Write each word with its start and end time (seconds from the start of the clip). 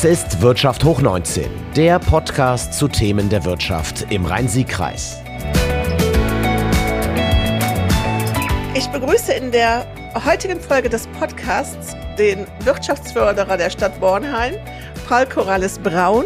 Das 0.00 0.10
ist 0.10 0.40
Wirtschaft 0.40 0.82
hoch 0.82 1.02
19, 1.02 1.74
der 1.76 1.98
Podcast 1.98 2.72
zu 2.72 2.88
Themen 2.88 3.28
der 3.28 3.44
Wirtschaft 3.44 4.10
im 4.10 4.24
Rhein-Sieg-Kreis. 4.24 5.18
Ich 8.74 8.86
begrüße 8.86 9.34
in 9.34 9.52
der 9.52 9.86
heutigen 10.24 10.58
Folge 10.58 10.88
des 10.88 11.06
Podcasts 11.08 11.94
den 12.16 12.46
Wirtschaftsförderer 12.60 13.58
der 13.58 13.68
Stadt 13.68 14.00
Bornheim, 14.00 14.54
Paul 15.06 15.26
Corrales 15.26 15.78
Braun 15.78 16.24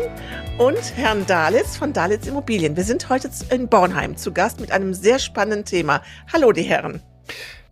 und 0.59 0.97
Herrn 0.97 1.27
Dalitz 1.27 1.77
von 1.77 1.93
Dalitz 1.93 2.29
Immobilien. 2.29 2.77
Wir 2.77 2.85
sind 2.85 3.09
heute 3.09 3.29
in 3.51 3.69
Bornheim 3.69 4.17
zu 4.17 4.33
Gast 4.33 4.61
mit 4.61 4.71
einem 4.71 4.95
sehr 4.95 5.19
spannenden 5.19 5.65
Thema. 5.65 6.01
Hallo, 6.33 6.53
die 6.53 6.63
Herren. 6.63 7.03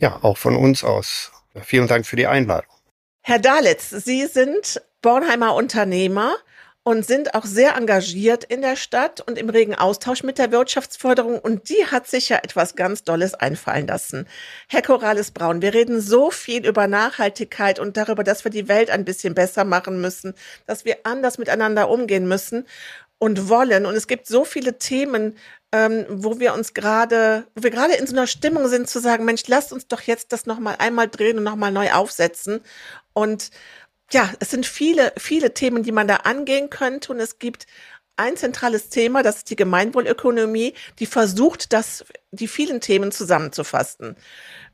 Ja, 0.01 0.19
auch 0.23 0.37
von 0.37 0.57
uns 0.57 0.83
aus. 0.83 1.31
Vielen 1.63 1.87
Dank 1.87 2.07
für 2.07 2.17
die 2.17 2.27
Einladung. 2.27 2.75
Herr 3.21 3.39
Dalitz, 3.39 3.91
Sie 3.91 4.27
sind 4.27 4.83
Bornheimer 5.03 5.55
Unternehmer 5.55 6.37
und 6.85 7.07
sind 7.07 7.35
auch 7.35 7.45
sehr 7.45 7.77
engagiert 7.77 8.45
in 8.45 8.61
der 8.61 8.77
Stadt 8.77 9.21
und 9.21 9.39
im 9.39 9.49
regen 9.49 9.75
Austausch 9.75 10.25
mit 10.25 10.39
der 10.39 10.51
Wirtschaftsförderung. 10.51 11.39
Und 11.39 11.69
die 11.69 11.87
hat 11.87 12.09
sich 12.09 12.29
ja 12.29 12.39
etwas 12.39 12.75
ganz 12.75 13.05
Dolles 13.05 13.35
einfallen 13.35 13.87
lassen. 13.87 14.27
Herr 14.69 14.83
Corrales 14.83 15.31
Braun, 15.31 15.63
wir 15.63 15.75
reden 15.75 16.01
so 16.01 16.31
viel 16.31 16.67
über 16.67 16.89
Nachhaltigkeit 16.89 17.79
und 17.79 17.97
darüber, 17.97 18.25
dass 18.25 18.45
wir 18.45 18.51
die 18.51 18.69
Welt 18.69 18.91
ein 18.91 19.05
bisschen 19.05 19.35
besser 19.35 19.65
machen 19.65 20.01
müssen, 20.01 20.35
dass 20.67 20.85
wir 20.85 20.99
anders 21.05 21.39
miteinander 21.39 21.89
umgehen 21.89 22.27
müssen 22.27 22.67
und 23.19 23.49
wollen. 23.49 23.87
Und 23.87 23.95
es 23.95 24.09
gibt 24.09 24.27
so 24.27 24.45
viele 24.45 24.79
Themen, 24.79 25.37
ähm, 25.71 26.05
wo 26.09 26.41
wir 26.41 26.53
uns 26.53 26.75
gerade, 26.75 27.47
wo 27.55 27.63
wir 27.63 27.71
gerade 27.71 27.95
in 27.95 28.09
so 28.09 28.15
einer 28.15 28.27
Stimmung 28.27 28.67
sind 28.67 28.91
zu 28.91 28.99
sagen, 28.99 29.25
Mensch, 29.25 29.43
lasst 29.47 29.73
uns 29.73 29.87
doch 29.87 30.01
jetzt 30.01 30.33
das 30.33 30.47
nochmal 30.47 30.75
einmal 30.81 31.09
drehen 31.09 31.39
und 31.39 31.45
nochmal 31.45 31.71
neu 31.71 31.93
aufsetzen. 31.93 32.61
Und 33.13 33.51
ja, 34.13 34.31
es 34.41 34.51
sind 34.51 34.67
viele, 34.67 35.13
viele 35.17 35.55
Themen, 35.55 35.83
die 35.83 35.93
man 35.93 36.09
da 36.09 36.17
angehen 36.17 36.71
könnte. 36.71 37.13
Und 37.13 37.21
es 37.21 37.39
gibt 37.39 37.67
ein 38.17 38.37
zentrales 38.37 38.89
Thema, 38.89 39.23
das 39.23 39.39
ist 39.39 39.51
die 39.51 39.57
Gemeinwohlökonomie, 39.57 40.75
die 40.99 41.07
versucht, 41.07 41.73
das, 41.73 42.05
die 42.31 42.49
vielen 42.49 42.81
Themen 42.81 43.11
zusammenzufassen. 43.11 44.17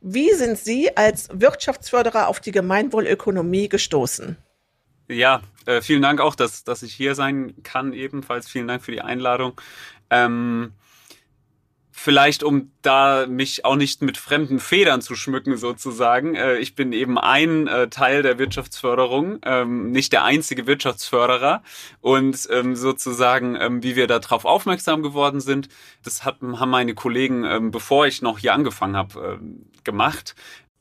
Wie 0.00 0.32
sind 0.34 0.58
Sie 0.58 0.96
als 0.96 1.28
Wirtschaftsförderer 1.32 2.28
auf 2.28 2.40
die 2.40 2.52
Gemeinwohlökonomie 2.52 3.68
gestoßen? 3.68 4.36
Ja, 5.08 5.40
äh, 5.66 5.80
vielen 5.80 6.02
Dank 6.02 6.20
auch, 6.20 6.34
dass, 6.34 6.64
dass 6.64 6.82
ich 6.82 6.94
hier 6.94 7.14
sein 7.14 7.54
kann 7.62 7.92
ebenfalls. 7.92 8.48
Vielen 8.48 8.68
Dank 8.68 8.82
für 8.82 8.92
die 8.92 9.00
Einladung. 9.00 9.58
Ähm, 10.10 10.72
vielleicht 11.98 12.44
um 12.44 12.70
da 12.82 13.26
mich 13.26 13.64
auch 13.64 13.74
nicht 13.74 14.02
mit 14.02 14.16
fremden 14.16 14.60
Federn 14.60 15.02
zu 15.02 15.16
schmücken 15.16 15.56
sozusagen. 15.56 16.36
Äh, 16.36 16.58
ich 16.58 16.76
bin 16.76 16.92
eben 16.92 17.18
ein 17.18 17.66
äh, 17.66 17.88
Teil 17.88 18.22
der 18.22 18.38
Wirtschaftsförderung, 18.38 19.40
ähm, 19.44 19.90
nicht 19.90 20.12
der 20.12 20.22
einzige 20.22 20.66
Wirtschaftsförderer 20.68 21.62
und 22.00 22.48
ähm, 22.52 22.76
sozusagen, 22.76 23.56
ähm, 23.60 23.82
wie 23.82 23.96
wir 23.96 24.06
darauf 24.06 24.44
aufmerksam 24.44 25.02
geworden 25.02 25.40
sind, 25.40 25.68
das 26.04 26.24
haben 26.24 26.56
meine 26.70 26.94
Kollegen, 26.94 27.70
bevor 27.70 28.06
ich 28.06 28.22
noch 28.22 28.38
hier 28.38 28.54
angefangen 28.54 28.96
habe, 28.96 29.40
gemacht. 29.84 30.34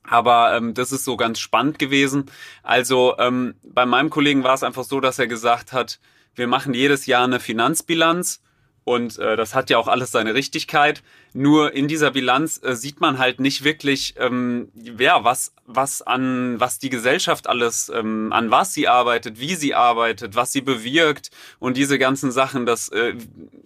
Aber 0.04 0.56
ähm, 0.56 0.74
das 0.74 0.92
ist 0.92 1.04
so 1.04 1.18
ganz 1.18 1.40
spannend 1.40 1.80
gewesen. 1.80 2.26
Also 2.64 3.16
ähm, 3.18 3.56
bei 3.64 3.86
meinem 3.86 4.10
Kollegen 4.10 4.44
war 4.44 4.54
es 4.54 4.64
einfach 4.64 4.84
so, 4.84 5.00
dass 5.00 5.20
er 5.20 5.28
gesagt 5.28 5.74
hat, 5.74 6.00
wir 6.36 6.48
machen 6.48 6.74
jedes 6.74 7.06
Jahr 7.08 7.24
eine 7.24 7.40
Finanzbilanz 7.40 8.42
und 8.88 9.20
äh, 9.20 9.36
das 9.36 9.54
hat 9.54 9.70
ja 9.70 9.78
auch 9.80 9.90
alles 9.90 10.12
seine 10.12 10.34
Richtigkeit. 10.34 11.04
Nur 11.34 11.74
in 11.74 11.90
dieser 11.90 12.10
Bilanz 12.10 12.62
äh, 12.64 12.74
sieht 12.74 13.02
man 13.02 13.18
halt 13.18 13.42
nicht 13.42 13.66
wirklich, 13.66 14.16
ähm, 14.18 14.72
ja, 14.98 15.26
was, 15.26 15.52
was 15.66 16.02
an, 16.02 16.58
was 16.62 16.80
die 16.80 16.90
Gesellschaft 16.90 17.48
alles, 17.48 17.92
ähm, 17.94 18.32
an 18.32 18.50
was 18.50 18.74
sie 18.74 18.88
arbeitet, 18.88 19.42
wie 19.42 19.56
sie 19.56 19.76
arbeitet, 19.76 20.38
was 20.38 20.54
sie 20.54 20.62
bewirkt. 20.62 21.32
Und 21.60 21.76
diese 21.76 22.00
ganzen 22.00 22.32
Sachen, 22.32 22.66
das 22.66 22.88
äh, 22.88 23.16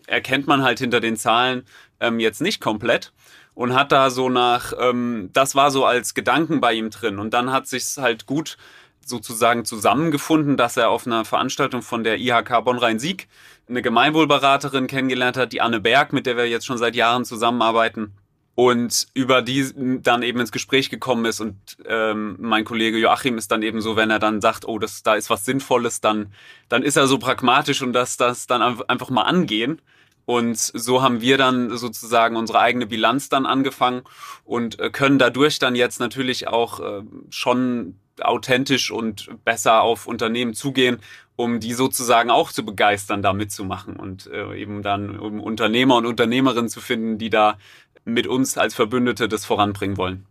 erkennt 0.07 0.47
man 0.47 0.63
halt 0.63 0.79
hinter 0.79 1.00
den 1.00 1.18
Zahlen 1.18 1.66
ähm, 2.00 2.19
jetzt 2.19 2.41
nicht 2.41 2.59
komplett. 2.59 3.13
Und 3.53 3.75
hat 3.75 3.91
da 3.91 4.09
so 4.09 4.28
nach, 4.28 4.73
ähm, 4.79 5.29
das 5.34 5.53
war 5.53 5.69
so 5.69 5.85
als 5.85 6.16
Gedanken 6.16 6.62
bei 6.62 6.73
ihm 6.73 6.90
drin. 6.90 7.19
Und 7.19 7.35
dann 7.35 7.51
hat 7.51 7.67
sich's 7.67 8.00
halt 8.00 8.25
gut 8.25 8.57
sozusagen 9.06 9.66
zusammengefunden, 9.66 10.57
dass 10.57 10.78
er 10.78 10.90
auf 10.90 11.06
einer 11.06 11.25
Veranstaltung 11.25 11.84
von 11.84 12.03
der 12.03 12.17
IHK 12.17 12.63
Bonn-Rhein-Sieg 12.63 13.28
eine 13.72 13.82
Gemeinwohlberaterin 13.82 14.88
kennengelernt 14.88 15.38
hat, 15.38 15.54
die 15.54 15.62
Anne 15.62 15.80
Berg, 15.80 16.14
mit 16.14 16.26
der 16.26 16.38
wir 16.38 16.48
jetzt 16.48 16.66
schon 16.66 16.78
seit 16.78 16.96
Jahren 16.96 17.26
zusammenarbeiten 17.26 18.14
und 18.54 19.08
über 19.14 19.42
die 19.42 19.72
dann 20.02 20.24
eben 20.24 20.40
ins 20.40 20.52
Gespräch 20.52 20.90
gekommen 20.90 21.26
ist 21.26 21.40
und 21.40 21.56
ähm, 21.86 22.36
mein 22.40 22.66
Kollege 22.66 22.98
Joachim 22.98 23.38
ist 23.38 23.52
dann 23.52 23.64
eben 23.64 23.82
so, 23.82 23.96
wenn 23.96 24.12
er 24.12 24.20
dann 24.20 24.42
sagt, 24.42 24.68
oh, 24.68 24.78
das 24.78 25.04
da 25.04 25.16
ist 25.16 25.30
was 25.30 25.46
Sinnvolles, 25.46 26.02
dann 26.02 26.34
dann 26.68 26.84
ist 26.84 26.98
er 26.98 27.08
so 27.08 27.18
pragmatisch 27.18 27.82
und 27.82 27.94
das 27.94 28.18
das 28.18 28.48
dann 28.48 28.62
einfach 28.62 29.09
mal 29.09 29.24
angehen. 29.24 29.82
Und 30.26 30.58
so 30.58 31.02
haben 31.02 31.22
wir 31.22 31.38
dann 31.38 31.76
sozusagen 31.76 32.36
unsere 32.36 32.59
eigene 32.59 32.86
Bilanz 32.86 33.30
dann 33.30 33.46
angefangen 33.46 34.03
und 34.46 34.80
äh, 34.80 34.90
können 34.92 35.18
dadurch 35.18 35.58
dann 35.58 35.76
jetzt 35.76 36.00
natürlich 36.00 36.48
auch 36.48 36.80
äh, 36.80 37.03
schon 37.30 37.96
authentisch 38.22 38.91
und 38.91 39.29
besser 39.45 39.81
auf 39.81 40.07
Unternehmen 40.07 40.53
zugehen, 40.53 40.99
um 41.35 41.59
die 41.59 41.73
sozusagen 41.73 42.29
auch 42.29 42.51
zu 42.51 42.66
begeistern, 42.66 43.22
da 43.22 43.33
mitzumachen 43.33 43.95
und 43.95 44.27
äh, 44.27 44.55
eben 44.55 44.83
dann 44.83 45.19
um 45.19 45.39
Unternehmer 45.39 45.95
und 45.95 46.05
Unternehmerinnen 46.05 46.69
zu 46.69 46.81
finden, 46.81 47.17
die 47.17 47.29
da 47.29 47.57
mit 48.05 48.27
uns 48.27 48.57
als 48.57 48.75
Verbündete 48.75 49.27
das 49.27 49.45
voranbringen 49.45 49.97
wollen. 49.97 50.25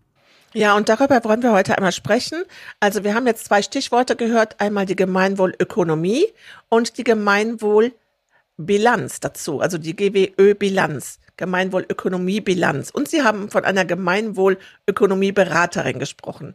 Ja, 0.52 0.76
und 0.76 0.88
darüber 0.88 1.22
wollen 1.22 1.44
wir 1.44 1.52
heute 1.52 1.76
einmal 1.76 1.92
sprechen. 1.92 2.42
Also 2.80 3.04
wir 3.04 3.14
haben 3.14 3.28
jetzt 3.28 3.44
zwei 3.44 3.62
Stichworte 3.62 4.16
gehört, 4.16 4.60
einmal 4.60 4.84
die 4.84 4.96
Gemeinwohlökonomie 4.96 6.26
und 6.68 6.98
die 6.98 7.04
Gemeinwohlbilanz 7.04 9.20
dazu, 9.20 9.60
also 9.60 9.78
die 9.78 9.94
GWÖ-Bilanz. 9.94 11.20
Gemeinwohlökonomiebilanz. 11.40 12.90
Und 12.90 13.08
Sie 13.08 13.24
haben 13.24 13.50
von 13.50 13.64
einer 13.64 13.84
Gemeinwohlökonomieberaterin 13.84 15.98
gesprochen. 15.98 16.54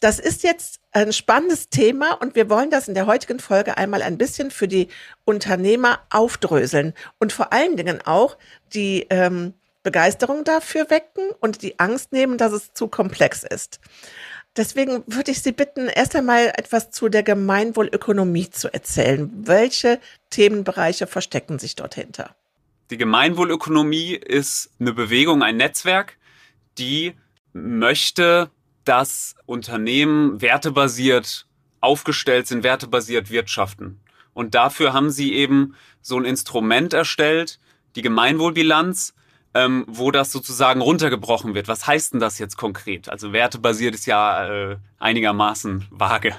Das 0.00 0.18
ist 0.20 0.42
jetzt 0.44 0.80
ein 0.92 1.12
spannendes 1.12 1.68
Thema 1.68 2.14
und 2.14 2.36
wir 2.36 2.48
wollen 2.48 2.70
das 2.70 2.88
in 2.88 2.94
der 2.94 3.06
heutigen 3.06 3.40
Folge 3.40 3.76
einmal 3.76 4.00
ein 4.02 4.16
bisschen 4.16 4.50
für 4.50 4.68
die 4.68 4.88
Unternehmer 5.24 5.98
aufdröseln 6.10 6.94
und 7.18 7.32
vor 7.32 7.52
allen 7.52 7.76
Dingen 7.76 8.00
auch 8.04 8.38
die 8.72 9.06
ähm, 9.10 9.54
Begeisterung 9.82 10.44
dafür 10.44 10.90
wecken 10.90 11.24
und 11.40 11.62
die 11.62 11.80
Angst 11.80 12.12
nehmen, 12.12 12.38
dass 12.38 12.52
es 12.52 12.72
zu 12.72 12.86
komplex 12.86 13.42
ist. 13.42 13.80
Deswegen 14.56 15.02
würde 15.06 15.32
ich 15.32 15.42
Sie 15.42 15.52
bitten, 15.52 15.88
erst 15.88 16.14
einmal 16.14 16.52
etwas 16.56 16.90
zu 16.90 17.08
der 17.08 17.22
Gemeinwohlökonomie 17.22 18.50
zu 18.50 18.72
erzählen. 18.72 19.30
Welche 19.34 20.00
Themenbereiche 20.30 21.06
verstecken 21.06 21.58
sich 21.58 21.76
dort 21.76 21.94
hinter? 21.94 22.34
Die 22.90 22.96
Gemeinwohlökonomie 22.96 24.14
ist 24.14 24.72
eine 24.80 24.92
Bewegung, 24.92 25.44
ein 25.44 25.56
Netzwerk, 25.56 26.18
die 26.76 27.14
möchte, 27.52 28.50
dass 28.84 29.36
Unternehmen 29.46 30.42
wertebasiert 30.42 31.46
aufgestellt 31.80 32.48
sind, 32.48 32.64
wertebasiert 32.64 33.30
wirtschaften. 33.30 34.00
Und 34.34 34.56
dafür 34.56 34.92
haben 34.92 35.10
sie 35.10 35.34
eben 35.34 35.76
so 36.00 36.18
ein 36.18 36.24
Instrument 36.24 36.92
erstellt, 36.92 37.60
die 37.94 38.02
Gemeinwohlbilanz, 38.02 39.14
ähm, 39.54 39.84
wo 39.86 40.10
das 40.10 40.32
sozusagen 40.32 40.80
runtergebrochen 40.80 41.54
wird. 41.54 41.68
Was 41.68 41.86
heißt 41.86 42.14
denn 42.14 42.20
das 42.20 42.38
jetzt 42.38 42.56
konkret? 42.56 43.08
Also 43.08 43.32
wertebasiert 43.32 43.94
ist 43.94 44.06
ja 44.06 44.48
äh, 44.48 44.76
einigermaßen 44.98 45.86
vage. 45.90 46.34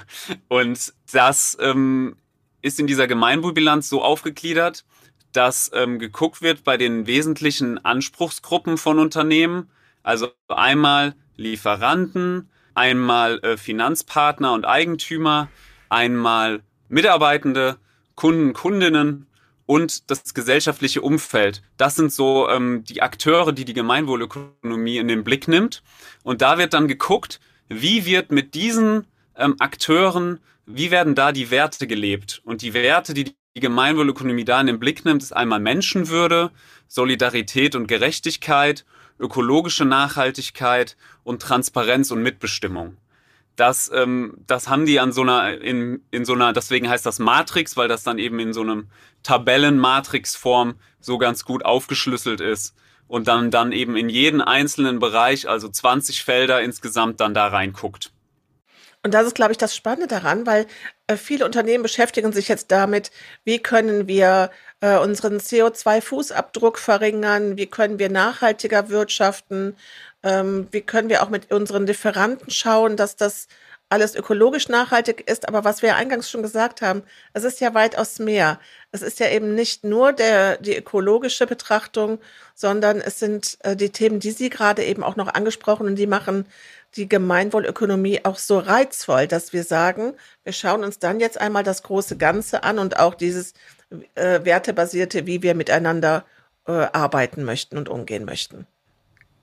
Und 0.48 0.92
das 1.12 1.56
ähm, 1.60 2.16
ist 2.60 2.78
in 2.78 2.86
dieser 2.86 3.06
Gemeinwohlbilanz 3.06 3.88
so 3.88 4.02
aufgegliedert, 4.02 4.84
dass 5.32 5.70
ähm, 5.74 5.98
geguckt 5.98 6.42
wird 6.42 6.64
bei 6.64 6.76
den 6.76 7.06
wesentlichen 7.06 7.84
Anspruchsgruppen 7.84 8.78
von 8.78 8.98
Unternehmen. 8.98 9.70
Also 10.02 10.28
einmal 10.48 11.14
Lieferanten, 11.36 12.50
einmal 12.74 13.38
äh, 13.40 13.56
Finanzpartner 13.56 14.52
und 14.52 14.64
Eigentümer, 14.64 15.48
einmal 15.88 16.62
Mitarbeitende, 16.88 17.78
Kunden, 18.14 18.52
Kundinnen 18.52 19.26
und 19.66 20.10
das 20.10 20.34
gesellschaftliche 20.34 21.00
Umfeld. 21.00 21.62
Das 21.76 21.94
sind 21.96 22.12
so 22.12 22.48
ähm, 22.48 22.84
die 22.84 23.02
Akteure, 23.02 23.52
die 23.52 23.64
die 23.64 23.74
Gemeinwohlökonomie 23.74 24.98
in 24.98 25.08
den 25.08 25.24
Blick 25.24 25.48
nimmt. 25.48 25.82
Und 26.22 26.42
da 26.42 26.58
wird 26.58 26.74
dann 26.74 26.88
geguckt, 26.88 27.40
wie 27.68 28.04
wird 28.04 28.30
mit 28.32 28.54
diesen 28.54 29.06
ähm, 29.36 29.56
Akteuren, 29.58 30.40
wie 30.66 30.90
werden 30.90 31.14
da 31.14 31.32
die 31.32 31.50
Werte 31.50 31.86
gelebt? 31.86 32.42
Und 32.44 32.62
die 32.62 32.74
Werte, 32.74 33.14
die 33.14 33.34
die 33.54 33.60
Gemeinwohlökonomie 33.60 34.44
da 34.44 34.60
in 34.60 34.66
den 34.66 34.78
Blick 34.78 35.04
nimmt, 35.04 35.22
ist 35.22 35.32
einmal 35.32 35.60
Menschenwürde, 35.60 36.50
Solidarität 36.88 37.74
und 37.74 37.86
Gerechtigkeit, 37.86 38.84
ökologische 39.18 39.84
Nachhaltigkeit 39.84 40.96
und 41.22 41.42
Transparenz 41.42 42.10
und 42.10 42.22
Mitbestimmung. 42.22 42.96
Das, 43.56 43.90
ähm, 43.94 44.38
das 44.46 44.68
haben 44.68 44.86
die 44.86 44.98
an 44.98 45.12
so 45.12 45.22
einer, 45.22 45.60
in, 45.60 46.02
in 46.10 46.24
so 46.24 46.32
einer, 46.32 46.54
deswegen 46.54 46.88
heißt 46.88 47.04
das 47.04 47.18
Matrix, 47.18 47.76
weil 47.76 47.88
das 47.88 48.02
dann 48.02 48.18
eben 48.18 48.38
in 48.40 48.54
so 48.54 48.62
einem 48.62 48.88
Tabellenmatrix-Form 49.22 50.74
so 51.00 51.18
ganz 51.18 51.44
gut 51.44 51.64
aufgeschlüsselt 51.64 52.40
ist 52.40 52.74
und 53.08 53.28
dann, 53.28 53.50
dann 53.50 53.72
eben 53.72 53.94
in 53.96 54.08
jeden 54.08 54.40
einzelnen 54.40 54.98
Bereich, 54.98 55.48
also 55.48 55.68
20 55.68 56.24
Felder 56.24 56.62
insgesamt 56.62 57.20
dann 57.20 57.34
da 57.34 57.48
reinguckt. 57.48 58.10
Und 59.04 59.14
das 59.14 59.26
ist, 59.26 59.34
glaube 59.34 59.52
ich, 59.52 59.58
das 59.58 59.74
Spannende 59.74 60.06
daran, 60.06 60.46
weil 60.46 60.66
äh, 61.08 61.16
viele 61.16 61.44
Unternehmen 61.44 61.82
beschäftigen 61.82 62.32
sich 62.32 62.48
jetzt 62.48 62.70
damit, 62.70 63.10
wie 63.44 63.58
können 63.58 64.06
wir 64.06 64.50
äh, 64.80 64.96
unseren 64.98 65.38
CO2-Fußabdruck 65.38 66.78
verringern, 66.78 67.56
wie 67.56 67.66
können 67.66 67.98
wir 67.98 68.10
nachhaltiger 68.10 68.90
wirtschaften, 68.90 69.76
ähm, 70.22 70.68
wie 70.70 70.82
können 70.82 71.08
wir 71.08 71.22
auch 71.22 71.30
mit 71.30 71.50
unseren 71.52 71.86
Lieferanten 71.86 72.50
schauen, 72.50 72.96
dass 72.96 73.16
das 73.16 73.48
alles 73.92 74.14
ökologisch 74.14 74.68
nachhaltig 74.68 75.28
ist. 75.28 75.48
Aber 75.48 75.64
was 75.64 75.82
wir 75.82 75.96
eingangs 75.96 76.30
schon 76.30 76.42
gesagt 76.42 76.80
haben, 76.80 77.02
es 77.34 77.44
ist 77.44 77.60
ja 77.60 77.74
weitaus 77.74 78.18
mehr. 78.18 78.58
Es 78.90 79.02
ist 79.02 79.20
ja 79.20 79.28
eben 79.28 79.54
nicht 79.54 79.84
nur 79.84 80.12
der, 80.12 80.56
die 80.56 80.76
ökologische 80.76 81.46
Betrachtung, 81.46 82.18
sondern 82.54 83.00
es 83.00 83.18
sind 83.18 83.58
äh, 83.64 83.76
die 83.76 83.90
Themen, 83.90 84.18
die 84.20 84.30
Sie 84.30 84.48
gerade 84.48 84.84
eben 84.84 85.02
auch 85.02 85.16
noch 85.16 85.28
angesprochen 85.28 85.86
und 85.86 85.96
die 85.96 86.06
machen 86.06 86.46
die 86.96 87.08
Gemeinwohlökonomie 87.08 88.24
auch 88.24 88.38
so 88.38 88.58
reizvoll, 88.58 89.26
dass 89.26 89.52
wir 89.52 89.64
sagen, 89.64 90.14
wir 90.44 90.52
schauen 90.52 90.84
uns 90.84 90.98
dann 90.98 91.20
jetzt 91.20 91.40
einmal 91.40 91.62
das 91.62 91.82
große 91.82 92.16
Ganze 92.16 92.64
an 92.64 92.78
und 92.78 92.98
auch 92.98 93.14
dieses 93.14 93.54
äh, 94.14 94.44
wertebasierte, 94.44 95.26
wie 95.26 95.42
wir 95.42 95.54
miteinander 95.54 96.24
äh, 96.66 96.72
arbeiten 96.72 97.44
möchten 97.44 97.78
und 97.78 97.88
umgehen 97.88 98.24
möchten. 98.24 98.66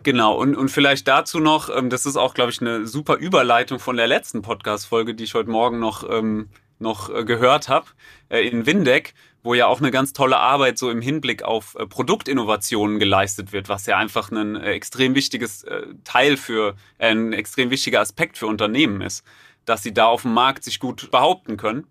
Genau, 0.01 0.37
und, 0.37 0.55
und 0.55 0.69
vielleicht 0.69 1.07
dazu 1.07 1.39
noch, 1.39 1.69
ähm, 1.75 1.89
das 1.89 2.05
ist 2.05 2.15
auch, 2.15 2.33
glaube 2.33 2.51
ich, 2.51 2.61
eine 2.61 2.87
super 2.87 3.17
Überleitung 3.17 3.79
von 3.79 3.97
der 3.97 4.07
letzten 4.07 4.41
Podcast-Folge, 4.41 5.13
die 5.13 5.25
ich 5.25 5.33
heute 5.33 5.49
Morgen 5.49 5.79
noch, 5.79 6.09
ähm, 6.09 6.49
noch 6.79 7.13
äh, 7.13 7.25
gehört 7.25 7.67
habe, 7.67 7.87
äh, 8.29 8.47
in 8.47 8.65
Windeck, 8.65 9.13
wo 9.43 9.53
ja 9.53 9.67
auch 9.67 9.79
eine 9.79 9.91
ganz 9.91 10.13
tolle 10.13 10.37
Arbeit 10.37 10.77
so 10.77 10.89
im 10.89 11.01
Hinblick 11.01 11.43
auf 11.43 11.75
äh, 11.75 11.85
Produktinnovationen 11.85 12.99
geleistet 12.99 13.51
wird, 13.51 13.69
was 13.69 13.85
ja 13.85 13.97
einfach 13.97 14.31
ein 14.31 14.55
äh, 14.55 14.71
extrem 14.71 15.15
wichtiges 15.15 15.63
äh, 15.63 15.87
Teil 16.03 16.37
für, 16.37 16.75
äh, 16.97 17.11
ein 17.11 17.33
extrem 17.33 17.69
wichtiger 17.69 18.01
Aspekt 18.01 18.37
für 18.37 18.47
Unternehmen 18.47 19.01
ist, 19.01 19.23
dass 19.65 19.83
sie 19.83 19.93
da 19.93 20.05
auf 20.05 20.23
dem 20.23 20.33
Markt 20.33 20.63
sich 20.63 20.79
gut 20.79 21.11
behaupten 21.11 21.57
können. 21.57 21.87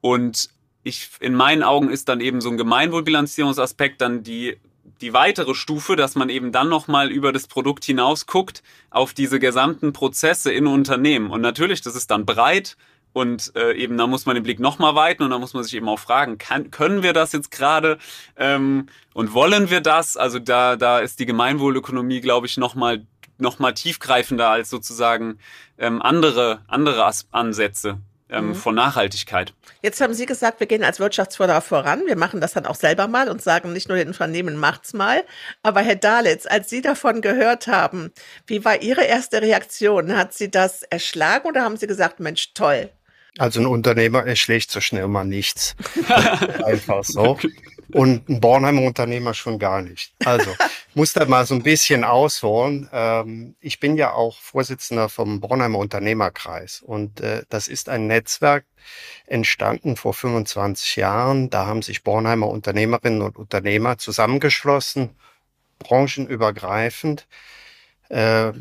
Und 0.00 0.50
ich, 0.82 1.10
in 1.20 1.34
meinen 1.34 1.62
Augen 1.62 1.90
ist 1.90 2.08
dann 2.08 2.20
eben 2.20 2.40
so 2.40 2.50
ein 2.50 2.58
Gemeinwohlbilanzierungsaspekt 2.58 4.00
dann 4.00 4.22
die 4.22 4.58
die 5.00 5.12
weitere 5.12 5.54
Stufe, 5.54 5.96
dass 5.96 6.14
man 6.14 6.28
eben 6.28 6.52
dann 6.52 6.68
nochmal 6.68 7.10
über 7.10 7.32
das 7.32 7.46
Produkt 7.46 7.84
hinaus 7.84 8.26
guckt 8.26 8.62
auf 8.90 9.12
diese 9.12 9.40
gesamten 9.40 9.92
Prozesse 9.92 10.52
in 10.52 10.66
Unternehmen. 10.66 11.30
Und 11.30 11.40
natürlich, 11.40 11.80
das 11.80 11.96
ist 11.96 12.10
dann 12.10 12.26
breit, 12.26 12.76
und 13.14 13.52
äh, 13.56 13.72
eben 13.72 13.96
da 13.96 14.06
muss 14.06 14.26
man 14.26 14.34
den 14.34 14.42
Blick 14.42 14.60
nochmal 14.60 14.94
weiten 14.94 15.22
und 15.22 15.30
da 15.30 15.38
muss 15.38 15.54
man 15.54 15.64
sich 15.64 15.74
eben 15.74 15.88
auch 15.88 15.98
fragen, 15.98 16.36
kann, 16.36 16.70
können 16.70 17.02
wir 17.02 17.14
das 17.14 17.32
jetzt 17.32 17.50
gerade 17.50 17.96
ähm, 18.36 18.88
und 19.14 19.32
wollen 19.32 19.70
wir 19.70 19.80
das? 19.80 20.18
Also 20.18 20.38
da, 20.38 20.76
da 20.76 20.98
ist 20.98 21.20
die 21.20 21.26
Gemeinwohlökonomie, 21.26 22.20
glaube 22.20 22.46
ich, 22.46 22.58
nochmal 22.58 23.06
noch 23.38 23.58
mal 23.58 23.72
tiefgreifender 23.72 24.48
als 24.48 24.68
sozusagen 24.70 25.38
ähm, 25.78 26.02
andere, 26.02 26.60
andere 26.68 27.04
As 27.04 27.26
Ansätze 27.30 27.98
ähm, 28.30 28.48
mhm. 28.48 28.54
von 28.54 28.74
Nachhaltigkeit. 28.74 29.52
Jetzt 29.82 30.00
haben 30.00 30.14
Sie 30.14 30.26
gesagt, 30.26 30.60
wir 30.60 30.66
gehen 30.66 30.82
als 30.82 30.98
Wirtschaftsförderer 30.98 31.60
voran. 31.60 32.02
Wir 32.06 32.16
machen 32.16 32.40
das 32.40 32.54
dann 32.54 32.66
auch 32.66 32.74
selber 32.74 33.06
mal 33.06 33.28
und 33.28 33.42
sagen 33.42 33.72
nicht 33.72 33.88
nur 33.88 33.98
den 33.98 34.08
Unternehmen, 34.08 34.56
macht's 34.56 34.92
mal. 34.92 35.22
Aber 35.62 35.80
Herr 35.80 35.96
Dalitz, 35.96 36.46
als 36.46 36.70
Sie 36.70 36.80
davon 36.80 37.20
gehört 37.20 37.66
haben, 37.66 38.12
wie 38.46 38.64
war 38.64 38.82
Ihre 38.82 39.04
erste 39.04 39.42
Reaktion? 39.42 40.16
Hat 40.16 40.32
Sie 40.32 40.50
das 40.50 40.82
erschlagen 40.82 41.46
oder 41.48 41.62
haben 41.62 41.76
Sie 41.76 41.86
gesagt, 41.86 42.20
Mensch, 42.20 42.54
toll? 42.54 42.90
Also 43.38 43.60
ein 43.60 43.66
Unternehmer 43.66 44.24
erschlägt 44.24 44.70
so 44.70 44.80
schnell 44.80 45.08
mal 45.08 45.24
nichts. 45.24 45.74
Einfach 46.64 47.02
so. 47.02 47.38
Und 47.92 48.28
ein 48.28 48.40
Bornheimer 48.40 48.82
Unternehmer 48.82 49.34
schon 49.34 49.58
gar 49.58 49.82
nicht. 49.82 50.14
Also, 50.24 50.50
ich 50.88 50.96
muss 50.96 51.12
da 51.12 51.24
mal 51.26 51.46
so 51.46 51.54
ein 51.54 51.62
bisschen 51.62 52.02
ausholen. 52.02 52.88
Ähm, 52.92 53.56
ich 53.60 53.78
bin 53.78 53.96
ja 53.96 54.12
auch 54.12 54.38
Vorsitzender 54.40 55.08
vom 55.08 55.40
Bornheimer 55.40 55.78
Unternehmerkreis. 55.78 56.80
Und 56.80 57.20
äh, 57.20 57.42
das 57.48 57.68
ist 57.68 57.88
ein 57.88 58.06
Netzwerk 58.06 58.64
entstanden 59.26 59.96
vor 59.96 60.14
25 60.14 60.96
Jahren. 60.96 61.50
Da 61.50 61.66
haben 61.66 61.82
sich 61.82 62.02
Bornheimer 62.02 62.48
Unternehmerinnen 62.48 63.22
und 63.22 63.36
Unternehmer 63.36 63.98
zusammengeschlossen, 63.98 65.10
branchenübergreifend, 65.78 67.26
äh, 68.08 68.52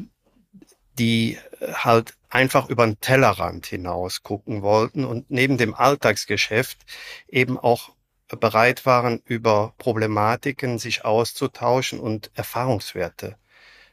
die 0.99 1.37
halt 1.61 2.13
einfach 2.29 2.69
über 2.69 2.85
den 2.85 2.99
Tellerrand 2.99 3.65
hinaus 3.65 4.23
gucken 4.23 4.61
wollten 4.61 5.05
und 5.05 5.29
neben 5.29 5.57
dem 5.57 5.73
Alltagsgeschäft 5.75 6.79
eben 7.27 7.57
auch 7.57 7.91
bereit 8.27 8.85
waren, 8.85 9.21
über 9.25 9.73
Problematiken 9.77 10.79
sich 10.79 11.05
auszutauschen 11.05 11.99
und 11.99 12.31
Erfahrungswerte 12.33 13.35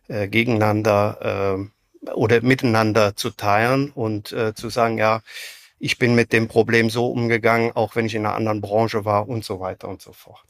äh, 0.08 0.28
gegeneinander 0.28 1.68
äh, 2.06 2.10
oder 2.12 2.40
miteinander 2.40 3.16
zu 3.16 3.30
teilen 3.30 3.90
und 3.90 4.32
äh, 4.32 4.54
zu 4.54 4.70
sagen, 4.70 4.96
ja, 4.96 5.22
ich 5.78 5.98
bin 5.98 6.14
mit 6.14 6.32
dem 6.32 6.48
Problem 6.48 6.90
so 6.90 7.08
umgegangen, 7.10 7.72
auch 7.72 7.96
wenn 7.96 8.06
ich 8.06 8.14
in 8.14 8.26
einer 8.26 8.34
anderen 8.34 8.60
Branche 8.60 9.04
war 9.04 9.28
und 9.28 9.44
so 9.44 9.60
weiter 9.60 9.88
und 9.88 10.02
so 10.02 10.12
fort. 10.12 10.42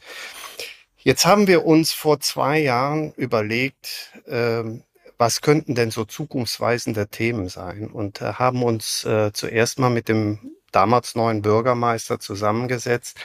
Jetzt 0.96 1.24
haben 1.24 1.46
wir 1.46 1.64
uns 1.64 1.92
vor 1.92 2.20
zwei 2.20 2.58
Jahren 2.58 3.12
überlegt, 3.14 4.12
ähm, 4.28 4.82
was 5.20 5.42
könnten 5.42 5.74
denn 5.74 5.90
so 5.90 6.06
zukunftsweisende 6.06 7.08
Themen 7.08 7.50
sein? 7.50 7.90
Und 7.90 8.22
äh, 8.22 8.32
haben 8.32 8.62
uns 8.62 9.04
äh, 9.04 9.32
zuerst 9.34 9.78
mal 9.78 9.90
mit 9.90 10.08
dem 10.08 10.38
damals 10.72 11.14
neuen 11.14 11.42
Bürgermeister 11.42 12.18
zusammengesetzt 12.20 13.20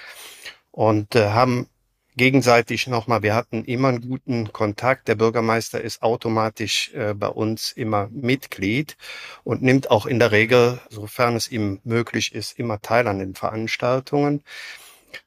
und 0.71 1.15
äh, 1.15 1.29
haben 1.29 1.69
gegenseitig 2.17 2.87
nochmal, 2.87 3.23
wir 3.23 3.33
hatten 3.33 3.63
immer 3.63 3.87
einen 3.87 4.01
guten 4.01 4.51
Kontakt. 4.51 5.07
Der 5.07 5.15
Bürgermeister 5.15 5.79
ist 5.79 6.03
automatisch 6.03 6.93
äh, 6.93 7.13
bei 7.13 7.29
uns 7.29 7.71
immer 7.71 8.09
Mitglied 8.11 8.97
und 9.45 9.61
nimmt 9.61 9.89
auch 9.89 10.05
in 10.05 10.19
der 10.19 10.33
Regel, 10.33 10.81
sofern 10.89 11.37
es 11.37 11.49
ihm 11.49 11.79
möglich 11.85 12.35
ist, 12.35 12.59
immer 12.59 12.81
teil 12.81 13.07
an 13.07 13.19
den 13.19 13.35
Veranstaltungen. 13.35 14.43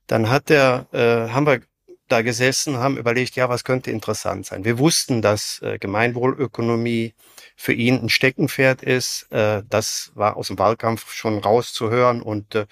Dann 0.07 0.29
hat 0.29 0.51
er, 0.51 0.87
äh, 0.93 1.31
haben 1.31 1.47
wir 1.47 1.61
da 2.09 2.23
gesessen, 2.23 2.79
haben 2.79 2.97
überlegt, 2.97 3.37
ja, 3.37 3.49
was 3.49 3.65
könnte 3.65 3.91
interessant 3.91 4.47
sein. 4.47 4.65
Wir 4.65 4.79
wussten, 4.79 5.23
dass 5.23 5.61
äh, 5.63 5.79
Gemeinwohlökonomie 5.79 7.15
für 7.57 7.73
ihn 7.73 8.03
ein 8.03 8.09
Steckenpferd 8.09 8.83
ist. 8.83 9.31
Äh, 9.31 9.63
das 9.69 10.13
war 10.15 10.37
aus 10.37 10.49
dem 10.49 10.59
Wahlkampf 10.59 11.13
schon 11.13 11.39
rauszuhören 11.39 12.23
und 12.23 12.55
äh, 12.55 12.67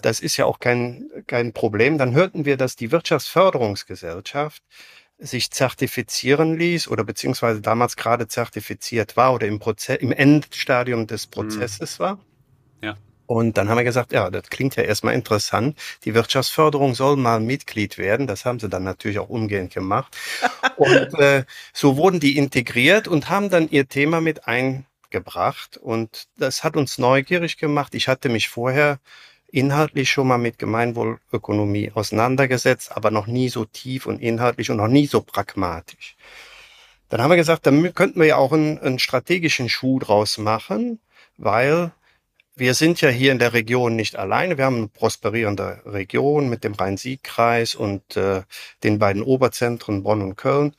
das 0.00 0.20
ist 0.20 0.36
ja 0.36 0.46
auch 0.46 0.58
kein, 0.58 1.10
kein 1.26 1.52
Problem. 1.52 1.98
Dann 1.98 2.14
hörten 2.14 2.44
wir, 2.44 2.56
dass 2.56 2.76
die 2.76 2.90
Wirtschaftsförderungsgesellschaft 2.90 4.62
sich 5.18 5.50
zertifizieren 5.50 6.58
ließ 6.58 6.88
oder 6.88 7.04
beziehungsweise 7.04 7.60
damals 7.60 7.96
gerade 7.96 8.26
zertifiziert 8.26 9.16
war 9.16 9.34
oder 9.34 9.46
im 9.46 9.58
Prozess, 9.58 9.98
im 10.00 10.12
Endstadium 10.12 11.06
des 11.06 11.26
mhm. 11.26 11.30
Prozesses 11.30 11.98
mhm. 11.98 12.02
war. 12.02 12.18
Und 13.26 13.56
dann 13.56 13.68
haben 13.68 13.76
wir 13.76 13.84
gesagt, 13.84 14.12
ja, 14.12 14.30
das 14.30 14.50
klingt 14.50 14.76
ja 14.76 14.82
erstmal 14.82 15.14
interessant. 15.14 15.78
Die 16.04 16.14
Wirtschaftsförderung 16.14 16.94
soll 16.94 17.16
mal 17.16 17.40
Mitglied 17.40 17.98
werden. 17.98 18.26
Das 18.26 18.44
haben 18.44 18.58
sie 18.58 18.68
dann 18.68 18.84
natürlich 18.84 19.18
auch 19.18 19.28
umgehend 19.28 19.72
gemacht. 19.72 20.16
und 20.76 21.14
äh, 21.18 21.44
so 21.72 21.96
wurden 21.96 22.20
die 22.20 22.36
integriert 22.36 23.08
und 23.08 23.28
haben 23.28 23.50
dann 23.50 23.68
ihr 23.70 23.88
Thema 23.88 24.20
mit 24.20 24.46
eingebracht. 24.46 25.76
Und 25.76 26.28
das 26.36 26.64
hat 26.64 26.76
uns 26.76 26.98
neugierig 26.98 27.56
gemacht. 27.56 27.94
Ich 27.94 28.08
hatte 28.08 28.28
mich 28.28 28.48
vorher 28.48 28.98
inhaltlich 29.52 30.10
schon 30.10 30.28
mal 30.28 30.38
mit 30.38 30.58
Gemeinwohlökonomie 30.58 31.92
auseinandergesetzt, 31.94 32.96
aber 32.96 33.10
noch 33.10 33.26
nie 33.26 33.50
so 33.50 33.66
tief 33.66 34.06
und 34.06 34.20
inhaltlich 34.20 34.70
und 34.70 34.78
noch 34.78 34.88
nie 34.88 35.06
so 35.06 35.20
pragmatisch. 35.20 36.16
Dann 37.10 37.20
haben 37.20 37.30
wir 37.30 37.36
gesagt, 37.36 37.66
dann 37.66 37.94
könnten 37.94 38.20
wir 38.20 38.26
ja 38.26 38.36
auch 38.36 38.52
einen, 38.52 38.78
einen 38.78 38.98
strategischen 38.98 39.68
Schuh 39.68 39.98
draus 39.98 40.38
machen, 40.38 40.98
weil 41.36 41.92
wir 42.54 42.74
sind 42.74 43.00
ja 43.00 43.08
hier 43.08 43.32
in 43.32 43.38
der 43.38 43.54
Region 43.54 43.96
nicht 43.96 44.16
alleine. 44.16 44.58
Wir 44.58 44.66
haben 44.66 44.76
eine 44.76 44.88
prosperierende 44.88 45.82
Region 45.86 46.48
mit 46.48 46.64
dem 46.64 46.74
Rhein-Sieg-Kreis 46.74 47.74
und 47.74 48.16
äh, 48.16 48.42
den 48.82 48.98
beiden 48.98 49.22
Oberzentren 49.22 50.02
Bonn 50.02 50.22
und 50.22 50.36
Köln. 50.36 50.74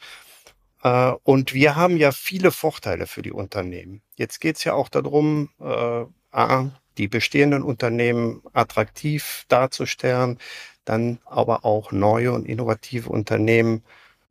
Äh, 0.84 1.14
und 1.24 1.54
wir 1.54 1.76
haben 1.76 1.98
ja 1.98 2.12
viele 2.12 2.52
Vorteile 2.52 3.08
für 3.08 3.24
die 3.24 3.32
Unternehmen. 3.32 4.02
Jetzt 4.16 4.40
geht 4.40 4.58
es 4.58 4.64
ja 4.64 4.74
auch 4.74 4.90
darum, 4.90 5.50
äh, 5.60 6.06
A, 6.32 6.70
die 6.98 7.08
bestehenden 7.08 7.64
Unternehmen 7.64 8.44
attraktiv 8.54 9.46
darzustellen, 9.48 10.40
dann 10.86 11.20
aber 11.26 11.66
auch 11.66 11.92
neue 11.92 12.34
und 12.34 12.46
innovative 12.46 13.10
Unternehmen, 13.10 13.84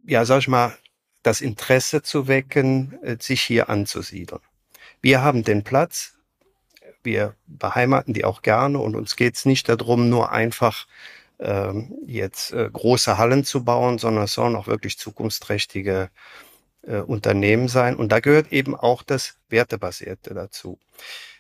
ja, 0.06 0.24
sag 0.24 0.40
ich 0.40 0.48
mal, 0.48 0.76
das 1.22 1.40
Interesse 1.40 2.02
zu 2.02 2.28
wecken, 2.28 2.98
äh, 3.02 3.16
sich 3.18 3.42
hier 3.42 3.68
anzusiedeln. 3.68 4.40
Wir 5.00 5.22
haben 5.22 5.42
den 5.42 5.64
Platz, 5.64 6.14
wir 7.04 7.34
beheimaten 7.46 8.14
die 8.14 8.24
auch 8.24 8.42
gerne 8.42 8.78
und 8.78 8.96
uns 8.96 9.16
geht 9.16 9.36
es 9.36 9.44
nicht 9.44 9.68
darum, 9.68 10.08
nur 10.08 10.32
einfach 10.32 10.86
ähm, 11.38 11.94
jetzt 12.06 12.52
äh, 12.52 12.68
große 12.72 13.18
Hallen 13.18 13.44
zu 13.44 13.64
bauen, 13.64 13.98
sondern 13.98 14.24
es 14.24 14.32
sollen 14.32 14.56
auch 14.56 14.66
wirklich 14.66 14.98
zukunftsträchtige 14.98 16.10
äh, 16.82 16.98
Unternehmen 16.98 17.68
sein. 17.68 17.96
Und 17.96 18.10
da 18.10 18.20
gehört 18.20 18.52
eben 18.52 18.74
auch 18.74 19.02
das 19.02 19.36
Wertebasierte 19.48 20.34
dazu. 20.34 20.78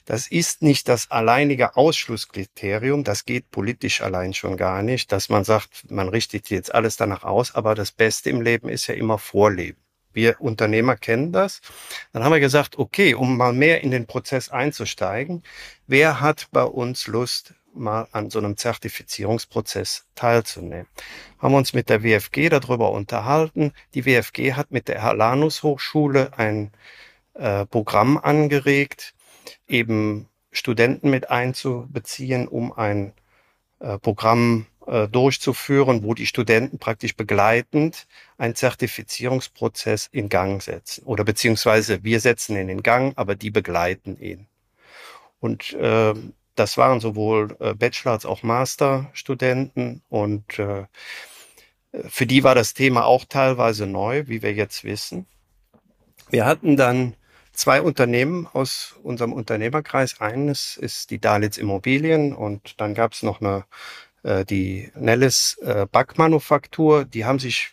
Das 0.04 0.26
ist 0.26 0.62
nicht 0.62 0.88
das 0.88 1.10
alleinige 1.10 1.76
Ausschlusskriterium, 1.76 3.04
das 3.04 3.24
geht 3.24 3.50
politisch 3.52 4.02
allein 4.02 4.34
schon 4.34 4.56
gar 4.56 4.82
nicht, 4.82 5.12
dass 5.12 5.28
man 5.28 5.44
sagt, 5.44 5.90
man 5.90 6.08
richtet 6.08 6.50
jetzt 6.50 6.74
alles 6.74 6.96
danach 6.96 7.22
aus, 7.22 7.54
aber 7.54 7.76
das 7.76 7.92
Beste 7.92 8.30
im 8.30 8.40
Leben 8.40 8.68
ist 8.68 8.88
ja 8.88 8.94
immer 8.94 9.18
Vorleben. 9.18 9.81
Wir 10.14 10.40
Unternehmer 10.40 10.96
kennen 10.96 11.32
das. 11.32 11.60
Dann 12.12 12.24
haben 12.24 12.32
wir 12.32 12.40
gesagt, 12.40 12.78
okay, 12.78 13.14
um 13.14 13.36
mal 13.36 13.52
mehr 13.52 13.82
in 13.82 13.90
den 13.90 14.06
Prozess 14.06 14.48
einzusteigen, 14.50 15.42
wer 15.86 16.20
hat 16.20 16.48
bei 16.52 16.64
uns 16.64 17.06
Lust, 17.06 17.54
mal 17.74 18.06
an 18.12 18.30
so 18.30 18.38
einem 18.38 18.56
Zertifizierungsprozess 18.56 20.06
teilzunehmen. 20.14 20.86
Haben 21.38 21.54
uns 21.54 21.72
mit 21.72 21.88
der 21.88 22.02
WFG 22.02 22.48
darüber 22.48 22.92
unterhalten. 22.92 23.72
Die 23.94 24.04
WFG 24.04 24.52
hat 24.52 24.70
mit 24.70 24.88
der 24.88 25.02
Alanus 25.02 25.62
Hochschule 25.62 26.32
ein 26.36 26.72
äh, 27.34 27.66
Programm 27.66 28.18
angeregt, 28.18 29.14
eben 29.66 30.28
Studenten 30.50 31.10
mit 31.10 31.30
einzubeziehen, 31.30 32.46
um 32.46 32.72
ein 32.72 33.14
äh, 33.80 33.98
Programm 33.98 34.66
durchzuführen, 34.86 36.02
wo 36.02 36.14
die 36.14 36.26
Studenten 36.26 36.78
praktisch 36.78 37.16
begleitend 37.16 38.06
einen 38.36 38.54
Zertifizierungsprozess 38.56 40.08
in 40.10 40.28
Gang 40.28 40.62
setzen. 40.62 41.04
Oder 41.04 41.24
beziehungsweise 41.24 42.02
wir 42.02 42.18
setzen 42.20 42.56
ihn 42.56 42.68
in 42.68 42.82
Gang, 42.82 43.12
aber 43.16 43.34
die 43.36 43.50
begleiten 43.50 44.18
ihn. 44.18 44.48
Und 45.38 45.72
äh, 45.74 46.14
das 46.54 46.76
waren 46.76 47.00
sowohl 47.00 47.56
äh, 47.60 47.74
Bachelor- 47.74 48.12
als 48.12 48.26
auch 48.26 48.42
Masterstudenten 48.42 50.02
und 50.08 50.58
äh, 50.58 50.84
für 52.08 52.26
die 52.26 52.42
war 52.42 52.54
das 52.54 52.74
Thema 52.74 53.04
auch 53.04 53.24
teilweise 53.24 53.86
neu, 53.86 54.24
wie 54.26 54.42
wir 54.42 54.54
jetzt 54.54 54.84
wissen. 54.84 55.26
Wir 56.30 56.46
hatten 56.46 56.76
dann 56.76 57.16
zwei 57.52 57.82
Unternehmen 57.82 58.46
aus 58.46 58.96
unserem 59.02 59.32
Unternehmerkreis. 59.34 60.20
Eines 60.20 60.78
ist 60.78 61.10
die 61.10 61.20
Dalitz 61.20 61.58
Immobilien 61.58 62.34
und 62.34 62.80
dann 62.80 62.94
gab 62.94 63.12
es 63.12 63.22
noch 63.22 63.40
eine 63.40 63.64
äh, 64.22 64.44
die 64.44 64.90
Nellis 64.94 65.58
äh, 65.58 65.86
Backmanufaktur. 65.90 67.04
Die 67.04 67.24
haben 67.24 67.38
sich 67.38 67.72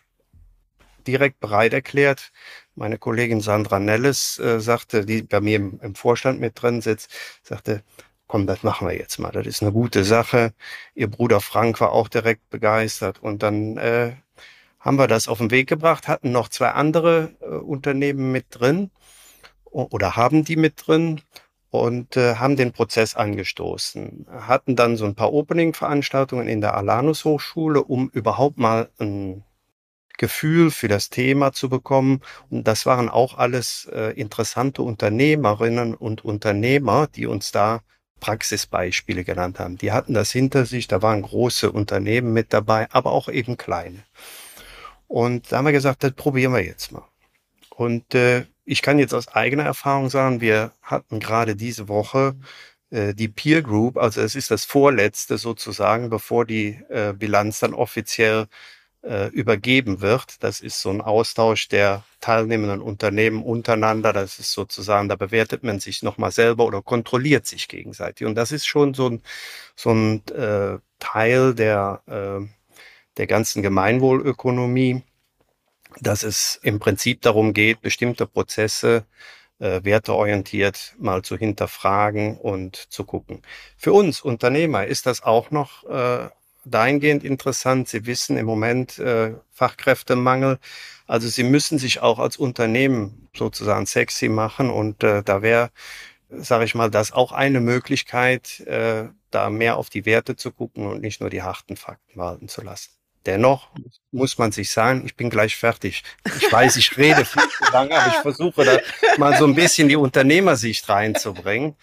direkt 1.07 1.39
bereit 1.39 1.73
erklärt. 1.73 2.31
Meine 2.75 2.97
Kollegin 2.97 3.41
Sandra 3.41 3.79
Nellis 3.79 4.39
äh, 4.39 4.59
sagte, 4.59 5.05
die 5.05 5.23
bei 5.23 5.41
mir 5.41 5.57
im, 5.57 5.79
im 5.81 5.95
Vorstand 5.95 6.39
mit 6.39 6.61
drin 6.61 6.81
sitzt, 6.81 7.11
sagte, 7.43 7.83
komm, 8.27 8.47
das 8.47 8.63
machen 8.63 8.87
wir 8.87 8.95
jetzt 8.95 9.17
mal. 9.19 9.31
Das 9.31 9.47
ist 9.47 9.61
eine 9.61 9.71
gute 9.71 10.03
Sache. 10.03 10.53
Ihr 10.95 11.09
Bruder 11.09 11.41
Frank 11.41 11.81
war 11.81 11.91
auch 11.91 12.07
direkt 12.07 12.49
begeistert. 12.49 13.19
Und 13.21 13.43
dann 13.43 13.77
äh, 13.77 14.13
haben 14.79 14.97
wir 14.97 15.07
das 15.07 15.27
auf 15.27 15.39
den 15.39 15.51
Weg 15.51 15.67
gebracht, 15.67 16.07
hatten 16.07 16.31
noch 16.31 16.47
zwei 16.49 16.69
andere 16.69 17.35
äh, 17.41 17.45
Unternehmen 17.45 18.31
mit 18.31 18.45
drin 18.49 18.91
oder 19.71 20.15
haben 20.15 20.43
die 20.43 20.55
mit 20.55 20.87
drin 20.87 21.21
und 21.69 22.17
äh, 22.17 22.35
haben 22.35 22.55
den 22.55 22.71
Prozess 22.71 23.15
angestoßen. 23.15 24.27
Hatten 24.29 24.75
dann 24.75 24.97
so 24.97 25.05
ein 25.05 25.15
paar 25.15 25.33
Opening-Veranstaltungen 25.33 26.47
in 26.47 26.61
der 26.61 26.75
Alanus 26.75 27.25
Hochschule, 27.25 27.83
um 27.83 28.09
überhaupt 28.09 28.57
mal 28.57 28.89
ein 28.99 29.43
Gefühl 30.17 30.71
für 30.71 30.87
das 30.87 31.09
Thema 31.09 31.53
zu 31.53 31.69
bekommen. 31.69 32.21
Und 32.49 32.67
das 32.67 32.85
waren 32.85 33.09
auch 33.09 33.37
alles 33.37 33.89
äh, 33.91 34.13
interessante 34.19 34.81
Unternehmerinnen 34.81 35.93
und 35.93 36.25
Unternehmer, 36.25 37.07
die 37.07 37.25
uns 37.25 37.51
da 37.51 37.81
Praxisbeispiele 38.19 39.23
genannt 39.23 39.59
haben. 39.59 39.77
Die 39.77 39.91
hatten 39.91 40.13
das 40.13 40.31
hinter 40.31 40.65
sich, 40.65 40.87
da 40.87 41.01
waren 41.01 41.21
große 41.21 41.71
Unternehmen 41.71 42.33
mit 42.33 42.51
dabei, 42.51 42.87
aber 42.91 43.11
auch 43.11 43.29
eben 43.29 43.57
kleine. 43.57 44.03
Und 45.07 45.51
da 45.51 45.57
haben 45.57 45.65
wir 45.65 45.71
gesagt, 45.71 46.03
das 46.03 46.11
probieren 46.11 46.53
wir 46.53 46.63
jetzt 46.63 46.91
mal. 46.91 47.07
Und 47.69 48.13
äh, 48.13 48.45
ich 48.69 48.83
kann 48.83 48.99
jetzt 48.99 49.13
aus 49.15 49.27
eigener 49.29 49.63
Erfahrung 49.63 50.09
sagen, 50.09 50.41
wir 50.41 50.71
hatten 50.83 51.19
gerade 51.19 51.55
diese 51.55 51.87
Woche 51.87 52.35
äh, 52.91 53.15
die 53.15 53.27
Peer 53.27 53.63
Group, 53.63 53.97
also 53.97 54.21
es 54.21 54.35
ist 54.35 54.51
das 54.51 54.65
vorletzte 54.65 55.39
sozusagen, 55.39 56.09
bevor 56.09 56.45
die 56.45 56.79
äh, 56.89 57.13
Bilanz 57.17 57.59
dann 57.59 57.73
offiziell 57.73 58.47
äh, 59.03 59.27
übergeben 59.29 60.01
wird. 60.01 60.43
Das 60.43 60.61
ist 60.61 60.81
so 60.81 60.91
ein 60.91 61.01
Austausch 61.01 61.67
der 61.69 62.03
teilnehmenden 62.19 62.81
Unternehmen 62.81 63.43
untereinander. 63.43 64.13
Das 64.13 64.37
ist 64.39 64.51
sozusagen, 64.53 65.09
da 65.09 65.15
bewertet 65.15 65.63
man 65.63 65.79
sich 65.79 66.03
nochmal 66.03 66.31
selber 66.31 66.65
oder 66.65 66.81
kontrolliert 66.83 67.47
sich 67.47 67.67
gegenseitig. 67.69 68.27
Und 68.27 68.35
das 68.35 68.51
ist 68.51 68.67
schon 68.67 68.93
so 68.93 69.09
ein, 69.09 69.23
so 69.75 69.91
ein 69.91 70.27
äh, 70.27 70.79
Teil 70.99 71.55
der, 71.55 72.03
äh, 72.07 72.45
der 73.17 73.27
ganzen 73.27 73.63
Gemeinwohlökonomie, 73.63 75.03
dass 75.99 76.23
es 76.23 76.59
im 76.63 76.79
Prinzip 76.79 77.21
darum 77.21 77.53
geht, 77.53 77.81
bestimmte 77.81 78.27
Prozesse 78.27 79.05
äh, 79.59 79.83
werteorientiert 79.83 80.95
mal 80.99 81.21
zu 81.21 81.37
hinterfragen 81.37 82.37
und 82.37 82.75
zu 82.75 83.03
gucken. 83.03 83.41
Für 83.77 83.93
uns 83.93 84.21
Unternehmer 84.21 84.85
ist 84.85 85.05
das 85.05 85.21
auch 85.23 85.51
noch 85.51 85.83
äh, 85.89 86.29
dahingehend 86.65 87.23
interessant. 87.23 87.89
Sie 87.89 88.05
wissen 88.05 88.37
im 88.37 88.45
Moment 88.45 88.99
äh, 88.99 89.33
Fachkräftemangel. 89.51 90.59
Also 91.07 91.27
Sie 91.27 91.43
müssen 91.43 91.79
sich 91.79 92.01
auch 92.01 92.19
als 92.19 92.37
Unternehmen 92.37 93.29
sozusagen 93.35 93.85
sexy 93.85 94.29
machen 94.29 94.69
und 94.69 95.03
äh, 95.03 95.23
da 95.23 95.41
wäre, 95.41 95.71
sage 96.29 96.65
ich 96.65 96.75
mal, 96.75 96.91
das 96.91 97.11
auch 97.11 97.31
eine 97.31 97.59
Möglichkeit, 97.61 98.59
äh, 98.61 99.09
da 99.31 99.49
mehr 99.49 99.77
auf 99.77 99.89
die 99.89 100.05
Werte 100.05 100.35
zu 100.35 100.51
gucken 100.51 100.85
und 100.87 101.01
nicht 101.01 101.21
nur 101.21 101.29
die 101.29 101.41
harten 101.41 101.75
Fakten 101.75 102.17
walten 102.19 102.47
zu 102.47 102.61
lassen. 102.61 102.98
Dennoch 103.25 103.69
muss 104.11 104.37
man 104.37 104.51
sich 104.51 104.71
sagen, 104.71 105.05
ich 105.05 105.15
bin 105.15 105.29
gleich 105.29 105.55
fertig. 105.55 106.03
Ich 106.37 106.51
weiß, 106.51 106.77
ich 106.77 106.97
rede 106.97 107.25
viel 107.25 107.43
zu 107.43 107.71
lange, 107.71 107.99
aber 107.99 108.13
ich 108.15 108.21
versuche 108.21 108.63
da 108.63 108.79
mal 109.17 109.37
so 109.37 109.45
ein 109.45 109.55
bisschen 109.55 109.89
die 109.89 109.97
Unternehmersicht 109.97 110.87
reinzubringen. 110.87 111.75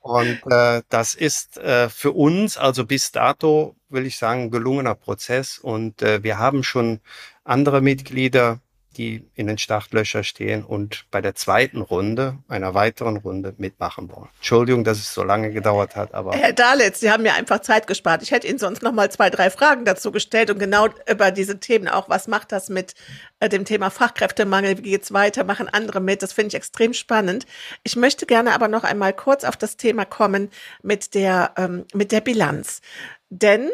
Und 0.00 0.40
äh, 0.50 0.82
das 0.88 1.14
ist 1.14 1.58
äh, 1.58 1.90
für 1.90 2.12
uns, 2.12 2.56
also 2.56 2.86
bis 2.86 3.12
dato, 3.12 3.76
will 3.90 4.06
ich 4.06 4.16
sagen, 4.16 4.50
gelungener 4.50 4.94
Prozess. 4.94 5.58
Und 5.58 6.00
äh, 6.00 6.22
wir 6.22 6.38
haben 6.38 6.62
schon 6.62 7.00
andere 7.44 7.82
Mitglieder 7.82 8.60
die 8.96 9.24
in 9.34 9.46
den 9.46 9.58
Startlöcher 9.58 10.24
stehen 10.24 10.64
und 10.64 11.04
bei 11.10 11.20
der 11.20 11.34
zweiten 11.34 11.80
Runde, 11.80 12.38
einer 12.48 12.74
weiteren 12.74 13.16
Runde 13.16 13.54
mitmachen 13.56 14.10
wollen. 14.10 14.28
Entschuldigung, 14.36 14.82
dass 14.82 14.98
es 14.98 15.14
so 15.14 15.22
lange 15.22 15.52
gedauert 15.52 15.94
hat, 15.94 16.12
aber. 16.12 16.32
Herr 16.32 16.52
Dalitz, 16.52 17.00
Sie 17.00 17.10
haben 17.10 17.22
mir 17.22 17.34
einfach 17.34 17.60
Zeit 17.60 17.86
gespart. 17.86 18.22
Ich 18.22 18.32
hätte 18.32 18.48
Ihnen 18.48 18.58
sonst 18.58 18.82
noch 18.82 18.92
mal 18.92 19.10
zwei, 19.10 19.30
drei 19.30 19.50
Fragen 19.50 19.84
dazu 19.84 20.10
gestellt 20.10 20.50
und 20.50 20.58
genau 20.58 20.88
über 21.08 21.30
diese 21.30 21.60
Themen 21.60 21.88
auch. 21.88 22.08
Was 22.08 22.26
macht 22.26 22.50
das 22.52 22.68
mit 22.68 22.94
äh, 23.38 23.48
dem 23.48 23.64
Thema 23.64 23.90
Fachkräftemangel? 23.90 24.78
Wie 24.78 24.82
geht's 24.82 25.12
weiter? 25.12 25.44
Machen 25.44 25.68
andere 25.68 26.00
mit? 26.00 26.22
Das 26.22 26.32
finde 26.32 26.48
ich 26.48 26.54
extrem 26.54 26.92
spannend. 26.92 27.46
Ich 27.84 27.94
möchte 27.96 28.26
gerne 28.26 28.52
aber 28.52 28.68
noch 28.68 28.84
einmal 28.84 29.12
kurz 29.12 29.44
auf 29.44 29.56
das 29.56 29.76
Thema 29.76 30.04
kommen 30.04 30.50
mit 30.82 31.14
der, 31.14 31.52
ähm, 31.56 31.84
mit 31.94 32.10
der 32.10 32.20
Bilanz. 32.20 32.80
Denn 33.28 33.70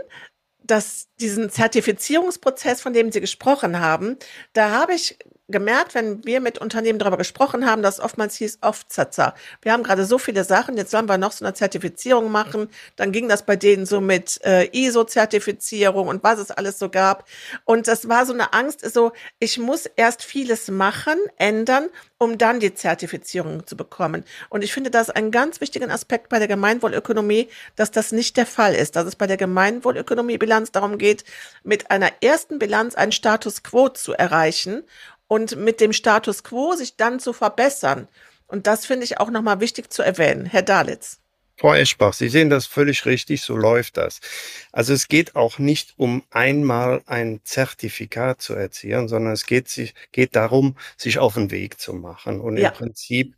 dass 0.67 1.09
diesen 1.21 1.51
Zertifizierungsprozess, 1.51 2.81
von 2.81 2.93
dem 2.93 3.11
Sie 3.13 3.21
gesprochen 3.21 3.81
haben, 3.81 4.17
da 4.53 4.71
habe 4.71 4.95
ich 4.95 5.19
gemerkt, 5.49 5.95
wenn 5.95 6.25
wir 6.25 6.41
mit 6.41 6.59
Unternehmen 6.59 6.99
darüber 6.99 7.17
gesprochen 7.17 7.67
haben, 7.67 7.83
dass 7.83 8.01
oftmals 8.01 8.35
hieß 8.37 8.59
Aufsetzer. 8.63 9.35
Wir 9.63 9.73
haben 9.73 9.85
gerade 9.85 10.05
so 10.05 10.19
viele 10.19 10.43
Sachen, 10.43 10.77
jetzt 10.77 10.91
sollen 10.91 11.09
wir 11.09 11.19
noch 11.19 11.31
so 11.31 11.45
eine 11.45 11.55
Zertifizierung 11.55 12.33
machen. 12.33 12.69
Dann 12.97 13.13
ging 13.13 13.29
das 13.29 13.45
bei 13.45 13.55
denen 13.55 13.87
so 13.87 14.01
mit 14.01 14.41
äh, 14.45 14.69
ISO-Zertifizierung 14.73 16.09
und 16.09 16.25
was 16.25 16.41
es 16.41 16.51
alles 16.51 16.79
so 16.79 16.89
gab. 16.89 17.29
Und 17.65 17.87
das 17.87 18.09
war 18.09 18.27
so 18.27 18.33
eine 18.33 18.53
Angst, 18.53 18.93
so 18.93 19.13
ich 19.39 19.59
muss 19.59 19.87
erst 19.87 20.25
vieles 20.25 20.69
machen, 20.69 21.17
ändern, 21.37 21.89
um 22.19 22.39
dann 22.39 22.59
die 22.59 22.75
Zertifizierung 22.75 23.67
zu 23.67 23.77
bekommen. 23.77 24.25
Und 24.49 24.65
ich 24.65 24.73
finde 24.73 24.91
das 24.91 25.11
einen 25.11 25.31
ganz 25.31 25.61
wichtigen 25.61 25.91
Aspekt 25.91 26.29
bei 26.29 26.39
der 26.41 26.49
Gemeinwohlökonomie, 26.49 27.49
dass 27.77 27.93
das 27.93 28.11
nicht 28.11 28.37
der 28.37 28.47
Fall 28.47 28.75
ist, 28.75 28.97
dass 28.97 29.07
es 29.07 29.15
bei 29.15 29.29
der 29.29 29.37
Gemeinwohlökonomie-Bilanz 29.37 30.73
darum 30.73 30.99
geht, 30.99 31.06
mit 31.63 31.91
einer 31.91 32.11
ersten 32.21 32.59
Bilanz 32.59 32.95
einen 32.95 33.13
Status 33.13 33.63
quo 33.63 33.89
zu 33.89 34.13
erreichen 34.13 34.83
und 35.29 35.57
mit 35.57 35.81
dem 35.81 35.93
Status 35.93 36.45
quo 36.45 36.75
sich 36.75 36.97
dann 36.97 37.21
zu 37.21 37.33
verbessern. 37.33 38.09
Und 38.47 38.67
das 38.67 38.87
finde 38.87 39.05
ich 39.05 39.19
auch 39.19 39.31
nochmal 39.31 39.61
wichtig 39.61 39.93
zu 39.93 40.03
erwähnen. 40.03 40.47
Herr 40.47 40.63
Dalitz. 40.63 41.21
Frau 41.59 41.73
Eschbach, 41.73 42.13
Sie 42.13 42.29
sehen 42.29 42.51
das 42.51 42.67
völlig 42.67 43.07
richtig, 43.07 43.41
so 43.41 43.57
läuft 43.57 43.97
das. 43.97 44.21
Also 44.73 44.93
es 44.93 45.09
geht 45.09 45.37
auch 45.37 45.59
nicht 45.59 45.95
um 45.97 46.23
einmal 46.31 47.03
ein 47.07 47.41
Zertifikat 47.45 48.43
zu 48.43 48.53
erzielen, 48.55 49.09
sondern 49.09 49.33
es 49.33 49.47
geht, 49.47 49.69
sich, 49.69 49.95
geht 50.13 50.37
darum, 50.37 50.77
sich 50.99 51.19
auf 51.19 51.35
den 51.35 51.51
Weg 51.51 51.81
zu 51.81 51.95
machen. 51.95 52.41
Und 52.41 52.59
ja. 52.59 52.69
im 52.69 52.75
Prinzip, 52.75 53.35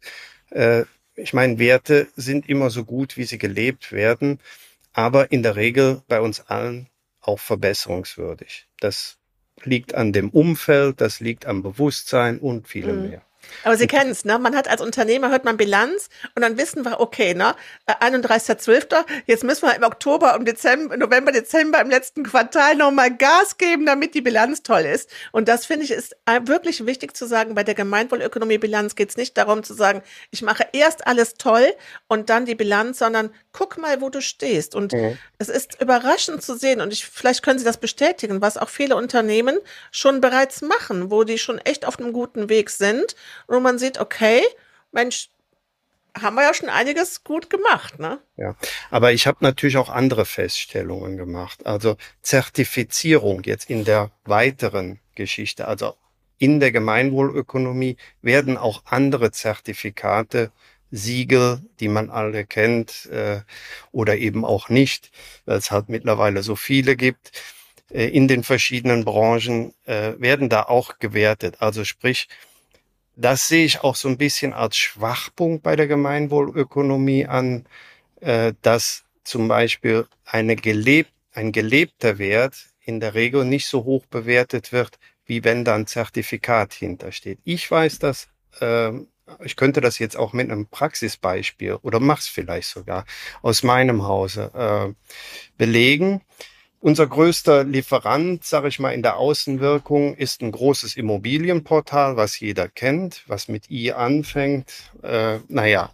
äh, 0.50 0.84
ich 1.14 1.32
meine, 1.32 1.60
Werte 1.60 2.08
sind 2.16 2.48
immer 2.48 2.70
so 2.70 2.84
gut, 2.84 3.16
wie 3.16 3.24
sie 3.24 3.38
gelebt 3.38 3.92
werden, 3.92 4.40
aber 4.92 5.30
in 5.30 5.44
der 5.44 5.54
Regel 5.54 6.02
bei 6.08 6.20
uns 6.20 6.40
allen 6.40 6.88
auch 7.28 7.38
verbesserungswürdig. 7.38 8.66
Das 8.80 9.18
liegt 9.62 9.94
an 9.94 10.12
dem 10.12 10.30
Umfeld, 10.30 11.00
das 11.00 11.20
liegt 11.20 11.46
am 11.46 11.62
Bewusstsein 11.62 12.38
und 12.38 12.66
vielem 12.66 13.02
mhm. 13.02 13.08
mehr. 13.10 13.22
Aber 13.64 13.76
Sie 13.76 13.86
kennen 13.86 14.10
es, 14.10 14.24
ne? 14.24 14.38
Man 14.38 14.56
hat 14.56 14.68
als 14.68 14.80
Unternehmer, 14.80 15.30
hört 15.30 15.44
man 15.44 15.56
Bilanz 15.56 16.08
und 16.34 16.42
dann 16.42 16.56
wissen 16.58 16.84
wir, 16.84 17.00
okay, 17.00 17.34
ne? 17.34 17.54
31.12., 17.86 19.04
jetzt 19.26 19.44
müssen 19.44 19.66
wir 19.66 19.74
im 19.74 19.82
Oktober, 19.82 20.34
im 20.34 20.44
Dezember, 20.44 20.96
November, 20.96 21.32
Dezember 21.32 21.80
im 21.80 21.90
letzten 21.90 22.22
Quartal 22.22 22.76
nochmal 22.76 23.16
Gas 23.16 23.58
geben, 23.58 23.86
damit 23.86 24.14
die 24.14 24.20
Bilanz 24.20 24.62
toll 24.62 24.82
ist. 24.82 25.10
Und 25.32 25.48
das 25.48 25.66
finde 25.66 25.84
ich 25.84 25.90
ist 25.90 26.16
wirklich 26.42 26.86
wichtig 26.86 27.16
zu 27.16 27.26
sagen, 27.26 27.54
bei 27.54 27.64
der 27.64 27.74
Gemeinwohlökonomie-Bilanz 27.74 28.94
geht 28.94 29.10
es 29.10 29.16
nicht 29.16 29.36
darum 29.36 29.62
zu 29.62 29.74
sagen, 29.74 30.02
ich 30.30 30.42
mache 30.42 30.66
erst 30.72 31.06
alles 31.06 31.34
toll 31.34 31.66
und 32.06 32.30
dann 32.30 32.46
die 32.46 32.54
Bilanz, 32.54 32.98
sondern 32.98 33.30
guck 33.52 33.78
mal, 33.78 34.00
wo 34.00 34.08
du 34.08 34.20
stehst. 34.20 34.74
Und 34.74 34.92
mhm. 34.92 35.18
es 35.38 35.48
ist 35.48 35.80
überraschend 35.80 36.42
zu 36.42 36.56
sehen 36.56 36.80
und 36.80 36.92
ich, 36.92 37.06
vielleicht 37.06 37.42
können 37.42 37.58
Sie 37.58 37.64
das 37.64 37.78
bestätigen, 37.78 38.40
was 38.40 38.56
auch 38.56 38.68
viele 38.68 38.96
Unternehmen 38.96 39.58
schon 39.90 40.20
bereits 40.20 40.62
machen, 40.62 41.10
wo 41.10 41.24
die 41.24 41.38
schon 41.38 41.58
echt 41.58 41.84
auf 41.84 41.98
einem 41.98 42.12
guten 42.12 42.48
Weg 42.48 42.70
sind 42.70 43.16
wo 43.46 43.60
man 43.60 43.78
sieht, 43.78 43.98
okay, 43.98 44.42
Mensch, 44.92 45.28
haben 46.22 46.34
wir 46.34 46.42
ja 46.42 46.54
schon 46.54 46.68
einiges 46.68 47.22
gut 47.22 47.50
gemacht, 47.50 47.98
ne? 47.98 48.20
Ja, 48.36 48.56
aber 48.90 49.12
ich 49.12 49.26
habe 49.26 49.38
natürlich 49.40 49.76
auch 49.76 49.88
andere 49.88 50.24
Feststellungen 50.24 51.16
gemacht. 51.16 51.66
Also 51.66 51.96
Zertifizierung 52.22 53.42
jetzt 53.44 53.70
in 53.70 53.84
der 53.84 54.10
weiteren 54.24 55.00
Geschichte, 55.14 55.68
also 55.68 55.94
in 56.38 56.60
der 56.60 56.72
Gemeinwohlökonomie 56.72 57.96
werden 58.22 58.56
auch 58.56 58.82
andere 58.86 59.30
Zertifikate, 59.32 60.52
Siegel, 60.90 61.60
die 61.80 61.88
man 61.88 62.08
alle 62.08 62.46
kennt 62.46 63.06
äh, 63.06 63.42
oder 63.92 64.16
eben 64.16 64.44
auch 64.44 64.70
nicht, 64.70 65.10
weil 65.44 65.58
es 65.58 65.70
halt 65.70 65.88
mittlerweile 65.88 66.42
so 66.42 66.56
viele 66.56 66.96
gibt 66.96 67.32
äh, 67.90 68.06
in 68.08 68.26
den 68.26 68.42
verschiedenen 68.42 69.04
Branchen, 69.04 69.74
äh, 69.84 70.12
werden 70.18 70.48
da 70.48 70.62
auch 70.62 70.98
gewertet. 70.98 71.56
Also 71.60 71.84
sprich, 71.84 72.28
das 73.18 73.48
sehe 73.48 73.64
ich 73.64 73.80
auch 73.80 73.96
so 73.96 74.08
ein 74.08 74.16
bisschen 74.16 74.52
als 74.52 74.76
Schwachpunkt 74.76 75.64
bei 75.64 75.74
der 75.74 75.88
Gemeinwohlökonomie 75.88 77.26
an, 77.26 77.66
äh, 78.20 78.54
dass 78.62 79.04
zum 79.24 79.48
Beispiel 79.48 80.06
eine 80.24 80.54
gelebt, 80.54 81.12
ein 81.32 81.50
gelebter 81.50 82.18
Wert 82.18 82.68
in 82.80 83.00
der 83.00 83.14
Regel 83.14 83.44
nicht 83.44 83.66
so 83.66 83.84
hoch 83.84 84.06
bewertet 84.06 84.72
wird, 84.72 84.98
wie 85.26 85.42
wenn 85.42 85.64
da 85.64 85.74
ein 85.74 85.88
Zertifikat 85.88 86.72
hintersteht. 86.72 87.40
Ich 87.42 87.68
weiß 87.68 87.98
das, 87.98 88.28
äh, 88.60 88.92
ich 89.42 89.56
könnte 89.56 89.80
das 89.80 89.98
jetzt 89.98 90.16
auch 90.16 90.32
mit 90.32 90.50
einem 90.50 90.66
Praxisbeispiel 90.66 91.74
oder 91.82 91.98
mach's 91.98 92.28
vielleicht 92.28 92.68
sogar 92.68 93.04
aus 93.42 93.64
meinem 93.64 94.06
Hause 94.06 94.52
äh, 94.54 94.94
belegen. 95.58 96.22
Unser 96.80 97.08
größter 97.08 97.64
Lieferant, 97.64 98.44
sage 98.44 98.68
ich 98.68 98.78
mal, 98.78 98.92
in 98.92 99.02
der 99.02 99.16
Außenwirkung 99.16 100.14
ist 100.14 100.42
ein 100.42 100.52
großes 100.52 100.96
Immobilienportal, 100.96 102.16
was 102.16 102.38
jeder 102.38 102.68
kennt, 102.68 103.24
was 103.26 103.48
mit 103.48 103.68
I 103.68 103.92
anfängt. 103.92 104.92
Äh, 105.02 105.38
naja, 105.48 105.92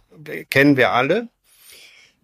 kennen 0.51 0.77
wir 0.77 0.91
alle. 0.91 1.29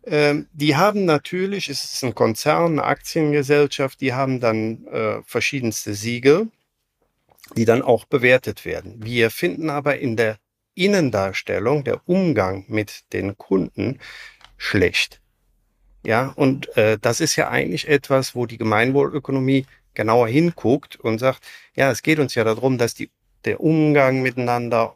Ähm, 0.05 0.47
die 0.53 0.75
haben 0.75 1.05
natürlich, 1.05 1.69
es 1.69 1.83
ist 1.83 2.03
ein 2.03 2.13
Konzern, 2.13 2.73
eine 2.73 2.83
Aktiengesellschaft, 2.83 3.99
die 4.01 4.13
haben 4.13 4.39
dann 4.39 4.85
äh, 4.87 5.21
verschiedenste 5.25 5.95
Siegel, 5.95 6.47
die 7.55 7.65
dann 7.65 7.81
auch 7.81 8.05
bewertet 8.05 8.65
werden. 8.65 9.03
Wir 9.03 9.31
finden 9.31 9.69
aber 9.69 9.99
in 9.99 10.17
der 10.17 10.37
Innendarstellung, 10.75 11.83
der 11.83 12.01
Umgang 12.07 12.65
mit 12.67 13.11
den 13.13 13.37
Kunden 13.37 13.99
schlecht. 14.57 15.20
Ja, 16.03 16.33
und 16.35 16.75
äh, 16.77 16.97
das 16.99 17.19
ist 17.19 17.35
ja 17.35 17.49
eigentlich 17.49 17.87
etwas, 17.87 18.35
wo 18.35 18.45
die 18.45 18.57
Gemeinwohlökonomie 18.57 19.65
genauer 19.93 20.27
hinguckt 20.27 20.95
und 20.95 21.19
sagt, 21.19 21.43
ja, 21.75 21.91
es 21.91 22.01
geht 22.01 22.19
uns 22.19 22.33
ja 22.35 22.43
darum, 22.43 22.77
dass 22.77 22.93
die, 22.95 23.11
der 23.45 23.59
Umgang 23.59 24.21
miteinander 24.21 24.95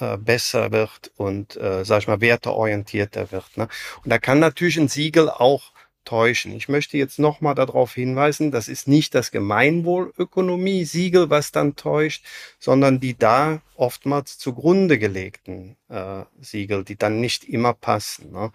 äh, 0.00 0.16
besser 0.16 0.70
wird 0.70 1.12
und, 1.16 1.56
äh, 1.56 1.84
sag 1.84 2.00
ich 2.00 2.08
mal, 2.08 2.20
werteorientierter 2.20 3.32
wird. 3.32 3.56
Ne? 3.56 3.68
Und 4.04 4.10
da 4.10 4.18
kann 4.18 4.38
natürlich 4.38 4.76
ein 4.76 4.88
Siegel 4.88 5.30
auch 5.30 5.72
täuschen. 6.08 6.52
Ich 6.52 6.70
möchte 6.70 6.96
jetzt 6.96 7.18
nochmal 7.18 7.54
darauf 7.54 7.92
hinweisen, 7.92 8.50
das 8.50 8.66
ist 8.66 8.88
nicht 8.88 9.14
das 9.14 9.30
Gemeinwohlökonomie-Siegel, 9.30 11.28
was 11.28 11.52
dann 11.52 11.76
täuscht, 11.76 12.24
sondern 12.58 12.98
die 12.98 13.14
da 13.18 13.60
oftmals 13.76 14.38
zugrunde 14.38 14.98
gelegten 14.98 15.76
äh, 15.90 16.22
Siegel, 16.40 16.82
die 16.84 16.96
dann 16.96 17.20
nicht 17.20 17.44
immer 17.44 17.74
passen. 17.74 18.32
Ne? 18.32 18.52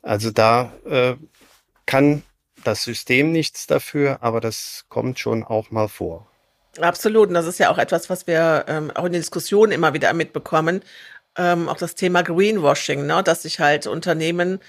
Also 0.00 0.30
da 0.30 0.72
äh, 0.86 1.16
kann 1.84 2.22
das 2.64 2.82
System 2.82 3.30
nichts 3.30 3.66
dafür, 3.66 4.22
aber 4.22 4.40
das 4.40 4.86
kommt 4.88 5.18
schon 5.18 5.44
auch 5.44 5.70
mal 5.70 5.88
vor. 5.88 6.26
Absolut. 6.80 7.28
Und 7.28 7.34
das 7.34 7.44
ist 7.44 7.58
ja 7.58 7.70
auch 7.70 7.78
etwas, 7.78 8.08
was 8.08 8.26
wir 8.26 8.64
ähm, 8.68 8.90
auch 8.92 9.04
in 9.04 9.12
den 9.12 9.20
Diskussionen 9.20 9.72
immer 9.72 9.92
wieder 9.92 10.14
mitbekommen. 10.14 10.80
Ähm, 11.36 11.68
auch 11.68 11.76
das 11.76 11.94
Thema 11.94 12.22
Greenwashing, 12.22 13.04
ne? 13.04 13.22
dass 13.22 13.42
sich 13.42 13.60
halt 13.60 13.86
Unternehmen 13.86 14.60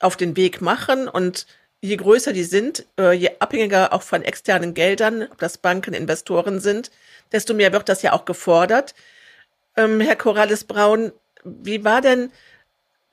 auf 0.00 0.16
den 0.16 0.36
Weg 0.36 0.62
machen 0.62 1.06
und 1.06 1.46
je 1.82 1.96
größer 1.96 2.32
die 2.32 2.44
sind, 2.44 2.86
äh, 2.98 3.12
je 3.12 3.30
abhängiger 3.38 3.92
auch 3.92 4.02
von 4.02 4.22
externen 4.22 4.74
Geldern, 4.74 5.28
ob 5.30 5.38
das 5.38 5.58
Banken, 5.58 5.94
Investoren 5.94 6.60
sind, 6.60 6.90
desto 7.32 7.54
mehr 7.54 7.72
wird 7.72 7.88
das 7.88 8.02
ja 8.02 8.12
auch 8.12 8.24
gefordert. 8.24 8.94
Ähm, 9.76 10.00
Herr 10.00 10.16
Corrales 10.16 10.64
Braun, 10.64 11.12
wie 11.44 11.84
war 11.84 12.00
denn 12.00 12.30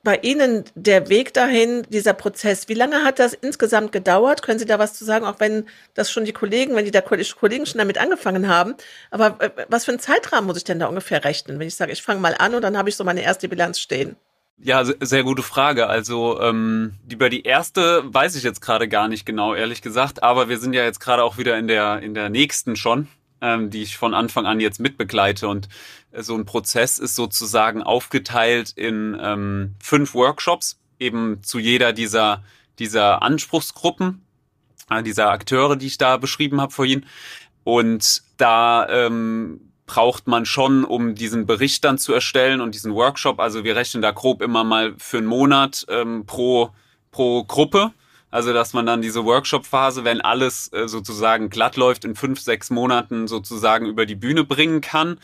bei 0.04 0.18
Ihnen 0.18 0.64
der 0.74 1.08
Weg 1.08 1.32
dahin, 1.34 1.82
dieser 1.88 2.12
Prozess? 2.12 2.68
Wie 2.68 2.74
lange 2.74 3.04
hat 3.04 3.18
das 3.18 3.32
insgesamt 3.32 3.90
gedauert? 3.90 4.42
Können 4.42 4.58
Sie 4.58 4.66
da 4.66 4.78
was 4.78 4.94
zu 4.94 5.04
sagen, 5.04 5.24
auch 5.24 5.40
wenn 5.40 5.66
das 5.94 6.10
schon 6.10 6.26
die 6.26 6.32
Kollegen, 6.32 6.76
wenn 6.76 6.84
die 6.84 6.90
da 6.90 7.00
Kollegen 7.00 7.66
schon 7.66 7.78
damit 7.78 7.98
angefangen 7.98 8.48
haben? 8.48 8.74
Aber 9.10 9.40
äh, 9.40 9.50
was 9.68 9.86
für 9.86 9.92
einen 9.92 10.00
Zeitrahmen 10.00 10.46
muss 10.46 10.58
ich 10.58 10.64
denn 10.64 10.78
da 10.78 10.86
ungefähr 10.86 11.24
rechnen, 11.24 11.58
wenn 11.58 11.68
ich 11.68 11.76
sage, 11.76 11.92
ich 11.92 12.02
fange 12.02 12.20
mal 12.20 12.34
an 12.38 12.54
und 12.54 12.62
dann 12.62 12.76
habe 12.76 12.90
ich 12.90 12.96
so 12.96 13.04
meine 13.04 13.22
erste 13.22 13.48
Bilanz 13.48 13.80
stehen? 13.80 14.16
Ja, 14.56 14.84
sehr 14.84 15.24
gute 15.24 15.42
Frage. 15.42 15.88
Also 15.88 16.40
ähm, 16.40 16.94
über 17.10 17.28
die 17.28 17.42
erste 17.42 18.02
weiß 18.06 18.36
ich 18.36 18.44
jetzt 18.44 18.60
gerade 18.60 18.88
gar 18.88 19.08
nicht 19.08 19.26
genau, 19.26 19.54
ehrlich 19.54 19.82
gesagt. 19.82 20.22
Aber 20.22 20.48
wir 20.48 20.58
sind 20.58 20.72
ja 20.72 20.84
jetzt 20.84 21.00
gerade 21.00 21.22
auch 21.22 21.38
wieder 21.38 21.58
in 21.58 21.68
der 21.68 22.00
in 22.00 22.14
der 22.14 22.30
nächsten 22.30 22.76
schon 22.76 23.08
ähm, 23.44 23.68
die 23.70 23.82
ich 23.82 23.96
von 23.98 24.14
Anfang 24.14 24.46
an 24.46 24.58
jetzt 24.58 24.80
mitbegleite. 24.80 25.48
Und 25.48 25.68
äh, 26.12 26.22
so 26.22 26.34
ein 26.34 26.46
Prozess 26.46 26.98
ist 26.98 27.14
sozusagen 27.14 27.82
aufgeteilt 27.82 28.72
in 28.74 29.16
ähm, 29.20 29.74
fünf 29.82 30.14
Workshops, 30.14 30.80
eben 30.98 31.42
zu 31.42 31.58
jeder 31.58 31.92
dieser, 31.92 32.42
dieser 32.78 33.22
Anspruchsgruppen, 33.22 34.24
äh, 34.90 35.02
dieser 35.02 35.30
Akteure, 35.30 35.76
die 35.76 35.86
ich 35.86 35.98
da 35.98 36.16
beschrieben 36.16 36.60
habe 36.60 36.72
vorhin. 36.72 37.04
Und 37.64 38.22
da 38.38 38.88
ähm, 38.88 39.63
braucht 39.86 40.26
man 40.26 40.46
schon, 40.46 40.84
um 40.84 41.14
diesen 41.14 41.46
Bericht 41.46 41.84
dann 41.84 41.98
zu 41.98 42.12
erstellen 42.12 42.60
und 42.60 42.74
diesen 42.74 42.94
Workshop. 42.94 43.38
Also 43.38 43.64
wir 43.64 43.76
rechnen 43.76 44.02
da 44.02 44.10
grob 44.10 44.42
immer 44.42 44.64
mal 44.64 44.94
für 44.98 45.18
einen 45.18 45.26
Monat 45.26 45.84
ähm, 45.88 46.24
pro, 46.26 46.70
pro 47.10 47.44
Gruppe. 47.44 47.92
Also, 48.30 48.52
dass 48.52 48.72
man 48.72 48.84
dann 48.84 49.00
diese 49.00 49.24
Workshop-Phase, 49.24 50.02
wenn 50.02 50.20
alles 50.20 50.72
äh, 50.72 50.88
sozusagen 50.88 51.50
glatt 51.50 51.76
läuft, 51.76 52.04
in 52.04 52.16
fünf, 52.16 52.40
sechs 52.40 52.68
Monaten 52.68 53.28
sozusagen 53.28 53.86
über 53.86 54.06
die 54.06 54.16
Bühne 54.16 54.42
bringen 54.42 54.80
kann. 54.80 55.20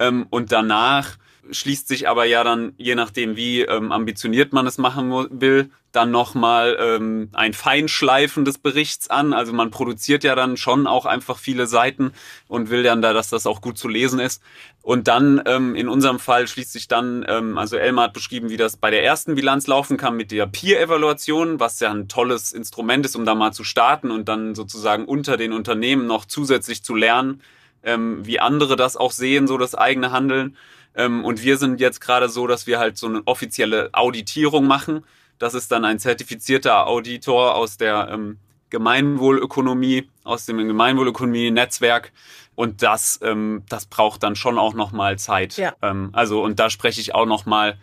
Ähm, 0.00 0.26
und 0.30 0.50
danach 0.50 1.18
schließt 1.50 1.88
sich 1.88 2.08
aber 2.08 2.24
ja 2.24 2.44
dann, 2.44 2.72
je 2.76 2.94
nachdem 2.94 3.36
wie 3.36 3.62
ähm, 3.62 3.92
ambitioniert 3.92 4.52
man 4.52 4.66
es 4.66 4.78
machen 4.78 5.10
will, 5.30 5.70
dann 5.92 6.10
nochmal 6.10 6.76
ähm, 6.78 7.30
ein 7.32 7.54
Feinschleifen 7.54 8.44
des 8.44 8.58
Berichts 8.58 9.08
an. 9.08 9.32
Also 9.32 9.52
man 9.52 9.70
produziert 9.70 10.22
ja 10.22 10.34
dann 10.34 10.56
schon 10.56 10.86
auch 10.86 11.06
einfach 11.06 11.38
viele 11.38 11.66
Seiten 11.66 12.12
und 12.46 12.70
will 12.70 12.82
dann 12.82 13.00
da, 13.00 13.12
dass 13.12 13.30
das 13.30 13.46
auch 13.46 13.60
gut 13.60 13.78
zu 13.78 13.88
lesen 13.88 14.20
ist. 14.20 14.42
Und 14.82 15.08
dann 15.08 15.42
ähm, 15.46 15.74
in 15.74 15.88
unserem 15.88 16.18
Fall 16.18 16.46
schließt 16.46 16.72
sich 16.72 16.88
dann, 16.88 17.24
ähm, 17.28 17.58
also 17.58 17.76
Elmar 17.76 18.04
hat 18.04 18.12
beschrieben, 18.12 18.50
wie 18.50 18.56
das 18.56 18.76
bei 18.76 18.90
der 18.90 19.02
ersten 19.02 19.34
Bilanz 19.34 19.66
laufen 19.66 19.96
kann 19.96 20.16
mit 20.16 20.30
der 20.30 20.46
Peer-Evaluation, 20.46 21.58
was 21.58 21.80
ja 21.80 21.90
ein 21.90 22.08
tolles 22.08 22.52
Instrument 22.52 23.04
ist, 23.06 23.16
um 23.16 23.24
da 23.24 23.34
mal 23.34 23.52
zu 23.52 23.64
starten 23.64 24.10
und 24.10 24.28
dann 24.28 24.54
sozusagen 24.54 25.04
unter 25.06 25.36
den 25.36 25.52
Unternehmen 25.52 26.06
noch 26.06 26.26
zusätzlich 26.26 26.82
zu 26.82 26.94
lernen, 26.94 27.42
ähm, 27.82 28.24
wie 28.26 28.40
andere 28.40 28.76
das 28.76 28.96
auch 28.96 29.12
sehen, 29.12 29.46
so 29.46 29.58
das 29.58 29.74
eigene 29.74 30.12
Handeln. 30.12 30.56
Ähm, 30.98 31.24
und 31.24 31.42
wir 31.42 31.56
sind 31.56 31.80
jetzt 31.80 32.00
gerade 32.00 32.28
so, 32.28 32.46
dass 32.46 32.66
wir 32.66 32.78
halt 32.78 32.98
so 32.98 33.06
eine 33.06 33.22
offizielle 33.24 33.88
Auditierung 33.92 34.66
machen. 34.66 35.04
Das 35.38 35.54
ist 35.54 35.70
dann 35.72 35.84
ein 35.84 36.00
zertifizierter 36.00 36.88
Auditor 36.88 37.54
aus 37.54 37.78
der 37.78 38.08
ähm, 38.10 38.38
Gemeinwohlökonomie, 38.70 40.08
aus 40.24 40.44
dem 40.44 40.58
Gemeinwohlökonomie-Netzwerk. 40.58 42.12
Und 42.56 42.82
das, 42.82 43.20
ähm, 43.22 43.62
das 43.68 43.86
braucht 43.86 44.24
dann 44.24 44.34
schon 44.34 44.58
auch 44.58 44.74
nochmal 44.74 45.18
Zeit. 45.18 45.56
Ja. 45.56 45.72
Ähm, 45.80 46.10
also, 46.12 46.42
und 46.42 46.58
da 46.58 46.68
spreche 46.68 47.00
ich 47.00 47.14
auch 47.14 47.26
nochmal, 47.26 47.78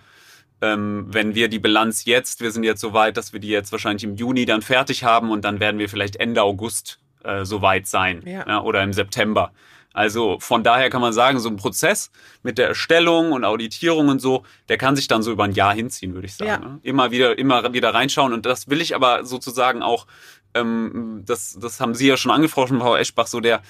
ähm, 0.62 1.08
wenn 1.08 1.34
wir 1.34 1.48
die 1.48 1.60
Bilanz 1.60 2.04
jetzt, 2.04 2.42
wir 2.42 2.52
sind 2.52 2.64
jetzt 2.64 2.82
so 2.82 2.94
weit, 2.94 3.16
dass 3.16 3.32
wir 3.32 3.40
die 3.40 3.48
jetzt 3.48 3.72
wahrscheinlich 3.72 4.04
im 4.04 4.16
Juni 4.16 4.46
dann 4.46 4.62
fertig 4.62 5.06
haben 5.06 5.32
und 5.32 5.46
dann 5.46 5.62
werden 5.62 5.80
wir 5.80 5.88
vielleicht 5.88 6.18
Ende 6.18 6.44
August 6.44 7.00
äh, 7.24 7.46
so 7.46 7.62
weit 7.62 7.88
sein 7.88 8.22
ja. 8.26 8.46
Ja, 8.46 8.62
oder 8.62 8.84
im 8.84 8.92
September. 8.92 9.54
Also 9.96 10.38
von 10.42 10.62
daher 10.62 10.90
kann 10.90 11.00
man 11.00 11.14
sagen, 11.14 11.40
so 11.40 11.48
ein 11.48 11.56
Prozess 11.56 12.12
mit 12.44 12.58
der 12.58 12.68
Erstellung 12.68 13.32
und 13.32 13.46
Auditierung 13.46 14.10
und 14.10 14.20
so, 14.20 14.44
der 14.68 14.78
kann 14.78 14.98
sich 14.98 15.08
dann 15.08 15.24
so 15.24 15.32
über 15.32 15.46
ein 15.46 15.54
Jahr 15.54 15.74
hinziehen, 15.74 16.14
würde 16.14 16.28
ich 16.28 16.36
sagen. 16.36 16.50
Ja. 16.50 16.58
Ne? 16.58 16.80
Immer 16.84 17.12
wieder, 17.12 17.38
immer 17.38 17.74
wieder 17.74 17.94
reinschauen. 17.94 18.34
Und 18.34 18.46
das 18.46 18.70
will 18.70 18.82
ich 18.82 18.94
aber 18.94 19.24
sozusagen 19.24 19.82
auch, 19.82 20.06
ähm, 20.54 21.24
das, 21.26 21.58
das 21.62 21.80
haben 21.80 21.96
Sie 21.96 22.08
ja 22.08 22.18
schon 22.18 22.32
angesprochen, 22.32 22.82
Frau 22.82 22.98
Eschbach, 22.98 23.28
so 23.28 23.40
der, 23.40 23.62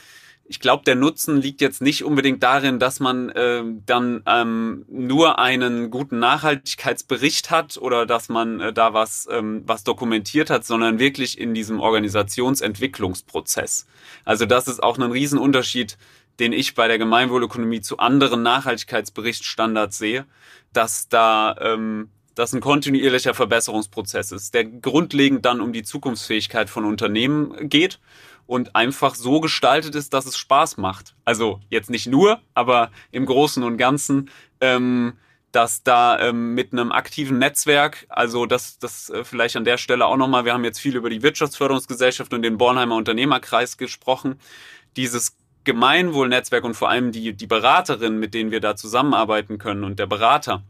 ich 0.48 0.60
glaube, 0.60 0.84
der 0.84 0.94
Nutzen 0.96 1.42
liegt 1.42 1.60
jetzt 1.60 1.82
nicht 1.82 2.04
unbedingt 2.04 2.44
darin, 2.44 2.78
dass 2.78 3.00
man 3.00 3.30
äh, 3.30 3.64
dann 3.86 4.22
ähm, 4.28 4.86
nur 4.88 5.40
einen 5.40 5.90
guten 5.90 6.20
Nachhaltigkeitsbericht 6.20 7.50
hat 7.50 7.78
oder 7.78 8.06
dass 8.06 8.30
man 8.30 8.60
äh, 8.60 8.72
da 8.72 8.94
was, 8.94 9.28
ähm, 9.32 9.64
was 9.66 9.84
dokumentiert 9.84 10.52
hat, 10.52 10.64
sondern 10.64 11.00
wirklich 11.00 11.40
in 11.40 11.56
diesem 11.56 11.80
Organisationsentwicklungsprozess. 11.80 13.88
Also 14.24 14.46
das 14.46 14.68
ist 14.68 14.84
auch 14.84 15.00
ein 15.00 15.12
Riesenunterschied, 15.12 15.98
den 16.40 16.54
ich 16.54 16.76
bei 16.76 16.88
der 16.88 17.00
Gemeinwohlökonomie 17.00 17.82
zu 17.82 17.98
anderen 17.98 18.44
Nachhaltigkeitsberichtsstandards 18.44 19.98
sehe, 19.98 20.26
dass 20.74 21.10
da 21.10 21.56
ähm, 21.60 22.12
das 22.36 22.54
ein 22.54 22.62
kontinuierlicher 22.62 23.34
Verbesserungsprozess 23.34 24.32
ist, 24.32 24.54
der 24.54 24.66
grundlegend 24.66 25.44
dann 25.46 25.62
um 25.62 25.74
die 25.74 25.84
Zukunftsfähigkeit 25.84 26.70
von 26.70 26.86
Unternehmen 26.86 27.70
geht 27.70 28.00
und 28.48 28.76
einfach 28.76 29.16
so 29.16 29.40
gestaltet 29.40 29.96
ist, 29.96 30.14
dass 30.14 30.26
es 30.26 30.38
Spaß 30.38 30.78
macht. 30.78 31.16
Also 31.26 31.60
jetzt 31.70 31.90
nicht 31.90 32.08
nur, 32.08 32.40
aber 32.54 32.92
im 33.12 33.26
Großen 33.26 33.64
und 33.64 33.78
Ganzen, 33.78 34.30
ähm, 34.62 35.14
dass 35.52 35.84
da 35.84 36.20
ähm, 36.20 36.54
mit 36.54 36.74
einem 36.74 36.92
aktiven 36.92 37.40
Netzwerk, 37.40 38.06
also 38.10 38.46
das, 38.46 38.78
das 38.78 39.10
äh, 39.10 39.24
vielleicht 39.24 39.56
an 39.56 39.64
der 39.64 39.78
Stelle 39.78 40.06
auch 40.06 40.18
nochmal, 40.18 40.44
wir 40.44 40.54
haben 40.54 40.66
jetzt 40.66 40.80
viel 40.80 40.96
über 40.96 41.10
die 41.10 41.24
Wirtschaftsförderungsgesellschaft 41.24 42.34
und 42.34 42.42
den 42.42 42.58
Bornheimer 42.58 42.96
Unternehmerkreis 42.96 43.78
gesprochen, 43.78 44.40
dieses 44.98 45.38
Gemeinwohlnetzwerk 45.64 46.64
und 46.64 46.76
vor 46.76 46.90
allem 46.90 47.12
die, 47.12 47.34
die 47.34 47.48
Beraterinnen, 47.48 48.20
mit 48.20 48.34
denen 48.34 48.52
wir 48.52 48.60
da 48.60 48.76
zusammenarbeiten 48.76 49.58
können 49.58 49.84
und 49.84 49.98
der 49.98 50.08
Berater, 50.08 50.64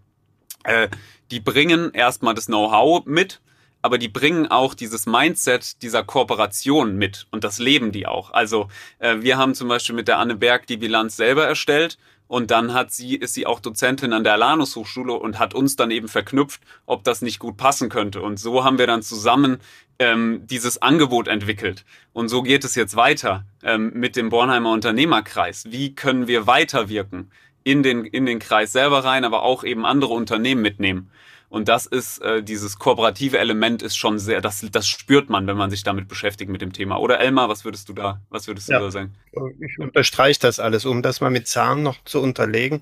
äh, 0.64 0.88
die 1.32 1.40
bringen 1.40 1.92
erstmal 1.94 2.36
das 2.36 2.46
Know-how 2.46 3.06
mit, 3.06 3.42
aber 3.86 4.00
die 4.00 4.10
bringen 4.10 4.48
auch 4.48 4.74
dieses 4.74 5.06
Mindset 5.06 5.84
dieser 5.84 6.04
Kooperation 6.04 6.98
mit 6.98 7.28
und 7.30 7.44
das 7.44 7.60
leben 7.60 7.92
die 7.92 8.08
auch. 8.08 8.32
Also 8.32 8.68
äh, 8.98 9.18
wir 9.20 9.38
haben 9.38 9.54
zum 9.54 9.68
Beispiel 9.68 9.94
mit 9.94 10.08
der 10.08 10.18
Anne 10.18 10.36
Berg 10.36 10.66
die 10.66 10.78
Bilanz 10.78 11.16
selber 11.16 11.46
erstellt 11.46 12.00
und 12.28 12.50
dann 12.50 12.74
hat 12.74 12.92
sie, 12.92 13.16
ist 13.16 13.36
sie 13.36 13.46
auch 13.46 13.60
Dozentin 13.60 14.12
an 14.12 14.24
der 14.24 14.34
Alanus 14.34 14.76
Hochschule 14.76 15.14
und 15.14 15.38
hat 15.38 15.54
uns 15.54 15.76
dann 15.76 15.92
eben 15.92 16.08
verknüpft, 16.08 16.62
ob 16.88 17.04
das 17.04 17.22
nicht 17.22 17.38
gut 17.38 17.58
passen 17.58 17.90
könnte. 17.90 18.24
Und 18.24 18.40
so 18.40 18.64
haben 18.64 18.80
wir 18.80 18.88
dann 18.88 19.04
zusammen 19.04 19.60
ähm, 20.00 20.42
dieses 20.48 20.82
Angebot 20.82 21.28
entwickelt. 21.28 21.86
Und 22.12 22.30
so 22.30 22.42
geht 22.42 22.64
es 22.64 22.74
jetzt 22.74 22.96
weiter 22.96 23.46
ähm, 23.62 23.92
mit 23.94 24.16
dem 24.16 24.30
Bornheimer 24.30 24.72
Unternehmerkreis. 24.72 25.66
Wie 25.70 25.94
können 25.94 26.28
wir 26.28 26.48
weiterwirken 26.48 27.32
in 27.64 27.84
den, 27.84 28.04
in 28.04 28.26
den 28.26 28.40
Kreis 28.40 28.72
selber 28.72 29.04
rein, 29.04 29.26
aber 29.26 29.44
auch 29.44 29.64
eben 29.64 29.86
andere 29.86 30.14
Unternehmen 30.16 30.64
mitnehmen? 30.64 31.12
Und 31.50 31.68
das 31.68 31.86
ist, 31.86 32.22
äh, 32.22 32.44
dieses 32.44 32.80
kooperative 32.80 33.38
Element 33.38 33.82
ist 33.82 33.96
schon 33.96 34.20
sehr, 34.20 34.42
das, 34.42 34.66
das 34.72 34.88
spürt 34.88 35.30
man, 35.30 35.48
wenn 35.48 35.58
man 35.58 35.70
sich 35.70 35.84
damit 35.84 36.08
beschäftigt 36.08 36.50
mit 36.52 36.62
dem 36.62 36.74
Thema. 36.74 36.98
Oder 36.98 37.20
Elmar, 37.20 37.50
was 37.50 37.66
würdest 37.66 37.88
du 37.90 37.94
da, 37.94 38.22
was 38.30 38.48
würdest 38.48 38.68
du 38.68 38.74
ja, 38.74 38.80
da 38.80 38.92
sagen? 38.92 39.16
Ich 39.60 39.80
unterstreiche 39.80 40.40
das 40.40 40.60
alles, 40.60 40.86
um 40.86 41.02
das 41.02 41.22
mal 41.22 41.30
mit 41.30 41.48
Zahlen 41.48 41.84
noch 41.84 42.04
zu 42.04 42.22
unterlegen. 42.22 42.82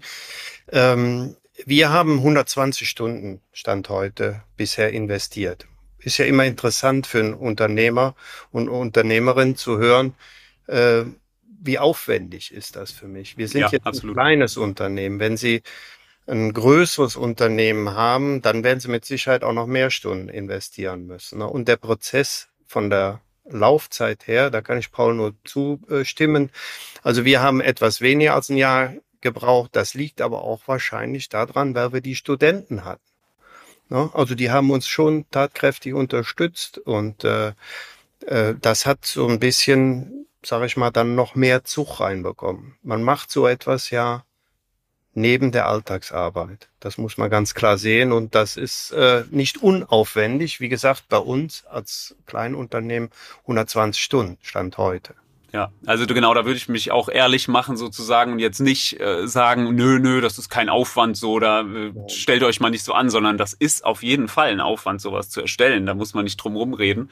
Ähm, 0.71 1.35
wir 1.65 1.89
haben 1.89 2.17
120 2.17 2.89
Stunden 2.89 3.41
Stand 3.51 3.89
heute 3.89 4.43
bisher 4.57 4.91
investiert. 4.91 5.67
Ist 5.99 6.17
ja 6.17 6.25
immer 6.25 6.45
interessant 6.45 7.07
für 7.07 7.19
einen 7.19 7.33
Unternehmer 7.33 8.15
und 8.51 8.69
Unternehmerin 8.69 9.55
zu 9.55 9.77
hören, 9.77 10.15
äh, 10.67 11.03
wie 11.65 11.79
aufwendig 11.79 12.53
ist 12.53 12.75
das 12.75 12.91
für 12.91 13.07
mich? 13.07 13.37
Wir 13.37 13.47
sind 13.47 13.61
ja, 13.61 13.69
jetzt 13.69 13.85
absolut. 13.85 14.17
ein 14.17 14.21
kleines 14.21 14.57
Unternehmen. 14.57 15.19
Wenn 15.19 15.37
Sie 15.37 15.63
ein 16.27 16.53
größeres 16.53 17.15
Unternehmen 17.15 17.95
haben, 17.95 18.41
dann 18.41 18.63
werden 18.63 18.79
sie 18.79 18.89
mit 18.89 19.05
Sicherheit 19.05 19.43
auch 19.43 19.53
noch 19.53 19.67
mehr 19.67 19.89
Stunden 19.89 20.29
investieren 20.29 21.05
müssen. 21.05 21.39
Ne? 21.39 21.47
Und 21.47 21.67
der 21.67 21.77
Prozess 21.77 22.49
von 22.65 22.89
der 22.89 23.21
Laufzeit 23.45 24.25
her, 24.27 24.49
da 24.49 24.61
kann 24.61 24.77
ich 24.77 24.91
Paul 24.91 25.15
nur 25.15 25.33
zustimmen. 25.43 26.49
Also 27.01 27.25
wir 27.25 27.41
haben 27.41 27.59
etwas 27.59 27.99
weniger 27.99 28.35
als 28.35 28.49
ein 28.49 28.57
Jahr 28.57 28.93
gebraucht. 29.19 29.71
Das 29.73 29.93
liegt 29.93 30.21
aber 30.21 30.43
auch 30.43 30.61
wahrscheinlich 30.67 31.29
daran, 31.29 31.75
weil 31.75 31.91
wir 31.91 32.01
die 32.01 32.15
Studenten 32.15 32.85
hatten. 32.85 33.01
Ne? 33.89 34.09
Also 34.13 34.35
die 34.35 34.49
haben 34.49 34.71
uns 34.71 34.87
schon 34.87 35.25
tatkräftig 35.29 35.93
unterstützt 35.93 36.77
und 36.77 37.25
äh, 37.25 37.53
äh, 38.25 38.55
das 38.61 38.85
hat 38.85 39.05
so 39.05 39.27
ein 39.27 39.39
bisschen, 39.39 40.27
sage 40.43 40.65
ich 40.65 40.77
mal, 40.77 40.91
dann 40.91 41.15
noch 41.15 41.35
mehr 41.35 41.65
Zug 41.65 41.99
reinbekommen. 41.99 42.77
Man 42.81 43.03
macht 43.03 43.29
so 43.29 43.45
etwas 43.45 43.89
ja 43.89 44.23
neben 45.13 45.51
der 45.51 45.67
Alltagsarbeit. 45.67 46.69
Das 46.79 46.97
muss 46.97 47.17
man 47.17 47.29
ganz 47.29 47.53
klar 47.53 47.77
sehen 47.77 48.11
und 48.11 48.35
das 48.35 48.57
ist 48.57 48.91
äh, 48.91 49.23
nicht 49.31 49.61
unaufwendig. 49.61 50.59
Wie 50.59 50.69
gesagt, 50.69 51.05
bei 51.09 51.17
uns 51.17 51.65
als 51.65 52.15
Kleinunternehmen 52.25 53.09
120 53.41 54.01
Stunden 54.01 54.37
stand 54.41 54.77
heute. 54.77 55.15
Ja, 55.53 55.71
also 55.85 56.07
genau, 56.07 56.33
da 56.33 56.45
würde 56.45 56.57
ich 56.57 56.67
mich 56.67 56.91
auch 56.91 57.09
ehrlich 57.09 57.47
machen 57.47 57.77
sozusagen 57.77 58.31
und 58.31 58.39
jetzt 58.39 58.59
nicht 58.59 58.99
äh, 58.99 59.27
sagen, 59.27 59.75
nö, 59.75 59.99
nö, 59.99 60.19
das 60.19 60.39
ist 60.39 60.49
kein 60.49 60.67
Aufwand 60.67 61.15
so 61.15 61.33
oder 61.33 61.61
äh, 61.61 61.91
stellt 62.09 62.41
euch 62.41 62.59
mal 62.59 62.71
nicht 62.71 62.83
so 62.83 62.93
an, 62.93 63.11
sondern 63.11 63.37
das 63.37 63.53
ist 63.53 63.85
auf 63.85 64.01
jeden 64.01 64.27
Fall 64.27 64.49
ein 64.49 64.59
Aufwand, 64.59 64.99
sowas 64.99 65.29
zu 65.29 65.41
erstellen. 65.41 65.85
Da 65.85 65.93
muss 65.93 66.15
man 66.15 66.23
nicht 66.23 66.37
drum 66.37 66.55
rumreden. 66.55 67.11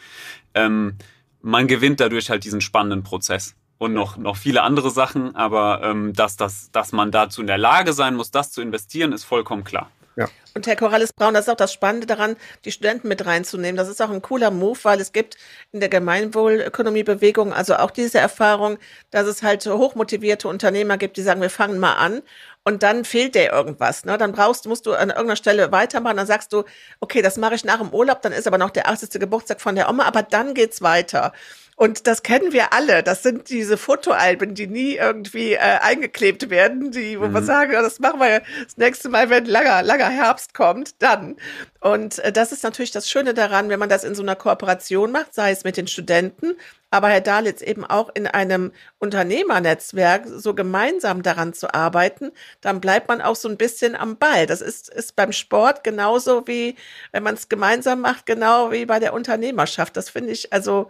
Ähm, 0.55 0.95
man 1.43 1.67
gewinnt 1.67 1.99
dadurch 1.99 2.31
halt 2.31 2.43
diesen 2.43 2.61
spannenden 2.61 3.03
Prozess 3.03 3.55
und 3.81 3.93
noch, 3.93 4.15
noch 4.15 4.37
viele 4.37 4.61
andere 4.61 4.91
Sachen, 4.91 5.35
aber 5.35 5.81
ähm, 5.81 6.13
dass, 6.13 6.37
dass, 6.37 6.69
dass 6.71 6.91
man 6.91 7.09
dazu 7.09 7.41
in 7.41 7.47
der 7.47 7.57
Lage 7.57 7.93
sein 7.93 8.13
muss, 8.13 8.29
das 8.29 8.51
zu 8.51 8.61
investieren, 8.61 9.11
ist 9.11 9.23
vollkommen 9.23 9.63
klar. 9.63 9.89
Ja. 10.15 10.27
Und 10.53 10.67
Herr 10.67 10.75
Corrales 10.75 11.13
Braun, 11.13 11.33
das 11.33 11.45
ist 11.45 11.49
auch 11.49 11.55
das 11.55 11.71
Spannende 11.71 12.07
daran, 12.07 12.35
die 12.65 12.71
Studenten 12.71 13.07
mit 13.07 13.25
reinzunehmen. 13.25 13.77
Das 13.77 13.87
ist 13.87 14.01
auch 14.01 14.09
ein 14.09 14.21
cooler 14.21 14.51
Move, 14.51 14.79
weil 14.83 14.99
es 14.99 15.13
gibt 15.13 15.37
in 15.71 15.79
der 15.79 15.89
Gemeinwohlökonomiebewegung 15.89 17.53
also 17.53 17.75
auch 17.75 17.91
diese 17.91 18.19
Erfahrung, 18.19 18.77
dass 19.11 19.27
es 19.27 19.43
halt 19.43 19.65
hochmotivierte 19.65 20.47
Unternehmer 20.47 20.97
gibt, 20.97 21.17
die 21.17 21.21
sagen, 21.21 21.41
wir 21.41 21.49
fangen 21.49 21.79
mal 21.79 21.93
an 21.93 22.21
und 22.63 22.83
dann 22.83 23.05
fehlt 23.05 23.35
dir 23.35 23.51
irgendwas. 23.51 24.05
Ne? 24.05 24.17
Dann 24.17 24.33
brauchst, 24.33 24.67
musst 24.67 24.85
du 24.85 24.93
an 24.93 25.09
irgendeiner 25.09 25.35
Stelle 25.35 25.71
weitermachen. 25.71 26.17
Dann 26.17 26.27
sagst 26.27 26.53
du, 26.53 26.63
okay, 26.99 27.21
das 27.21 27.37
mache 27.37 27.55
ich 27.55 27.65
nach 27.65 27.79
dem 27.79 27.89
Urlaub, 27.89 28.21
dann 28.21 28.33
ist 28.33 28.47
aber 28.47 28.57
noch 28.57 28.69
der 28.69 28.87
80. 28.87 29.09
Geburtstag 29.19 29.61
von 29.61 29.75
der 29.75 29.89
Oma, 29.89 30.03
aber 30.03 30.21
dann 30.21 30.53
geht's 30.53 30.81
weiter. 30.81 31.33
Und 31.81 32.05
das 32.05 32.21
kennen 32.21 32.53
wir 32.53 32.73
alle. 32.73 33.01
Das 33.01 33.23
sind 33.23 33.49
diese 33.49 33.75
Fotoalben, 33.75 34.53
die 34.53 34.67
nie 34.67 34.97
irgendwie 34.97 35.53
äh, 35.53 35.79
eingeklebt 35.81 36.51
werden, 36.51 36.91
die, 36.91 37.19
wo 37.19 37.25
mhm. 37.25 37.33
wir 37.33 37.41
sagen, 37.41 37.71
das 37.71 37.99
machen 37.99 38.19
wir 38.19 38.43
das 38.63 38.77
nächste 38.77 39.09
Mal, 39.09 39.31
wenn 39.31 39.45
langer, 39.45 39.81
langer 39.81 40.09
Herbst 40.09 40.40
kommt, 40.53 41.01
dann. 41.01 41.37
Und 41.79 42.19
äh, 42.19 42.31
das 42.31 42.51
ist 42.51 42.63
natürlich 42.63 42.91
das 42.91 43.09
Schöne 43.09 43.33
daran, 43.33 43.69
wenn 43.69 43.79
man 43.79 43.89
das 43.89 44.03
in 44.03 44.15
so 44.15 44.21
einer 44.21 44.35
Kooperation 44.35 45.11
macht, 45.11 45.33
sei 45.33 45.51
es 45.51 45.63
mit 45.63 45.77
den 45.77 45.87
Studenten, 45.87 46.55
aber 46.91 47.07
Herr 47.07 47.21
Dalitz 47.21 47.61
eben 47.61 47.85
auch 47.85 48.09
in 48.13 48.27
einem 48.27 48.73
Unternehmernetzwerk 48.99 50.23
so 50.27 50.53
gemeinsam 50.53 51.23
daran 51.23 51.53
zu 51.53 51.73
arbeiten, 51.73 52.31
dann 52.59 52.81
bleibt 52.81 53.07
man 53.07 53.21
auch 53.21 53.37
so 53.37 53.47
ein 53.47 53.57
bisschen 53.57 53.95
am 53.95 54.17
Ball. 54.17 54.45
Das 54.45 54.61
ist, 54.61 54.89
ist 54.89 55.15
beim 55.15 55.31
Sport 55.31 55.85
genauso 55.85 56.47
wie, 56.47 56.75
wenn 57.13 57.23
man 57.23 57.35
es 57.35 57.47
gemeinsam 57.47 58.01
macht, 58.01 58.25
genau 58.25 58.71
wie 58.71 58.85
bei 58.85 58.99
der 58.99 59.13
Unternehmerschaft. 59.13 59.95
Das 59.95 60.09
finde 60.09 60.33
ich 60.33 60.51
also 60.51 60.89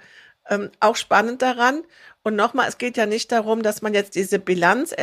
ähm, 0.49 0.71
auch 0.80 0.95
spannend 0.95 1.41
daran. 1.41 1.84
Und 2.23 2.36
nochmal, 2.36 2.67
es 2.67 2.77
geht 2.77 2.97
ja 2.97 3.06
nicht 3.06 3.32
darum, 3.32 3.63
dass 3.63 3.82
man 3.82 3.93
jetzt 3.93 4.15
diese 4.15 4.39
Bilanz 4.39 4.93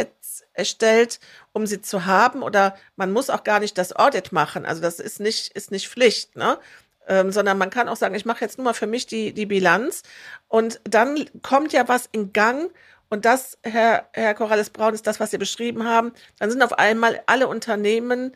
erstellt, 0.53 1.21
um 1.53 1.67
sie 1.67 1.81
zu 1.81 2.07
haben, 2.07 2.43
oder 2.43 2.77
man 2.97 3.13
muss 3.13 3.31
auch 3.31 3.45
gar 3.45 3.61
nicht 3.61 3.77
das 3.79 3.95
Audit 3.95 4.33
machen. 4.33 4.67
Also 4.67 4.81
das 4.81 5.01
ist 5.01 5.21
nicht, 5.21 5.53
ist 5.55 5.71
nicht 5.71 5.89
Pflicht, 5.89 6.37
ne? 6.37 6.59
Ähm, 7.07 7.33
sondern 7.33 7.57
man 7.57 7.71
kann 7.71 7.89
auch 7.89 7.97
sagen, 7.97 8.15
ich 8.15 8.27
mache 8.27 8.45
jetzt 8.45 8.59
nur 8.59 8.67
mal 8.67 8.75
für 8.75 8.87
mich 8.87 9.07
die, 9.07 9.33
die 9.33 9.47
Bilanz. 9.47 10.03
Und 10.47 10.81
dann 10.85 11.25
kommt 11.43 11.73
ja 11.73 11.89
was 11.89 12.09
in 12.13 12.33
Gang. 12.35 12.71
Und 13.09 13.25
das, 13.25 13.57
Herr, 13.63 14.09
Herr 14.13 14.35
Corrales 14.35 14.69
Braun, 14.69 14.93
ist 14.93 15.07
das, 15.07 15.19
was 15.19 15.31
Sie 15.31 15.39
beschrieben 15.39 15.85
haben. 15.85 16.13
Dann 16.39 16.51
sind 16.51 16.63
auf 16.63 16.79
einmal 16.79 17.23
alle 17.27 17.49
Unternehmen 17.49 18.35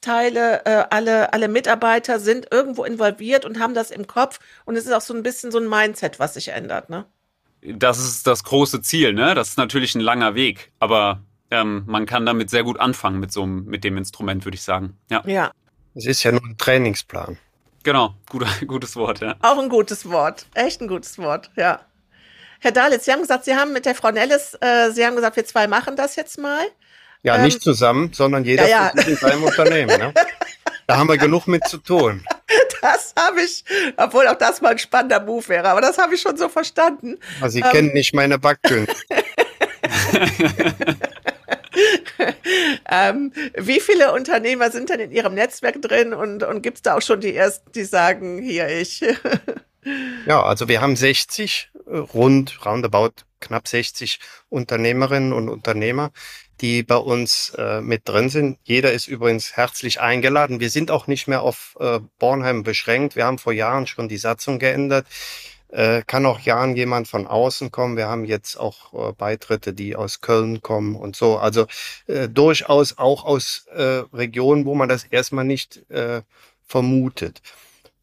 Teile, 0.00 0.64
äh, 0.66 0.84
alle, 0.90 1.32
alle 1.32 1.48
Mitarbeiter 1.48 2.20
sind 2.20 2.48
irgendwo 2.52 2.84
involviert 2.84 3.44
und 3.44 3.58
haben 3.58 3.74
das 3.74 3.90
im 3.90 4.06
Kopf. 4.06 4.38
Und 4.64 4.76
es 4.76 4.86
ist 4.86 4.92
auch 4.92 5.00
so 5.00 5.14
ein 5.14 5.22
bisschen 5.22 5.50
so 5.50 5.58
ein 5.58 5.68
Mindset, 5.68 6.18
was 6.18 6.34
sich 6.34 6.48
ändert, 6.48 6.90
ne? 6.90 7.06
Das 7.62 7.98
ist 7.98 8.26
das 8.26 8.44
große 8.44 8.82
Ziel, 8.82 9.12
ne? 9.12 9.34
Das 9.34 9.48
ist 9.48 9.58
natürlich 9.58 9.94
ein 9.94 10.00
langer 10.00 10.34
Weg, 10.34 10.70
aber 10.78 11.22
ähm, 11.50 11.84
man 11.86 12.06
kann 12.06 12.26
damit 12.26 12.50
sehr 12.50 12.62
gut 12.62 12.78
anfangen 12.78 13.18
mit 13.18 13.32
so 13.32 13.46
mit 13.46 13.82
dem 13.82 13.96
Instrument, 13.96 14.44
würde 14.44 14.54
ich 14.54 14.62
sagen. 14.62 14.96
Ja. 15.10 15.22
ja. 15.26 15.50
Es 15.94 16.06
ist 16.06 16.22
ja 16.22 16.32
nur 16.32 16.44
ein 16.44 16.56
Trainingsplan. 16.58 17.38
Genau, 17.82 18.14
gut, 18.28 18.46
gutes 18.66 18.94
Wort, 18.96 19.20
ja. 19.20 19.36
Auch 19.42 19.58
ein 19.58 19.68
gutes 19.68 20.08
Wort, 20.08 20.46
echt 20.54 20.80
ein 20.80 20.88
gutes 20.88 21.18
Wort, 21.18 21.50
ja. 21.56 21.80
Herr 22.60 22.72
Dalitz, 22.72 23.04
Sie 23.04 23.12
haben 23.12 23.22
gesagt, 23.22 23.44
Sie 23.44 23.54
haben 23.54 23.72
mit 23.72 23.86
der 23.86 23.94
Frau 23.94 24.10
Nellis, 24.10 24.54
äh, 24.60 24.90
Sie 24.90 25.06
haben 25.06 25.16
gesagt, 25.16 25.36
wir 25.36 25.44
zwei 25.44 25.66
machen 25.68 25.96
das 25.96 26.16
jetzt 26.16 26.38
mal. 26.38 26.66
Ja, 27.22 27.36
ähm, 27.36 27.42
nicht 27.42 27.62
zusammen, 27.62 28.12
sondern 28.12 28.44
jeder 28.44 28.68
ja, 28.68 28.92
ja. 28.94 29.02
in 29.02 29.16
seinem 29.16 29.44
Unternehmen. 29.44 29.98
Ne? 29.98 30.14
Da 30.86 30.96
haben 30.96 31.08
wir 31.08 31.18
genug 31.18 31.46
mit 31.46 31.66
zu 31.66 31.78
tun. 31.78 32.24
Das 32.80 33.12
habe 33.18 33.40
ich, 33.40 33.64
obwohl 33.96 34.28
auch 34.28 34.36
das 34.36 34.60
mal 34.60 34.68
ein 34.68 34.78
spannender 34.78 35.18
Move 35.18 35.48
wäre, 35.48 35.68
aber 35.68 35.80
das 35.80 35.98
habe 35.98 36.14
ich 36.14 36.20
schon 36.20 36.36
so 36.36 36.48
verstanden. 36.48 37.18
Aber 37.40 37.50
Sie 37.50 37.58
ähm, 37.58 37.70
kennen 37.72 37.92
nicht 37.92 38.14
meine 38.14 38.38
Backkünste. 38.38 38.94
ähm, 42.88 43.32
wie 43.56 43.80
viele 43.80 44.12
Unternehmer 44.12 44.70
sind 44.70 44.90
denn 44.90 45.00
in 45.00 45.10
Ihrem 45.10 45.34
Netzwerk 45.34 45.82
drin 45.82 46.14
und, 46.14 46.44
und 46.44 46.62
gibt 46.62 46.78
es 46.78 46.82
da 46.82 46.96
auch 46.96 47.02
schon 47.02 47.20
die 47.20 47.34
ersten, 47.34 47.70
die 47.72 47.84
sagen, 47.84 48.40
hier 48.40 48.68
ich? 48.68 49.00
ja, 50.26 50.42
also 50.42 50.68
wir 50.68 50.80
haben 50.80 50.96
60 50.96 51.70
rund, 51.90 52.64
roundabout 52.64 53.24
knapp 53.40 53.68
60 53.68 54.20
Unternehmerinnen 54.48 55.32
und 55.32 55.48
Unternehmer, 55.48 56.10
die 56.60 56.82
bei 56.82 56.96
uns 56.96 57.50
äh, 57.56 57.80
mit 57.80 58.08
drin 58.08 58.30
sind. 58.30 58.58
Jeder 58.64 58.92
ist 58.92 59.06
übrigens 59.06 59.56
herzlich 59.56 60.00
eingeladen. 60.00 60.60
Wir 60.60 60.70
sind 60.70 60.90
auch 60.90 61.06
nicht 61.06 61.28
mehr 61.28 61.42
auf 61.42 61.76
äh, 61.80 62.00
Bornheim 62.18 62.62
beschränkt. 62.62 63.16
Wir 63.16 63.26
haben 63.26 63.38
vor 63.38 63.52
Jahren 63.52 63.86
schon 63.86 64.08
die 64.08 64.18
Satzung 64.18 64.58
geändert. 64.58 65.06
Äh, 65.68 66.02
kann 66.06 66.24
auch 66.24 66.40
Jahren 66.40 66.74
jemand 66.76 67.08
von 67.08 67.26
außen 67.26 67.70
kommen. 67.70 67.96
Wir 67.96 68.08
haben 68.08 68.24
jetzt 68.24 68.56
auch 68.56 69.10
äh, 69.10 69.12
Beitritte, 69.12 69.74
die 69.74 69.96
aus 69.96 70.20
Köln 70.20 70.62
kommen 70.62 70.96
und 70.96 71.14
so. 71.14 71.36
Also 71.36 71.66
äh, 72.06 72.28
durchaus 72.28 72.96
auch 72.96 73.24
aus 73.24 73.66
äh, 73.74 74.02
Regionen, 74.12 74.64
wo 74.64 74.74
man 74.74 74.88
das 74.88 75.04
erstmal 75.04 75.44
nicht 75.44 75.88
äh, 75.90 76.22
vermutet. 76.66 77.42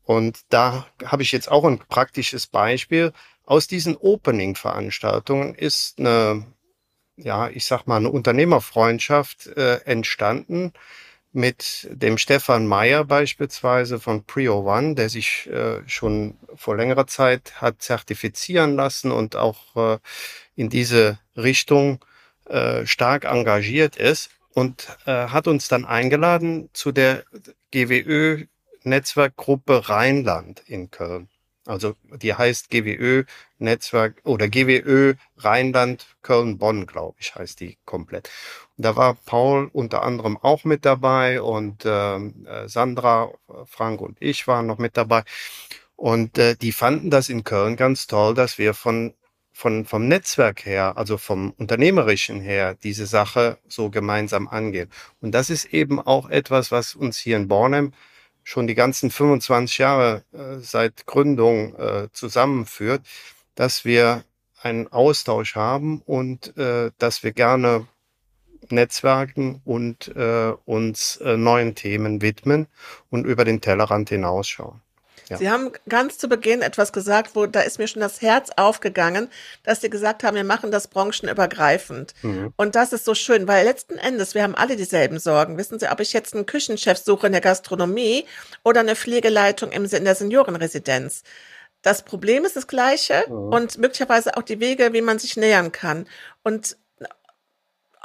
Und 0.03 0.41
da 0.49 0.85
habe 1.03 1.23
ich 1.23 1.31
jetzt 1.31 1.49
auch 1.49 1.65
ein 1.65 1.79
praktisches 1.79 2.45
Beispiel. 2.45 3.11
Aus 3.45 3.67
diesen 3.67 3.95
Opening-Veranstaltungen 3.95 5.53
ist 5.53 5.99
eine, 5.99 6.45
ja, 7.15 7.49
ich 7.49 7.65
sag 7.65 7.85
mal, 7.85 7.97
eine 7.97 8.09
Unternehmerfreundschaft 8.09 9.47
äh, 9.47 9.77
entstanden 9.85 10.73
mit 11.31 11.87
dem 11.91 12.17
Stefan 12.17 12.65
Meyer 12.65 13.03
beispielsweise 13.03 13.99
von 13.99 14.23
Prio 14.23 14.61
One, 14.61 14.95
der 14.95 15.09
sich 15.09 15.47
äh, 15.47 15.87
schon 15.87 16.37
vor 16.55 16.77
längerer 16.77 17.07
Zeit 17.07 17.61
hat 17.61 17.81
zertifizieren 17.81 18.75
lassen 18.75 19.11
und 19.11 19.35
auch 19.35 19.75
äh, 19.75 19.99
in 20.55 20.69
diese 20.69 21.19
Richtung 21.35 22.03
äh, 22.45 22.85
stark 22.85 23.25
engagiert 23.25 23.97
ist 23.97 24.29
und 24.53 24.87
äh, 25.05 25.27
hat 25.27 25.47
uns 25.47 25.67
dann 25.67 25.85
eingeladen 25.85 26.69
zu 26.73 26.93
der 26.93 27.25
GWÖ 27.71 28.45
Netzwerkgruppe 28.83 29.89
Rheinland 29.89 30.63
in 30.67 30.89
Köln. 30.89 31.27
Also 31.65 31.95
die 32.21 32.33
heißt 32.33 32.69
GWÖ 32.69 33.23
Netzwerk 33.57 34.21
oder 34.23 34.47
GWÖ 34.47 35.15
Rheinland 35.37 36.05
Köln 36.21 36.57
Bonn, 36.57 36.85
glaube 36.85 37.17
ich, 37.19 37.35
heißt 37.35 37.59
die 37.59 37.77
komplett. 37.85 38.29
Und 38.77 38.85
da 38.85 38.95
war 38.95 39.15
Paul 39.25 39.69
unter 39.73 40.03
anderem 40.03 40.37
auch 40.37 40.63
mit 40.63 40.85
dabei 40.85 41.41
und 41.41 41.83
ähm, 41.85 42.45
äh, 42.47 42.67
Sandra, 42.67 43.31
Frank 43.65 44.01
und 44.01 44.17
ich 44.21 44.47
waren 44.47 44.67
noch 44.67 44.77
mit 44.77 44.97
dabei. 44.97 45.23
Und 45.95 46.37
äh, 46.37 46.55
die 46.55 46.71
fanden 46.71 47.09
das 47.09 47.29
in 47.29 47.43
Köln 47.43 47.77
ganz 47.77 48.07
toll, 48.07 48.33
dass 48.35 48.57
wir 48.57 48.73
von 48.73 49.13
von, 49.55 49.85
vom 49.85 50.09
Netzwerk 50.09 50.65
her, 50.65 50.97
also 50.97 51.17
vom 51.17 51.51
Unternehmerischen 51.51 52.41
her, 52.41 52.75
diese 52.83 53.05
Sache 53.05 53.57
so 53.69 53.89
gemeinsam 53.89 54.49
angehen. 54.49 54.89
Und 55.21 55.31
das 55.31 55.49
ist 55.49 55.73
eben 55.73 56.01
auch 56.01 56.29
etwas, 56.29 56.71
was 56.71 56.93
uns 56.93 57.17
hier 57.17 57.37
in 57.37 57.47
Bornheim 57.47 57.93
schon 58.45 58.67
die 58.67 58.75
ganzen 58.75 59.11
25 59.11 59.79
Jahre 59.79 60.23
äh, 60.31 60.59
seit 60.59 61.05
Gründung 61.05 61.75
äh, 61.75 62.07
zusammenführt, 62.13 63.01
dass 63.55 63.83
wir 63.83 64.23
einen 64.61 64.87
Austausch 64.87 65.55
haben 65.55 66.01
und 66.05 66.55
äh, 66.55 66.91
dass 66.97 67.23
wir 67.23 67.33
gerne 67.33 67.87
Netzwerken 68.69 69.61
und 69.65 70.15
äh, 70.15 70.53
uns 70.65 71.17
äh, 71.17 71.37
neuen 71.37 71.75
Themen 71.75 72.21
widmen 72.21 72.67
und 73.09 73.25
über 73.25 73.45
den 73.45 73.61
Tellerrand 73.61 74.09
hinausschauen. 74.09 74.81
Ja. 75.29 75.37
Sie 75.37 75.49
haben 75.49 75.71
ganz 75.89 76.17
zu 76.17 76.27
Beginn 76.27 76.61
etwas 76.61 76.93
gesagt, 76.93 77.35
wo 77.35 77.45
da 77.45 77.61
ist 77.61 77.79
mir 77.79 77.87
schon 77.87 78.01
das 78.01 78.21
Herz 78.21 78.49
aufgegangen, 78.55 79.29
dass 79.63 79.81
Sie 79.81 79.89
gesagt 79.89 80.23
haben, 80.23 80.35
wir 80.35 80.43
machen 80.43 80.71
das 80.71 80.87
branchenübergreifend. 80.87 82.13
Mhm. 82.21 82.53
Und 82.55 82.75
das 82.75 82.93
ist 82.93 83.05
so 83.05 83.15
schön, 83.15 83.47
weil 83.47 83.65
letzten 83.65 83.97
Endes, 83.97 84.35
wir 84.35 84.43
haben 84.43 84.55
alle 84.55 84.75
dieselben 84.75 85.19
Sorgen. 85.19 85.57
Wissen 85.57 85.79
Sie, 85.79 85.89
ob 85.89 85.99
ich 85.99 86.13
jetzt 86.13 86.35
einen 86.35 86.45
Küchenchef 86.45 86.97
suche 86.97 87.27
in 87.27 87.33
der 87.33 87.41
Gastronomie 87.41 88.25
oder 88.63 88.81
eine 88.81 88.95
Pflegeleitung 88.95 89.71
im, 89.71 89.85
in 89.85 90.05
der 90.05 90.15
Seniorenresidenz. 90.15 91.23
Das 91.81 92.01
Problem 92.01 92.45
ist 92.45 92.55
das 92.55 92.67
gleiche 92.67 93.25
mhm. 93.27 93.33
und 93.33 93.77
möglicherweise 93.77 94.37
auch 94.37 94.41
die 94.41 94.59
Wege, 94.59 94.93
wie 94.93 95.01
man 95.01 95.19
sich 95.19 95.37
nähern 95.37 95.71
kann. 95.71 96.07
Und 96.43 96.77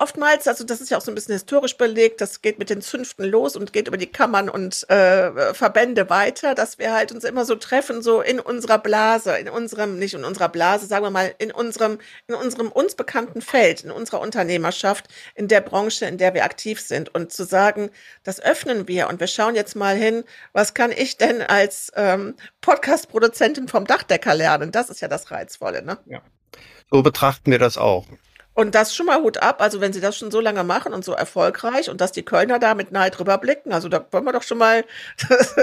oftmals, 0.00 0.48
also 0.48 0.64
das 0.64 0.80
ist 0.80 0.90
ja 0.90 0.96
auch 0.96 1.02
so 1.02 1.10
ein 1.12 1.14
bisschen 1.14 1.34
historisch 1.34 1.76
belegt, 1.76 2.20
das 2.20 2.40
geht 2.40 2.58
mit 2.58 2.70
den 2.70 2.80
Zünften 2.80 3.24
los 3.24 3.54
und 3.54 3.72
geht 3.72 3.86
über 3.86 3.98
die 3.98 4.06
Kammern 4.06 4.48
und 4.48 4.88
äh, 4.88 5.52
Verbände 5.52 6.08
weiter, 6.08 6.54
dass 6.54 6.78
wir 6.78 6.92
halt 6.94 7.12
uns 7.12 7.24
immer 7.24 7.44
so 7.44 7.54
treffen, 7.54 8.00
so 8.00 8.22
in 8.22 8.40
unserer 8.40 8.78
Blase, 8.78 9.36
in 9.36 9.48
unserem, 9.48 9.98
nicht 9.98 10.14
in 10.14 10.24
unserer 10.24 10.48
Blase, 10.48 10.86
sagen 10.86 11.04
wir 11.04 11.10
mal, 11.10 11.34
in 11.38 11.52
unserem, 11.52 11.98
in 12.26 12.34
unserem 12.34 12.72
uns 12.72 12.94
bekannten 12.94 13.42
Feld, 13.42 13.84
in 13.84 13.90
unserer 13.90 14.20
Unternehmerschaft, 14.20 15.08
in 15.34 15.48
der 15.48 15.60
Branche, 15.60 16.06
in 16.06 16.16
der 16.16 16.32
wir 16.32 16.44
aktiv 16.44 16.80
sind. 16.80 17.14
Und 17.14 17.32
zu 17.32 17.44
sagen, 17.44 17.90
das 18.24 18.40
öffnen 18.40 18.88
wir 18.88 19.08
und 19.08 19.20
wir 19.20 19.26
schauen 19.26 19.54
jetzt 19.54 19.76
mal 19.76 19.96
hin, 19.96 20.24
was 20.52 20.72
kann 20.72 20.92
ich 20.92 21.18
denn 21.18 21.42
als 21.42 21.92
ähm, 21.94 22.36
Podcast-Produzentin 22.62 23.68
vom 23.68 23.86
Dachdecker 23.86 24.34
lernen? 24.34 24.72
Das 24.72 24.88
ist 24.88 25.00
ja 25.02 25.08
das 25.08 25.30
Reizvolle, 25.30 25.82
ne? 25.82 25.98
Ja. 26.06 26.22
So 26.90 27.02
betrachten 27.02 27.50
wir 27.50 27.58
das 27.58 27.76
auch. 27.76 28.06
Und 28.54 28.74
das 28.74 28.94
schon 28.94 29.06
mal 29.06 29.22
Hut 29.22 29.38
ab, 29.38 29.62
also 29.62 29.80
wenn 29.80 29.92
sie 29.92 30.00
das 30.00 30.18
schon 30.18 30.30
so 30.30 30.40
lange 30.40 30.64
machen 30.64 30.92
und 30.92 31.04
so 31.04 31.12
erfolgreich 31.12 31.88
und 31.88 32.00
dass 32.00 32.12
die 32.12 32.24
Kölner 32.24 32.58
da 32.58 32.74
mit 32.74 32.92
Neid 32.92 33.18
rüberblicken, 33.18 33.72
also 33.72 33.88
da 33.88 34.04
wollen 34.10 34.24
wir 34.24 34.32
doch 34.32 34.42
schon 34.42 34.58
mal, 34.58 34.84
das 35.28 35.56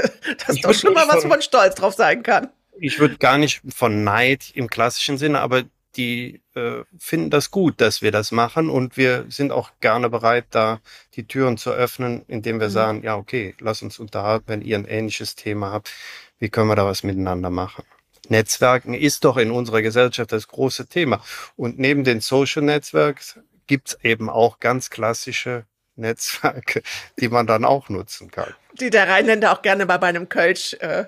ist 0.47 0.65
doch 0.65 0.73
schon 0.73 0.93
mal 0.93 1.07
was, 1.07 1.23
wo 1.23 1.27
man 1.27 1.41
stolz 1.41 1.75
drauf 1.75 1.93
sein 1.93 2.23
kann. 2.23 2.49
Ich 2.79 2.99
würde 2.99 3.17
gar 3.17 3.37
nicht 3.37 3.61
von 3.75 4.03
Neid 4.03 4.51
im 4.53 4.69
klassischen 4.69 5.17
Sinne, 5.17 5.41
aber 5.41 5.63
die 5.97 6.41
äh, 6.53 6.83
finden 6.97 7.29
das 7.29 7.51
gut, 7.51 7.81
dass 7.81 8.01
wir 8.01 8.11
das 8.11 8.31
machen 8.31 8.69
und 8.69 8.97
wir 8.97 9.25
sind 9.29 9.51
auch 9.51 9.71
gerne 9.81 10.09
bereit, 10.09 10.45
da 10.51 10.79
die 11.15 11.27
Türen 11.27 11.57
zu 11.57 11.71
öffnen, 11.71 12.23
indem 12.27 12.59
wir 12.59 12.67
mhm. 12.67 12.71
sagen, 12.71 13.03
ja, 13.03 13.15
okay, 13.15 13.55
lass 13.59 13.81
uns 13.81 13.99
unterhalten, 13.99 14.45
wenn 14.47 14.61
ihr 14.61 14.77
ein 14.77 14.85
ähnliches 14.85 15.35
Thema 15.35 15.71
habt, 15.71 15.91
wie 16.39 16.49
können 16.49 16.67
wir 16.67 16.75
da 16.75 16.85
was 16.85 17.03
miteinander 17.03 17.49
machen? 17.49 17.83
Netzwerken 18.29 18.93
ist 18.93 19.23
doch 19.23 19.37
in 19.37 19.51
unserer 19.51 19.81
Gesellschaft 19.81 20.31
das 20.31 20.47
große 20.47 20.87
Thema. 20.87 21.21
Und 21.55 21.79
neben 21.79 22.03
den 22.03 22.21
Social 22.21 22.63
Networks 22.63 23.39
gibt's 23.67 23.97
eben 24.03 24.29
auch 24.29 24.59
ganz 24.59 24.89
klassische 24.89 25.65
Netzwerke, 25.95 26.81
die 27.19 27.29
man 27.29 27.47
dann 27.47 27.65
auch 27.65 27.89
nutzen 27.89 28.31
kann. 28.31 28.53
Die 28.73 28.89
der 28.89 29.07
Rheinländer 29.07 29.51
auch 29.51 29.61
gerne 29.61 29.85
bei 29.85 29.99
einem 29.99 30.29
Kölsch 30.29 30.73
äh, 30.79 31.05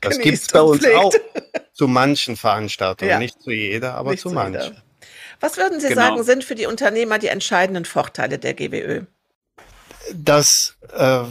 Das 0.00 0.18
gibt's 0.18 0.48
bei 0.48 0.60
uns 0.60 0.80
pflegt. 0.82 0.96
auch 0.96 1.14
zu 1.72 1.88
manchen 1.88 2.36
Veranstaltungen, 2.36 3.10
ja. 3.10 3.18
nicht 3.18 3.40
zu 3.40 3.50
jeder, 3.50 3.94
aber 3.94 4.10
nicht 4.10 4.20
zu, 4.20 4.30
zu 4.30 4.34
manchen. 4.34 4.62
Jeder. 4.62 4.82
Was 5.40 5.56
würden 5.56 5.80
Sie 5.80 5.88
genau. 5.88 6.00
sagen, 6.00 6.22
sind 6.24 6.44
für 6.44 6.54
die 6.54 6.66
Unternehmer 6.66 7.18
die 7.18 7.28
entscheidenden 7.28 7.84
Vorteile 7.84 8.38
der 8.38 8.54
GWÖ? 8.54 9.02
Das 10.14 10.76
äh, 10.92 11.24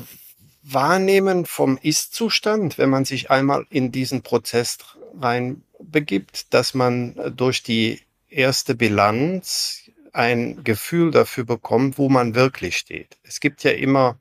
Wahrnehmen 0.61 1.45
vom 1.45 1.77
Ist-Zustand, 1.81 2.77
wenn 2.77 2.89
man 2.89 3.05
sich 3.05 3.29
einmal 3.29 3.65
in 3.69 3.91
diesen 3.91 4.21
Prozess 4.21 4.77
rein 5.19 5.63
begibt, 5.79 6.53
dass 6.53 6.73
man 6.73 7.33
durch 7.35 7.63
die 7.63 8.01
erste 8.29 8.75
Bilanz 8.75 9.89
ein 10.13 10.63
Gefühl 10.63 11.11
dafür 11.11 11.43
bekommt, 11.43 11.97
wo 11.97 12.09
man 12.09 12.35
wirklich 12.35 12.77
steht. 12.77 13.17
Es 13.23 13.39
gibt 13.39 13.63
ja 13.63 13.71
immer 13.71 14.17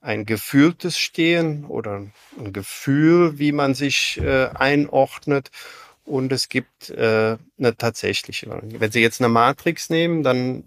ein 0.00 0.26
gefühltes 0.26 0.98
Stehen 0.98 1.64
oder 1.64 2.06
ein 2.38 2.52
Gefühl, 2.52 3.38
wie 3.38 3.52
man 3.52 3.74
sich 3.74 4.20
äh, 4.20 4.48
einordnet. 4.52 5.50
Und 6.04 6.32
es 6.32 6.48
gibt 6.48 6.90
äh, 6.90 7.36
eine 7.58 7.76
tatsächliche. 7.76 8.60
Wenn 8.62 8.90
Sie 8.90 9.00
jetzt 9.00 9.20
eine 9.20 9.28
Matrix 9.28 9.88
nehmen, 9.88 10.24
dann 10.24 10.64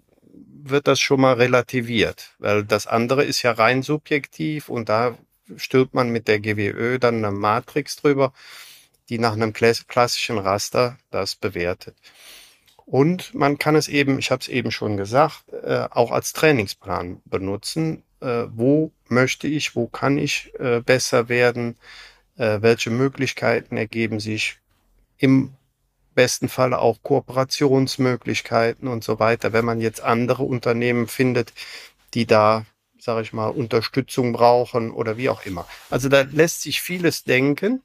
wird 0.62 0.88
das 0.88 0.98
schon 0.98 1.20
mal 1.20 1.34
relativiert, 1.34 2.34
weil 2.38 2.64
das 2.64 2.86
andere 2.86 3.24
ist 3.24 3.42
ja 3.42 3.52
rein 3.52 3.82
subjektiv 3.82 4.68
und 4.68 4.88
da 4.88 5.16
stülpt 5.56 5.94
man 5.94 6.10
mit 6.10 6.26
der 6.26 6.40
GWÖ 6.40 6.98
dann 6.98 7.24
eine 7.24 7.30
Matrix 7.30 7.96
drüber 7.96 8.32
die 9.08 9.18
nach 9.18 9.32
einem 9.32 9.52
klassischen 9.52 10.38
Raster 10.38 10.98
das 11.10 11.36
bewertet. 11.36 11.96
Und 12.86 13.34
man 13.34 13.58
kann 13.58 13.74
es 13.74 13.88
eben, 13.88 14.18
ich 14.18 14.30
habe 14.30 14.40
es 14.40 14.48
eben 14.48 14.70
schon 14.70 14.96
gesagt, 14.96 15.44
äh, 15.52 15.88
auch 15.90 16.12
als 16.12 16.32
Trainingsplan 16.32 17.20
benutzen. 17.24 18.04
Äh, 18.20 18.44
wo 18.48 18.92
möchte 19.08 19.48
ich, 19.48 19.74
wo 19.74 19.88
kann 19.88 20.18
ich 20.18 20.52
äh, 20.60 20.80
besser 20.80 21.28
werden? 21.28 21.76
Äh, 22.36 22.62
welche 22.62 22.90
Möglichkeiten 22.90 23.76
ergeben 23.76 24.20
sich? 24.20 24.58
Im 25.18 25.54
besten 26.14 26.48
Fall 26.48 26.74
auch 26.74 27.02
Kooperationsmöglichkeiten 27.02 28.88
und 28.88 29.02
so 29.02 29.18
weiter. 29.18 29.52
Wenn 29.52 29.64
man 29.64 29.80
jetzt 29.80 30.00
andere 30.00 30.44
Unternehmen 30.44 31.08
findet, 31.08 31.52
die 32.14 32.26
da, 32.26 32.66
sage 32.98 33.22
ich 33.22 33.32
mal, 33.32 33.48
Unterstützung 33.48 34.32
brauchen 34.32 34.92
oder 34.92 35.16
wie 35.16 35.28
auch 35.28 35.44
immer. 35.44 35.66
Also 35.90 36.08
da 36.08 36.22
lässt 36.22 36.62
sich 36.62 36.80
vieles 36.80 37.24
denken. 37.24 37.82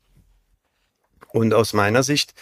Und 1.34 1.54
aus 1.54 1.74
meiner 1.74 2.04
Sicht 2.04 2.34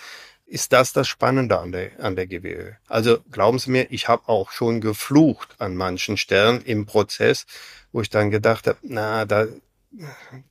ist 0.45 0.73
das 0.73 0.93
das 0.93 1.07
Spannende 1.07 1.59
an 1.59 1.71
der, 1.71 1.91
an 1.99 2.15
der 2.15 2.25
GWÖ. 2.27 2.71
Also 2.87 3.19
glauben 3.31 3.59
Sie 3.59 3.69
mir, 3.69 3.87
ich 3.91 4.07
habe 4.07 4.27
auch 4.27 4.51
schon 4.51 4.81
geflucht 4.81 5.55
an 5.59 5.75
manchen 5.75 6.17
Stellen 6.17 6.61
im 6.63 6.85
Prozess, 6.85 7.45
wo 7.91 8.01
ich 8.01 8.09
dann 8.09 8.31
gedacht 8.31 8.67
habe, 8.67 8.77
na, 8.81 9.25
da, 9.25 9.45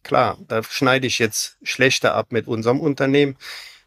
klar, 0.05 0.39
da 0.47 0.63
schneide 0.63 1.07
ich 1.07 1.19
jetzt 1.19 1.59
schlechter 1.63 2.15
ab 2.15 2.29
mit 2.31 2.47
unserem 2.47 2.81
Unternehmen, 2.81 3.37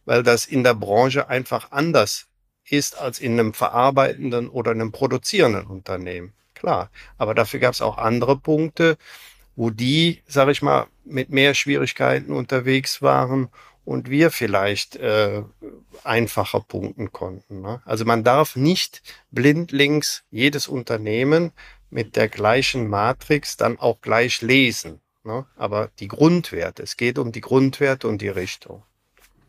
weil 0.06 0.24
das 0.24 0.46
in 0.46 0.64
der 0.64 0.74
Branche 0.74 1.30
einfach 1.30 1.72
anders 1.72 2.28
ist 2.66 2.98
als 2.98 3.20
in 3.20 3.40
einem 3.40 3.54
verarbeitenden 3.54 4.50
oder 4.50 4.72
einem 4.72 4.92
produzierenden 4.92 5.66
Unternehmen. 5.68 6.34
Klar, 6.54 6.92
aber 7.18 7.34
dafür 7.34 7.60
gab 7.60 7.74
es 7.74 7.82
auch 7.82 7.98
andere 7.98 8.38
Punkte, 8.38 8.98
wo 9.56 9.70
die, 9.70 10.22
sage 10.28 10.52
ich 10.52 10.62
mal, 10.62 10.88
mit 11.04 11.30
mehr 11.30 11.54
Schwierigkeiten 11.54 12.32
unterwegs 12.32 13.02
waren 13.02 13.50
und 13.86 14.10
wir 14.10 14.32
vielleicht 14.32 14.96
äh, 14.98 15.44
einfacher 16.04 16.62
punkten 16.62 17.12
konnten. 17.12 17.62
Ne? 17.62 17.82
Also 17.86 18.06
man 18.06 18.24
darf 18.24 18.56
nicht 18.56 19.02
blindlings 19.32 20.24
jedes 20.30 20.67
Unternehmen 20.67 21.52
mit 21.89 22.15
der 22.15 22.30
gleichen 22.30 22.88
Matrix 22.88 23.58
dann 23.58 23.80
auch 23.80 24.02
gleich 24.02 24.41
lesen. 24.41 25.02
Ne? 25.24 25.46
Aber 25.56 25.89
die 26.00 26.08
Grundwerte, 26.08 26.84
es 26.84 26.98
geht 26.98 27.20
um 27.20 27.32
die 27.32 27.41
Grundwerte 27.41 28.08
und 28.08 28.22
die 28.22 28.30
Richtung. 28.30 28.84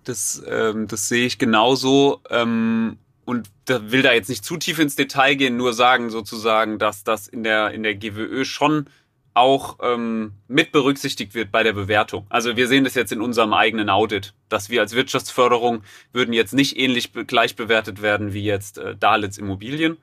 Das, 0.05 0.42
ähm, 0.47 0.88
das 0.88 1.09
sehe 1.09 1.27
ich 1.27 1.38
genauso. 1.38 2.21
Ähm, 2.29 2.99
und 3.25 3.51
da 3.66 3.92
will 3.92 4.03
da 4.03 4.12
jetzt 4.12 4.29
nicht 4.29 4.45
zu 4.45 4.57
tief 4.57 4.79
ins 4.81 4.97
Detail 4.97 5.37
gehen, 5.37 5.57
nur 5.57 5.73
sagen 5.73 6.11
sozusagen, 6.11 6.79
dass 6.79 7.05
das 7.05 7.29
in 7.29 7.45
der, 7.45 7.71
in 7.71 7.85
der 7.85 7.95
GWÖ 7.95 8.45
schon 8.45 8.87
auch 9.35 9.79
ähm, 9.83 10.35
mit 10.49 10.73
berücksichtigt 10.73 11.35
wird 11.35 11.51
bei 11.51 11.62
der 11.62 11.73
Bewertung. 11.73 12.27
Also 12.29 12.57
wir 12.57 12.68
sehen 12.68 12.85
das 12.85 12.95
jetzt 12.95 13.12
in 13.12 13.21
unserem 13.21 13.55
eigenen 13.55 13.88
Audit, 13.88 14.35
dass 14.49 14.68
wir 14.68 14.81
als 14.81 14.95
Wirtschaftsförderung 14.95 15.83
würden 16.12 16.35
jetzt 16.35 16.53
nicht 16.53 16.79
ähnlich 16.79 17.12
gleich 17.27 17.57
bewertet 17.57 18.03
werden 18.03 18.35
wie 18.35 18.45
jetzt 18.45 18.79
äh, 18.79 18.95
Darlets 18.95 19.38
Immobilien. 19.38 19.97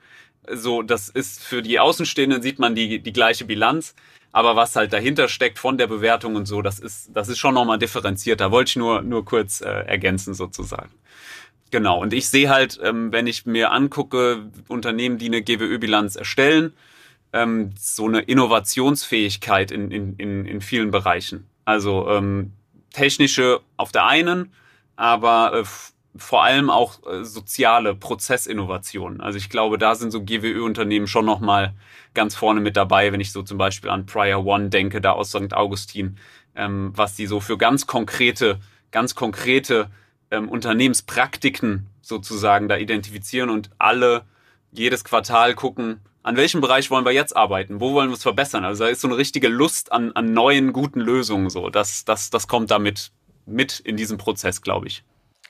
So, 0.51 0.81
das 0.81 1.09
ist 1.09 1.43
für 1.43 1.61
die 1.61 1.79
Außenstehenden 1.79 2.41
sieht 2.41 2.57
man 2.57 2.73
die, 2.73 2.99
die 2.99 3.13
gleiche 3.13 3.45
Bilanz, 3.45 3.93
aber 4.31 4.55
was 4.55 4.75
halt 4.75 4.93
dahinter 4.93 5.27
steckt 5.27 5.59
von 5.59 5.77
der 5.77 5.87
Bewertung 5.87 6.35
und 6.35 6.47
so, 6.47 6.61
das 6.63 6.79
ist, 6.79 7.11
das 7.13 7.29
ist 7.29 7.37
schon 7.37 7.53
nochmal 7.53 7.77
differenziert. 7.77 8.41
Da 8.41 8.51
wollte 8.51 8.69
ich 8.69 8.75
nur, 8.77 9.03
nur 9.03 9.25
kurz 9.25 9.61
äh, 9.61 9.69
ergänzen 9.69 10.33
sozusagen. 10.33 10.91
Genau, 11.71 12.01
und 12.01 12.13
ich 12.13 12.27
sehe 12.29 12.49
halt, 12.49 12.79
ähm, 12.83 13.11
wenn 13.11 13.27
ich 13.27 13.45
mir 13.45 13.71
angucke, 13.71 14.49
Unternehmen, 14.67 15.19
die 15.19 15.27
eine 15.27 15.43
GWÖ-Bilanz 15.43 16.15
erstellen, 16.15 16.73
ähm, 17.33 17.71
so 17.77 18.07
eine 18.07 18.21
Innovationsfähigkeit 18.21 19.71
in, 19.71 19.91
in, 19.91 20.15
in, 20.15 20.45
in 20.45 20.61
vielen 20.61 20.91
Bereichen. 20.91 21.47
Also 21.65 22.09
ähm, 22.09 22.53
technische 22.91 23.61
auf 23.77 23.91
der 23.91 24.05
einen, 24.07 24.51
aber 24.95 25.53
äh, 25.53 25.63
vor 26.15 26.43
allem 26.43 26.69
auch 26.69 27.05
äh, 27.05 27.23
soziale 27.23 27.95
Prozessinnovationen. 27.95 29.21
Also 29.21 29.37
ich 29.37 29.49
glaube, 29.49 29.77
da 29.77 29.95
sind 29.95 30.11
so 30.11 30.23
GWÖ-Unternehmen 30.23 31.07
schon 31.07 31.25
nochmal 31.25 31.73
ganz 32.13 32.35
vorne 32.35 32.61
mit 32.61 32.75
dabei, 32.75 33.11
wenn 33.13 33.21
ich 33.21 33.31
so 33.31 33.43
zum 33.43 33.57
Beispiel 33.57 33.89
an 33.89 34.05
Prior 34.05 34.45
One 34.45 34.69
denke, 34.69 35.01
da 35.01 35.11
aus 35.11 35.29
St. 35.29 35.53
Augustin, 35.53 36.17
ähm, 36.55 36.91
was 36.95 37.15
die 37.15 37.27
so 37.27 37.39
für 37.39 37.57
ganz 37.57 37.85
konkrete, 37.85 38.59
ganz 38.91 39.13
konkrete 39.15 39.89
ähm, 40.31 40.49
Unternehmenspraktiken 40.49 41.87
sozusagen 42.01 42.67
da 42.67 42.77
identifizieren 42.77 43.49
und 43.49 43.69
alle 43.77 44.23
jedes 44.71 45.03
Quartal 45.03 45.55
gucken, 45.55 46.01
an 46.23 46.37
welchem 46.37 46.61
Bereich 46.61 46.91
wollen 46.91 47.05
wir 47.05 47.11
jetzt 47.11 47.35
arbeiten? 47.35 47.79
Wo 47.79 47.93
wollen 47.93 48.09
wir 48.09 48.15
es 48.15 48.23
verbessern? 48.23 48.65
Also 48.65 48.83
da 48.83 48.89
ist 48.89 49.01
so 49.01 49.07
eine 49.07 49.17
richtige 49.17 49.47
Lust 49.47 49.91
an, 49.91 50.11
an 50.13 50.33
neuen, 50.33 50.73
guten 50.73 50.99
Lösungen 50.99 51.49
so. 51.49 51.69
Das, 51.69 52.05
das, 52.05 52.29
das 52.29 52.47
kommt 52.47 52.71
damit 52.71 53.11
mit 53.45 53.79
in 53.79 53.97
diesem 53.97 54.17
Prozess, 54.17 54.61
glaube 54.61 54.87
ich. 54.87 55.03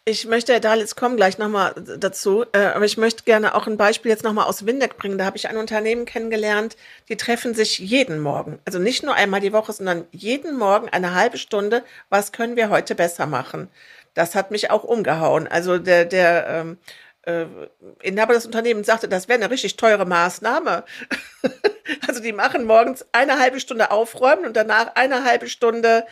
Ich 0.06 0.26
möchte, 0.26 0.54
Herr 0.54 0.60
Dahl, 0.60 0.80
jetzt 0.80 0.96
kommen 0.96 1.18
gleich 1.18 1.38
nochmal 1.38 1.76
dazu, 2.00 2.44
äh, 2.54 2.60
aber 2.60 2.86
ich 2.86 2.98
möchte 2.98 3.26
gerne 3.26 3.54
auch 3.54 3.68
ein 3.68 3.78
Beispiel 3.78 4.10
jetzt 4.10 4.24
nochmal 4.24 4.48
aus 4.48 4.66
Windeck 4.66 4.98
bringen. 4.98 5.18
Da 5.18 5.26
habe 5.26 5.38
ich 5.38 5.50
ein 5.50 5.58
Unternehmen 5.58 6.06
kennengelernt, 6.06 6.78
die 7.10 7.18
treffen 7.18 7.54
sich 7.54 7.78
jeden 7.78 8.20
Morgen. 8.20 8.60
Also 8.66 8.80
nicht 8.80 9.04
nur 9.04 9.14
einmal 9.14 9.42
die 9.42 9.54
Woche, 9.54 9.74
sondern 9.74 10.06
jeden 10.12 10.58
Morgen 10.58 10.90
eine 10.90 11.14
halbe 11.14 11.38
Stunde. 11.38 11.84
Was 12.10 12.32
können 12.32 12.56
wir 12.56 12.70
heute 12.70 12.96
besser 12.96 13.28
machen? 13.28 13.68
Das 14.14 14.34
hat 14.34 14.50
mich 14.50 14.72
auch 14.72 14.84
umgehauen. 14.84 15.48
Also 15.48 15.78
der, 15.78 16.06
der 16.06 16.48
ähm, 16.48 16.78
äh, 17.30 17.46
Inhaber 18.02 18.34
des 18.34 18.46
Unternehmens 18.46 18.88
sagte, 18.88 19.08
das 19.08 19.28
wäre 19.28 19.40
eine 19.40 19.52
richtig 19.52 19.78
teure 19.78 20.06
Maßnahme. 20.06 20.84
also 22.08 22.22
die 22.22 22.34
machen 22.34 22.66
morgens 22.66 23.06
eine 23.12 23.40
halbe 23.40 23.60
Stunde 23.60 23.92
aufräumen 23.92 24.46
und 24.46 24.56
danach 24.56 24.96
eine 24.96 25.24
halbe 25.24 25.48
Stunde, 25.48 26.06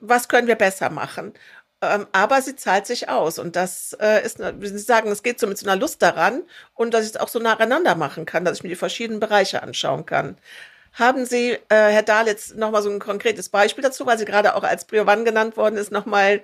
was 0.00 0.28
können 0.28 0.48
wir 0.48 0.56
besser 0.56 0.90
machen. 0.90 1.34
Ähm, 1.82 2.06
aber 2.12 2.40
sie 2.42 2.56
zahlt 2.56 2.86
sich 2.86 3.08
aus 3.08 3.38
und 3.38 3.56
das 3.56 3.96
äh, 4.00 4.24
ist, 4.24 4.38
wie 4.38 4.68
Sie 4.68 4.78
sagen, 4.78 5.10
es 5.10 5.22
geht 5.22 5.40
so 5.40 5.48
mit 5.48 5.58
so 5.58 5.66
einer 5.68 5.80
Lust 5.80 6.00
daran 6.00 6.42
und 6.74 6.94
dass 6.94 7.04
ich 7.04 7.10
es 7.10 7.16
auch 7.16 7.28
so 7.28 7.40
nacheinander 7.40 7.96
machen 7.96 8.24
kann, 8.24 8.44
dass 8.44 8.58
ich 8.58 8.62
mir 8.62 8.68
die 8.68 8.76
verschiedenen 8.76 9.20
Bereiche 9.20 9.62
anschauen 9.62 10.06
kann. 10.06 10.38
Haben 10.92 11.24
Sie, 11.26 11.52
äh, 11.52 11.58
Herr 11.68 12.02
Dahl, 12.02 12.26
jetzt 12.28 12.56
nochmal 12.56 12.82
so 12.82 12.90
ein 12.90 13.00
konkretes 13.00 13.48
Beispiel 13.48 13.82
dazu, 13.82 14.06
weil 14.06 14.18
Sie 14.18 14.26
gerade 14.26 14.54
auch 14.54 14.62
als 14.62 14.84
Priovan 14.84 15.24
genannt 15.24 15.56
worden 15.56 15.76
ist, 15.76 15.90
nochmal 15.90 16.42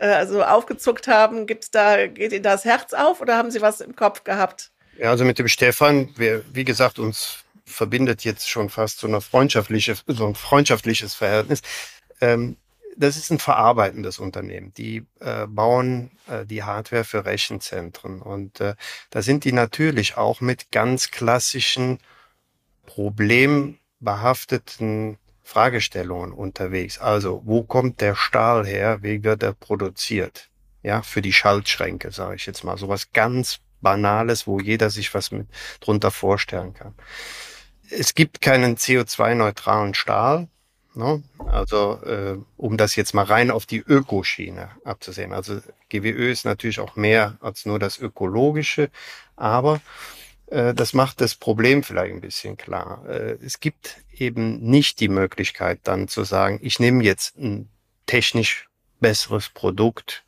also 0.00 0.42
aufgezuckt 0.42 1.08
haben? 1.08 1.46
Gibt's 1.46 1.70
da, 1.70 2.06
geht 2.06 2.32
Ihnen 2.32 2.42
das 2.42 2.64
Herz 2.64 2.92
auf 2.92 3.20
oder 3.20 3.36
haben 3.36 3.50
Sie 3.50 3.60
was 3.60 3.80
im 3.80 3.96
Kopf 3.96 4.24
gehabt? 4.24 4.70
Ja, 4.98 5.10
also 5.10 5.24
mit 5.24 5.38
dem 5.38 5.48
Stefan, 5.48 6.10
wir, 6.16 6.44
wie 6.52 6.64
gesagt, 6.64 6.98
uns 6.98 7.44
verbindet 7.64 8.24
jetzt 8.24 8.48
schon 8.48 8.68
fast 8.68 9.00
so, 9.00 9.06
eine 9.06 9.20
freundschaftliche, 9.20 9.96
so 10.06 10.26
ein 10.26 10.34
freundschaftliches 10.34 11.14
Verhältnis. 11.14 11.62
Ähm, 12.20 12.56
das 12.96 13.16
ist 13.16 13.30
ein 13.30 13.38
verarbeitendes 13.38 14.18
Unternehmen. 14.18 14.74
Die 14.74 15.06
äh, 15.20 15.46
bauen 15.46 16.10
äh, 16.28 16.44
die 16.44 16.64
Hardware 16.64 17.04
für 17.04 17.24
Rechenzentren. 17.24 18.20
Und 18.20 18.60
äh, 18.60 18.74
da 19.10 19.22
sind 19.22 19.44
die 19.44 19.52
natürlich 19.52 20.16
auch 20.16 20.40
mit 20.40 20.70
ganz 20.70 21.10
klassischen 21.10 21.98
problembehafteten 22.86 25.18
Fragestellungen 25.50 26.32
unterwegs. 26.32 26.98
Also, 26.98 27.42
wo 27.44 27.64
kommt 27.64 28.00
der 28.00 28.14
Stahl 28.14 28.64
her? 28.64 28.98
Wie 29.02 29.24
wird 29.24 29.42
er 29.42 29.52
produziert? 29.52 30.48
Ja, 30.84 31.02
für 31.02 31.22
die 31.22 31.32
Schaltschränke, 31.32 32.12
sage 32.12 32.36
ich 32.36 32.46
jetzt 32.46 32.62
mal. 32.62 32.78
Sowas 32.78 33.12
ganz 33.12 33.58
Banales, 33.80 34.46
wo 34.46 34.60
jeder 34.60 34.90
sich 34.90 35.12
was 35.12 35.32
mit 35.32 35.48
drunter 35.80 36.12
vorstellen 36.12 36.72
kann. 36.72 36.94
Es 37.90 38.14
gibt 38.14 38.40
keinen 38.40 38.76
CO2-neutralen 38.76 39.94
Stahl. 39.94 40.46
Ne? 40.94 41.22
Also, 41.46 42.00
äh, 42.04 42.38
um 42.56 42.76
das 42.76 42.94
jetzt 42.94 43.12
mal 43.12 43.24
rein 43.24 43.50
auf 43.50 43.66
die 43.66 43.80
Ökoschiene 43.80 44.70
abzusehen. 44.84 45.32
Also, 45.32 45.60
GWÖ 45.88 46.30
ist 46.30 46.44
natürlich 46.44 46.78
auch 46.78 46.94
mehr 46.94 47.38
als 47.40 47.66
nur 47.66 47.80
das 47.80 47.98
Ökologische, 47.98 48.88
aber 49.34 49.80
das 50.50 50.92
macht 50.94 51.20
das 51.20 51.34
Problem 51.34 51.82
vielleicht 51.82 52.12
ein 52.12 52.20
bisschen 52.20 52.56
klar. 52.56 53.04
Äh, 53.08 53.38
es 53.44 53.60
gibt 53.60 53.96
eben 54.12 54.60
nicht 54.60 55.00
die 55.00 55.08
Möglichkeit 55.08 55.80
dann 55.84 56.08
zu 56.08 56.24
sagen, 56.24 56.58
ich 56.62 56.80
nehme 56.80 57.04
jetzt 57.04 57.38
ein 57.38 57.68
technisch 58.06 58.68
besseres 59.00 59.48
Produkt 59.48 60.24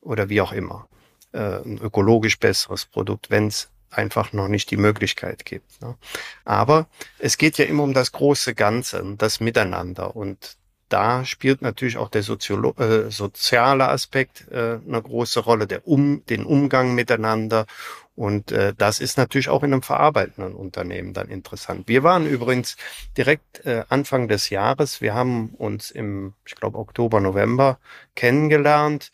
oder 0.00 0.28
wie 0.28 0.40
auch 0.40 0.52
immer, 0.52 0.88
äh, 1.32 1.38
ein 1.38 1.78
ökologisch 1.78 2.38
besseres 2.38 2.86
Produkt, 2.86 3.30
wenn 3.30 3.48
es 3.48 3.68
einfach 3.90 4.32
noch 4.32 4.48
nicht 4.48 4.70
die 4.70 4.76
Möglichkeit 4.76 5.44
gibt. 5.44 5.80
Ne? 5.82 5.96
Aber 6.44 6.86
es 7.18 7.38
geht 7.38 7.58
ja 7.58 7.66
immer 7.66 7.82
um 7.82 7.94
das 7.94 8.12
große 8.12 8.54
Ganze, 8.54 9.14
das 9.18 9.40
Miteinander. 9.40 10.16
Und 10.16 10.56
da 10.88 11.24
spielt 11.24 11.62
natürlich 11.62 11.96
auch 11.96 12.08
der 12.08 12.22
Soziolo 12.22 12.74
äh, 12.78 13.10
soziale 13.10 13.88
Aspekt 13.88 14.46
äh, 14.50 14.78
eine 14.86 15.02
große 15.02 15.40
Rolle, 15.40 15.66
der 15.66 15.86
um, 15.86 16.24
den 16.26 16.44
Umgang 16.44 16.94
miteinander 16.94 17.66
und 18.16 18.50
äh, 18.50 18.72
das 18.76 18.98
ist 18.98 19.18
natürlich 19.18 19.50
auch 19.50 19.62
in 19.62 19.72
einem 19.72 19.82
verarbeitenden 19.82 20.54
Unternehmen 20.54 21.12
dann 21.12 21.28
interessant. 21.28 21.86
Wir 21.86 22.02
waren 22.02 22.26
übrigens 22.26 22.76
direkt 23.16 23.64
äh, 23.66 23.84
Anfang 23.90 24.26
des 24.26 24.48
Jahres, 24.48 25.02
wir 25.02 25.14
haben 25.14 25.50
uns 25.50 25.90
im, 25.90 26.32
ich 26.46 26.54
glaube, 26.54 26.78
Oktober, 26.78 27.20
November 27.20 27.78
kennengelernt. 28.14 29.12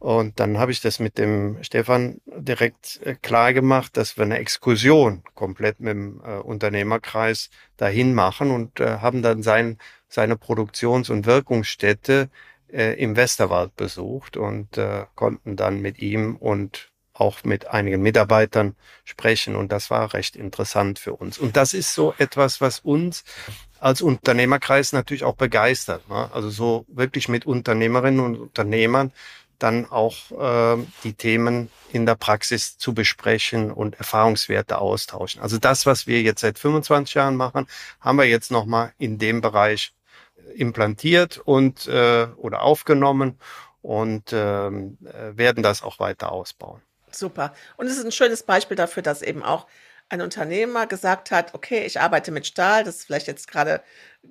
Und 0.00 0.40
dann 0.40 0.58
habe 0.58 0.72
ich 0.72 0.80
das 0.80 0.98
mit 0.98 1.18
dem 1.18 1.62
Stefan 1.62 2.22
direkt 2.26 3.00
äh, 3.04 3.14
klar 3.14 3.52
gemacht, 3.52 3.96
dass 3.96 4.16
wir 4.16 4.24
eine 4.24 4.38
Exkursion 4.38 5.22
komplett 5.34 5.78
mit 5.78 5.90
dem 5.90 6.20
äh, 6.24 6.38
Unternehmerkreis 6.38 7.50
dahin 7.76 8.14
machen 8.14 8.50
und 8.50 8.80
äh, 8.80 8.98
haben 8.98 9.22
dann 9.22 9.42
sein, 9.42 9.78
seine 10.08 10.36
Produktions- 10.36 11.10
und 11.10 11.26
Wirkungsstätte 11.26 12.30
äh, 12.72 12.94
im 13.00 13.14
Westerwald 13.14 13.76
besucht 13.76 14.36
und 14.36 14.78
äh, 14.78 15.04
konnten 15.14 15.56
dann 15.56 15.80
mit 15.80 15.98
ihm 16.00 16.36
und 16.36 16.90
auch 17.20 17.44
mit 17.44 17.68
einigen 17.68 18.02
Mitarbeitern 18.02 18.74
sprechen 19.04 19.54
und 19.54 19.70
das 19.70 19.90
war 19.90 20.14
recht 20.14 20.36
interessant 20.36 20.98
für 20.98 21.14
uns. 21.14 21.38
Und 21.38 21.56
das 21.56 21.74
ist 21.74 21.94
so 21.94 22.14
etwas, 22.18 22.60
was 22.60 22.80
uns 22.80 23.24
als 23.78 24.02
Unternehmerkreis 24.02 24.92
natürlich 24.92 25.24
auch 25.24 25.36
begeistert. 25.36 26.08
Ne? 26.08 26.30
Also 26.32 26.50
so 26.50 26.86
wirklich 26.88 27.28
mit 27.28 27.46
Unternehmerinnen 27.46 28.20
und 28.20 28.36
Unternehmern 28.36 29.12
dann 29.58 29.90
auch 29.90 30.30
äh, 30.30 30.82
die 31.04 31.12
Themen 31.12 31.70
in 31.92 32.06
der 32.06 32.14
Praxis 32.14 32.78
zu 32.78 32.94
besprechen 32.94 33.70
und 33.70 33.96
Erfahrungswerte 33.96 34.78
austauschen. 34.78 35.42
Also 35.42 35.58
das, 35.58 35.84
was 35.84 36.06
wir 36.06 36.22
jetzt 36.22 36.40
seit 36.40 36.58
25 36.58 37.14
Jahren 37.14 37.36
machen, 37.36 37.66
haben 38.00 38.16
wir 38.16 38.24
jetzt 38.24 38.50
nochmal 38.50 38.92
in 38.98 39.18
dem 39.18 39.42
Bereich 39.42 39.92
implantiert 40.54 41.38
und 41.38 41.86
äh, 41.86 42.26
oder 42.36 42.62
aufgenommen 42.62 43.38
und 43.82 44.32
ähm, 44.32 44.98
äh, 45.04 45.36
werden 45.36 45.62
das 45.62 45.82
auch 45.82 45.98
weiter 46.00 46.32
ausbauen. 46.32 46.80
Super. 47.12 47.54
Und 47.76 47.86
es 47.86 47.96
ist 47.96 48.04
ein 48.04 48.12
schönes 48.12 48.42
Beispiel 48.42 48.76
dafür, 48.76 49.02
dass 49.02 49.22
eben 49.22 49.42
auch 49.42 49.66
ein 50.08 50.20
Unternehmer 50.22 50.86
gesagt 50.86 51.30
hat, 51.30 51.54
okay, 51.54 51.84
ich 51.84 52.00
arbeite 52.00 52.32
mit 52.32 52.46
Stahl, 52.46 52.84
das 52.84 52.96
ist 52.96 53.04
vielleicht 53.06 53.26
jetzt 53.28 53.48
gerade 53.48 53.82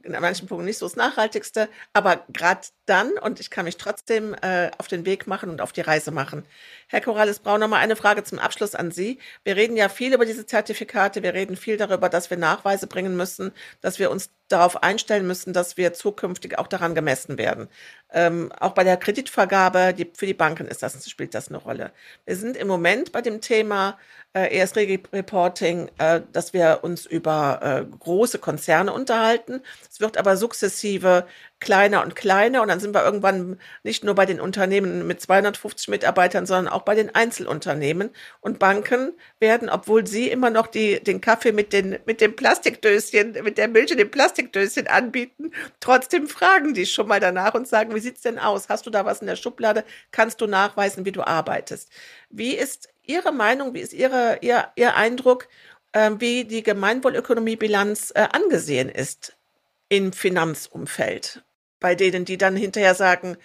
in 0.03 0.11
manchen 0.11 0.47
Punkten 0.47 0.65
nicht 0.65 0.77
so 0.77 0.85
das 0.85 0.95
Nachhaltigste, 0.95 1.67
aber 1.93 2.23
gerade 2.29 2.61
dann 2.85 3.11
und 3.13 3.39
ich 3.39 3.49
kann 3.49 3.65
mich 3.65 3.77
trotzdem 3.77 4.35
äh, 4.41 4.71
auf 4.77 4.87
den 4.87 5.05
Weg 5.05 5.27
machen 5.27 5.49
und 5.49 5.61
auf 5.61 5.71
die 5.71 5.81
Reise 5.81 6.11
machen. 6.11 6.45
Herr 6.87 7.01
Corrales-Braun, 7.01 7.59
nochmal 7.59 7.81
eine 7.81 7.95
Frage 7.95 8.23
zum 8.23 8.39
Abschluss 8.39 8.75
an 8.75 8.91
Sie. 8.91 9.19
Wir 9.43 9.55
reden 9.55 9.75
ja 9.75 9.89
viel 9.89 10.13
über 10.13 10.25
diese 10.25 10.45
Zertifikate, 10.45 11.23
wir 11.23 11.33
reden 11.33 11.55
viel 11.55 11.77
darüber, 11.77 12.09
dass 12.09 12.29
wir 12.29 12.37
Nachweise 12.37 12.87
bringen 12.87 13.15
müssen, 13.17 13.51
dass 13.81 13.99
wir 13.99 14.11
uns 14.11 14.31
darauf 14.47 14.81
einstellen 14.81 15.27
müssen, 15.27 15.53
dass 15.53 15.77
wir 15.77 15.93
zukünftig 15.93 16.57
auch 16.57 16.67
daran 16.67 16.95
gemessen 16.95 17.37
werden. 17.37 17.67
Ähm, 18.11 18.51
auch 18.59 18.73
bei 18.73 18.83
der 18.83 18.97
Kreditvergabe, 18.97 19.93
die, 19.93 20.09
für 20.15 20.25
die 20.25 20.33
Banken 20.33 20.67
ist 20.67 20.81
das, 20.81 21.07
spielt 21.07 21.35
das 21.35 21.49
eine 21.49 21.57
Rolle. 21.57 21.91
Wir 22.25 22.35
sind 22.35 22.57
im 22.57 22.67
Moment 22.67 23.11
bei 23.11 23.21
dem 23.21 23.41
Thema 23.41 23.97
äh, 24.33 24.59
ESG-Reporting, 24.59 25.89
äh, 25.97 26.21
dass 26.31 26.53
wir 26.53 26.79
uns 26.81 27.05
über 27.05 27.59
äh, 27.61 27.97
große 27.97 28.39
Konzerne 28.39 28.93
unterhalten. 28.93 29.61
Es 29.91 29.99
wird 29.99 30.17
aber 30.17 30.37
sukzessive 30.37 31.27
kleiner 31.59 32.03
und 32.03 32.15
kleiner 32.15 32.61
und 32.61 32.69
dann 32.69 32.79
sind 32.79 32.95
wir 32.95 33.03
irgendwann 33.03 33.59
nicht 33.83 34.03
nur 34.03 34.15
bei 34.15 34.25
den 34.25 34.39
Unternehmen 34.39 35.05
mit 35.05 35.21
250 35.21 35.89
Mitarbeitern, 35.89 36.45
sondern 36.45 36.73
auch 36.73 36.83
bei 36.83 36.95
den 36.95 37.13
Einzelunternehmen 37.13 38.11
und 38.39 38.59
Banken 38.59 39.13
werden, 39.39 39.69
obwohl 39.69 40.07
sie 40.07 40.29
immer 40.29 40.49
noch 40.49 40.67
die, 40.67 41.03
den 41.03 41.21
Kaffee 41.21 41.51
mit 41.51 41.73
den, 41.73 41.99
mit 42.05 42.21
dem 42.21 42.35
Plastikdöschen, 42.35 43.37
mit 43.43 43.57
der 43.57 43.67
Milch 43.67 43.91
in 43.91 43.97
dem 43.97 44.11
Plastikdöschen 44.11 44.87
anbieten, 44.87 45.51
trotzdem 45.79 46.27
fragen 46.27 46.73
die 46.73 46.85
schon 46.85 47.07
mal 47.07 47.19
danach 47.19 47.53
und 47.53 47.67
sagen, 47.67 47.93
wie 47.93 47.99
sieht's 47.99 48.21
denn 48.21 48.39
aus? 48.39 48.69
Hast 48.69 48.85
du 48.85 48.89
da 48.89 49.05
was 49.05 49.21
in 49.21 49.27
der 49.27 49.35
Schublade? 49.35 49.83
Kannst 50.11 50.39
du 50.41 50.47
nachweisen, 50.47 51.05
wie 51.05 51.11
du 51.11 51.23
arbeitest? 51.23 51.89
Wie 52.29 52.55
ist 52.55 52.89
Ihre 53.05 53.33
Meinung, 53.33 53.73
wie 53.73 53.79
ist 53.79 53.93
Ihre, 53.93 54.37
Ihr, 54.41 54.69
Ihr 54.75 54.95
Eindruck, 54.95 55.47
äh, 55.91 56.11
wie 56.19 56.45
die 56.45 56.63
Gemeinwohlökonomiebilanz 56.63 58.11
äh, 58.15 58.27
angesehen 58.31 58.87
ist 58.89 59.35
im 59.89 60.13
Finanzumfeld? 60.13 61.43
bei 61.79 61.95
denen, 61.95 62.25
die 62.25 62.37
dann 62.37 62.55
hinterher 62.55 62.95
sagen, 62.95 63.37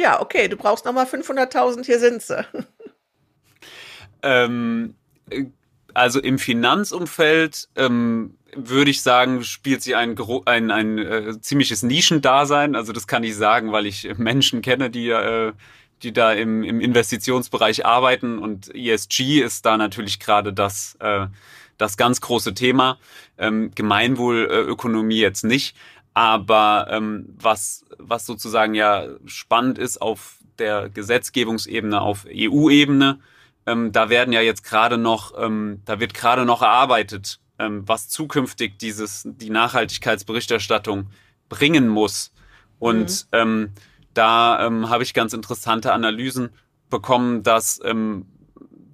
ja, 0.00 0.20
okay, 0.20 0.48
du 0.48 0.56
brauchst 0.56 0.84
nochmal 0.84 1.06
500.000, 1.06 1.84
hier 1.84 1.98
sind 1.98 2.22
sie. 2.22 2.44
Ähm, 4.24 4.94
also 5.94 6.20
im 6.20 6.38
Finanzumfeld 6.38 7.68
ähm, 7.74 8.36
würde 8.54 8.92
ich 8.92 9.02
sagen, 9.02 9.42
spielt 9.42 9.82
sie 9.82 9.96
ein, 9.96 10.16
ein, 10.46 10.70
ein 10.70 10.98
äh, 10.98 11.40
ziemliches 11.40 11.82
Nischendasein. 11.82 12.76
Also 12.76 12.92
das 12.92 13.08
kann 13.08 13.24
ich 13.24 13.34
sagen, 13.34 13.72
weil 13.72 13.84
ich 13.84 14.16
Menschen 14.18 14.62
kenne, 14.62 14.90
die, 14.90 15.08
äh, 15.08 15.52
die 16.04 16.12
da 16.12 16.32
im, 16.34 16.62
im 16.62 16.80
Investitionsbereich 16.80 17.84
arbeiten 17.84 18.38
und 18.38 18.72
ESG 18.72 19.40
ist 19.40 19.66
da 19.66 19.76
natürlich 19.76 20.20
gerade 20.20 20.52
das, 20.52 20.96
äh, 21.00 21.26
das 21.78 21.96
ganz 21.96 22.20
große 22.20 22.54
Thema. 22.54 22.98
Ähm, 23.38 23.72
Gemeinwohlökonomie 23.74 25.18
jetzt 25.18 25.42
nicht. 25.42 25.76
Aber 26.14 26.88
ähm, 26.90 27.26
was, 27.40 27.84
was 27.98 28.26
sozusagen 28.26 28.74
ja 28.74 29.06
spannend 29.24 29.78
ist 29.78 30.00
auf 30.00 30.38
der 30.58 30.88
Gesetzgebungsebene, 30.88 32.00
auf 32.00 32.26
EU-Ebene, 32.28 33.20
ähm, 33.66 33.92
da 33.92 34.08
werden 34.10 34.32
ja 34.32 34.40
jetzt 34.40 34.64
gerade 34.64 34.98
noch, 34.98 35.32
ähm, 35.38 35.80
da 35.84 36.00
wird 36.00 36.14
gerade 36.14 36.44
noch 36.44 36.62
erarbeitet, 36.62 37.40
ähm, 37.58 37.82
was 37.86 38.08
zukünftig 38.08 38.78
dieses, 38.78 39.22
die 39.24 39.50
Nachhaltigkeitsberichterstattung 39.50 41.06
bringen 41.48 41.88
muss. 41.88 42.32
Und 42.78 43.26
mhm. 43.32 43.38
ähm, 43.38 43.72
da 44.14 44.66
ähm, 44.66 44.90
habe 44.90 45.02
ich 45.02 45.14
ganz 45.14 45.32
interessante 45.32 45.92
Analysen 45.92 46.50
bekommen, 46.90 47.42
dass 47.42 47.80
ähm, 47.84 48.26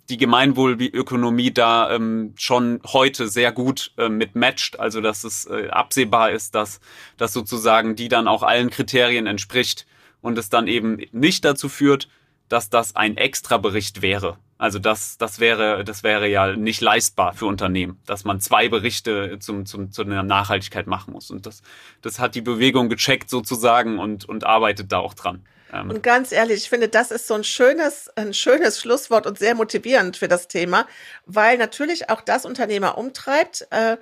die 0.09 0.16
Gemeinwohlökonomie 0.16 1.52
da 1.52 1.90
ähm, 1.94 2.34
schon 2.36 2.80
heute 2.86 3.28
sehr 3.28 3.52
gut 3.52 3.92
äh, 3.98 4.09
mit 4.09 4.34
matcht, 4.34 4.80
also 4.80 5.00
dass 5.00 5.24
es 5.24 5.46
äh, 5.46 5.68
absehbar 5.68 6.30
ist, 6.30 6.54
dass, 6.54 6.80
dass 7.16 7.32
sozusagen 7.32 7.96
die 7.96 8.09
dann 8.09 8.28
auch 8.28 8.42
allen 8.42 8.70
Kriterien 8.70 9.26
entspricht 9.26 9.86
und 10.20 10.38
es 10.38 10.48
dann 10.48 10.66
eben 10.66 10.98
nicht 11.12 11.44
dazu 11.44 11.68
führt, 11.68 12.09
dass 12.48 12.70
das 12.70 12.96
ein 12.96 13.16
Extra-Bericht 13.16 14.02
wäre. 14.02 14.38
Also 14.56 14.80
das, 14.80 15.18
das 15.18 15.38
wäre, 15.38 15.84
das 15.84 16.02
wäre 16.02 16.28
ja 16.28 16.56
nicht 16.56 16.80
leistbar 16.80 17.32
für 17.32 17.46
Unternehmen, 17.46 18.00
dass 18.06 18.24
man 18.24 18.40
zwei 18.40 18.68
Berichte 18.68 19.38
zum, 19.38 19.66
zum, 19.66 19.92
zu 19.92 20.02
einer 20.02 20.24
Nachhaltigkeit 20.24 20.88
machen 20.88 21.12
muss. 21.12 21.30
Und 21.30 21.46
das, 21.46 21.62
das 22.02 22.18
hat 22.18 22.34
die 22.34 22.40
Bewegung 22.40 22.88
gecheckt 22.88 23.30
sozusagen 23.30 24.00
und, 24.00 24.28
und 24.28 24.44
arbeitet 24.44 24.90
da 24.90 24.98
auch 24.98 25.14
dran. 25.14 25.44
Ähm. 25.72 25.90
Und 25.90 26.02
ganz 26.02 26.32
ehrlich, 26.32 26.62
ich 26.62 26.68
finde, 26.68 26.88
das 26.88 27.10
ist 27.10 27.26
so 27.26 27.34
ein 27.34 27.44
schönes, 27.44 28.08
ein 28.16 28.34
schönes 28.34 28.80
Schlusswort 28.80 29.26
und 29.26 29.38
sehr 29.38 29.54
motivierend 29.54 30.16
für 30.16 30.28
das 30.28 30.48
Thema, 30.48 30.86
weil 31.26 31.58
natürlich 31.58 32.10
auch 32.10 32.20
das 32.20 32.44
Unternehmer 32.44 32.98
umtreibt. 32.98 33.66
Äh, 33.70 33.96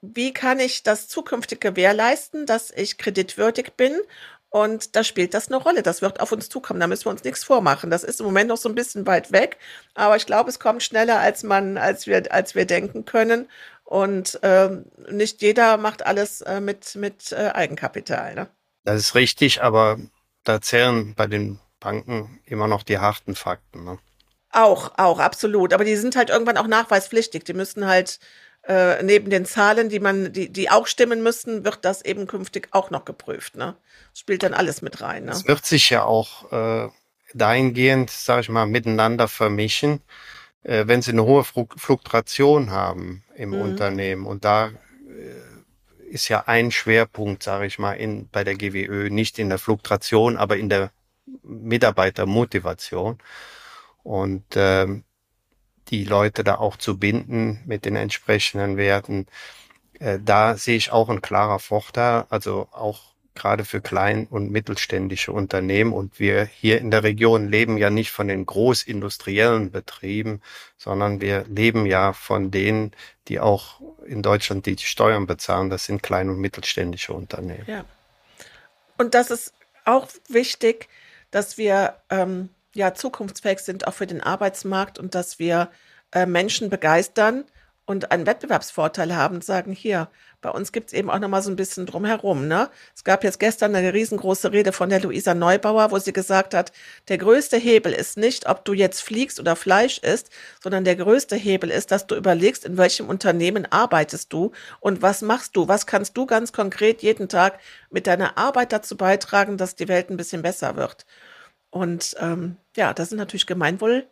wie 0.00 0.32
kann 0.32 0.58
ich 0.58 0.82
das 0.82 1.08
zukünftig 1.08 1.60
gewährleisten, 1.60 2.46
dass 2.46 2.70
ich 2.72 2.98
kreditwürdig 2.98 3.74
bin? 3.76 4.00
Und 4.48 4.96
da 4.96 5.04
spielt 5.04 5.34
das 5.34 5.48
eine 5.48 5.56
Rolle. 5.56 5.82
Das 5.82 6.02
wird 6.02 6.20
auf 6.20 6.32
uns 6.32 6.48
zukommen. 6.48 6.80
Da 6.80 6.86
müssen 6.86 7.04
wir 7.04 7.10
uns 7.10 7.24
nichts 7.24 7.44
vormachen. 7.44 7.90
Das 7.90 8.04
ist 8.04 8.20
im 8.20 8.26
Moment 8.26 8.48
noch 8.48 8.56
so 8.56 8.68
ein 8.68 8.74
bisschen 8.74 9.06
weit 9.06 9.32
weg. 9.32 9.58
Aber 9.94 10.16
ich 10.16 10.24
glaube, 10.24 10.48
es 10.48 10.58
kommt 10.58 10.82
schneller, 10.82 11.20
als 11.20 11.42
man, 11.42 11.76
als 11.76 12.06
wir, 12.06 12.32
als 12.32 12.54
wir 12.54 12.64
denken 12.64 13.04
können. 13.04 13.48
Und 13.84 14.38
ähm, 14.42 14.86
nicht 15.10 15.42
jeder 15.42 15.76
macht 15.76 16.06
alles 16.06 16.40
äh, 16.40 16.60
mit, 16.60 16.94
mit 16.96 17.32
äh, 17.32 17.50
Eigenkapital. 17.54 18.34
Ne? 18.34 18.48
Das 18.84 19.00
ist 19.00 19.14
richtig, 19.14 19.62
aber 19.62 19.98
da 20.48 20.60
zählen 20.60 21.14
bei 21.14 21.26
den 21.26 21.58
Banken 21.80 22.40
immer 22.46 22.68
noch 22.68 22.82
die 22.82 22.98
harten 22.98 23.34
Fakten. 23.34 23.84
Ne? 23.84 23.98
Auch, 24.52 24.92
auch, 24.96 25.18
absolut. 25.18 25.72
Aber 25.74 25.84
die 25.84 25.96
sind 25.96 26.16
halt 26.16 26.30
irgendwann 26.30 26.56
auch 26.56 26.66
nachweispflichtig. 26.66 27.44
Die 27.44 27.52
müssen 27.52 27.86
halt 27.86 28.18
äh, 28.66 29.02
neben 29.02 29.30
den 29.30 29.44
Zahlen, 29.44 29.88
die 29.88 30.00
man, 30.00 30.32
die, 30.32 30.50
die 30.50 30.70
auch 30.70 30.86
stimmen 30.86 31.22
müssen, 31.22 31.64
wird 31.64 31.84
das 31.84 32.02
eben 32.02 32.26
künftig 32.26 32.68
auch 32.70 32.90
noch 32.90 33.04
geprüft. 33.04 33.56
Ne? 33.56 33.76
Das 34.12 34.20
spielt 34.20 34.42
dann 34.42 34.54
alles 34.54 34.82
mit 34.82 35.00
rein. 35.00 35.26
Ne? 35.26 35.32
Es 35.32 35.46
wird 35.46 35.64
sich 35.66 35.90
ja 35.90 36.04
auch 36.04 36.50
äh, 36.52 36.88
dahingehend, 37.34 38.10
sage 38.10 38.42
ich 38.42 38.48
mal, 38.48 38.66
miteinander 38.66 39.28
vermischen, 39.28 40.00
äh, 40.62 40.86
wenn 40.86 41.02
sie 41.02 41.12
eine 41.12 41.24
hohe 41.24 41.44
Fluktuation 41.44 42.70
haben 42.70 43.24
im 43.34 43.50
mhm. 43.50 43.60
Unternehmen 43.60 44.26
und 44.26 44.44
da 44.44 44.70
ist 46.06 46.28
ja 46.28 46.44
ein 46.46 46.70
Schwerpunkt, 46.70 47.42
sage 47.42 47.66
ich 47.66 47.78
mal, 47.78 47.94
in, 47.94 48.28
bei 48.30 48.44
der 48.44 48.54
GWÖ, 48.54 49.10
nicht 49.10 49.38
in 49.38 49.48
der 49.48 49.58
Fluktuation, 49.58 50.36
aber 50.36 50.56
in 50.56 50.68
der 50.68 50.90
Mitarbeitermotivation. 51.42 53.18
Und 54.02 54.44
ähm, 54.54 55.04
die 55.88 56.04
Leute 56.04 56.44
da 56.44 56.56
auch 56.56 56.76
zu 56.76 56.98
binden 56.98 57.62
mit 57.66 57.84
den 57.84 57.96
entsprechenden 57.96 58.76
Werten, 58.76 59.26
äh, 60.00 60.18
da 60.22 60.56
sehe 60.56 60.76
ich 60.76 60.92
auch 60.92 61.08
ein 61.08 61.22
klarer 61.22 61.58
Vorteil, 61.58 62.26
also 62.30 62.68
auch 62.72 63.15
gerade 63.36 63.64
für 63.64 63.80
klein- 63.80 64.26
und 64.28 64.50
mittelständische 64.50 65.32
Unternehmen. 65.32 65.92
Und 65.92 66.18
wir 66.18 66.44
hier 66.44 66.80
in 66.80 66.90
der 66.90 67.02
Region 67.02 67.48
leben 67.48 67.78
ja 67.78 67.90
nicht 67.90 68.10
von 68.10 68.28
den 68.28 68.44
großindustriellen 68.44 69.70
Betrieben, 69.70 70.42
sondern 70.76 71.20
wir 71.20 71.44
leben 71.48 71.86
ja 71.86 72.12
von 72.12 72.50
denen, 72.50 72.92
die 73.28 73.38
auch 73.38 73.80
in 74.06 74.22
Deutschland 74.22 74.66
die 74.66 74.78
Steuern 74.78 75.26
bezahlen. 75.26 75.70
Das 75.70 75.84
sind 75.84 76.02
klein- 76.02 76.30
und 76.30 76.38
mittelständische 76.38 77.12
Unternehmen. 77.12 77.64
Ja. 77.66 77.84
Und 78.98 79.14
das 79.14 79.30
ist 79.30 79.52
auch 79.84 80.08
wichtig, 80.28 80.88
dass 81.30 81.58
wir 81.58 81.96
ähm, 82.10 82.48
ja 82.74 82.94
zukunftsfähig 82.94 83.60
sind, 83.60 83.86
auch 83.86 83.94
für 83.94 84.06
den 84.06 84.22
Arbeitsmarkt 84.22 84.98
und 84.98 85.14
dass 85.14 85.38
wir 85.38 85.70
äh, 86.12 86.26
Menschen 86.26 86.70
begeistern 86.70 87.44
und 87.86 88.10
einen 88.10 88.26
Wettbewerbsvorteil 88.26 89.14
haben 89.14 89.40
sagen, 89.40 89.72
hier, 89.72 90.08
bei 90.40 90.50
uns 90.50 90.72
gibt 90.72 90.88
es 90.88 90.92
eben 90.92 91.08
auch 91.08 91.20
nochmal 91.20 91.40
so 91.40 91.50
ein 91.50 91.56
bisschen 91.56 91.86
drumherum. 91.86 92.48
Ne? 92.48 92.68
Es 92.94 93.04
gab 93.04 93.22
jetzt 93.22 93.38
gestern 93.38 93.74
eine 93.76 93.94
riesengroße 93.94 94.52
Rede 94.52 94.72
von 94.72 94.90
der 94.90 95.00
Luisa 95.00 95.34
Neubauer, 95.34 95.92
wo 95.92 95.98
sie 95.98 96.12
gesagt 96.12 96.52
hat, 96.52 96.72
der 97.08 97.18
größte 97.18 97.56
Hebel 97.56 97.92
ist 97.92 98.16
nicht, 98.16 98.48
ob 98.48 98.64
du 98.64 98.72
jetzt 98.72 99.00
fliegst 99.02 99.38
oder 99.38 99.54
Fleisch 99.54 99.98
isst, 99.98 100.30
sondern 100.60 100.84
der 100.84 100.96
größte 100.96 101.36
Hebel 101.36 101.70
ist, 101.70 101.92
dass 101.92 102.08
du 102.08 102.16
überlegst, 102.16 102.64
in 102.64 102.76
welchem 102.76 103.08
Unternehmen 103.08 103.66
arbeitest 103.70 104.32
du 104.32 104.50
und 104.80 105.00
was 105.00 105.22
machst 105.22 105.54
du, 105.56 105.68
was 105.68 105.86
kannst 105.86 106.16
du 106.16 106.26
ganz 106.26 106.52
konkret 106.52 107.02
jeden 107.02 107.28
Tag 107.28 107.60
mit 107.90 108.08
deiner 108.08 108.36
Arbeit 108.36 108.72
dazu 108.72 108.96
beitragen, 108.96 109.56
dass 109.56 109.76
die 109.76 109.88
Welt 109.88 110.10
ein 110.10 110.16
bisschen 110.16 110.42
besser 110.42 110.76
wird. 110.76 111.06
Und 111.70 112.16
ähm, 112.20 112.56
ja, 112.76 112.94
das 112.94 113.10
sind 113.10 113.18
natürlich 113.18 113.46
Gemeinwohl. 113.46 114.06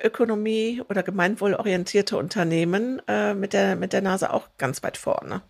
Ökonomie 0.00 0.82
oder 0.88 1.02
gemeinwohlorientierte 1.02 2.16
Unternehmen 2.16 3.02
äh, 3.08 3.34
mit, 3.34 3.52
der, 3.52 3.76
mit 3.76 3.92
der 3.92 4.02
Nase 4.02 4.32
auch 4.32 4.48
ganz 4.58 4.82
weit 4.82 4.96
vorne. 4.96 5.42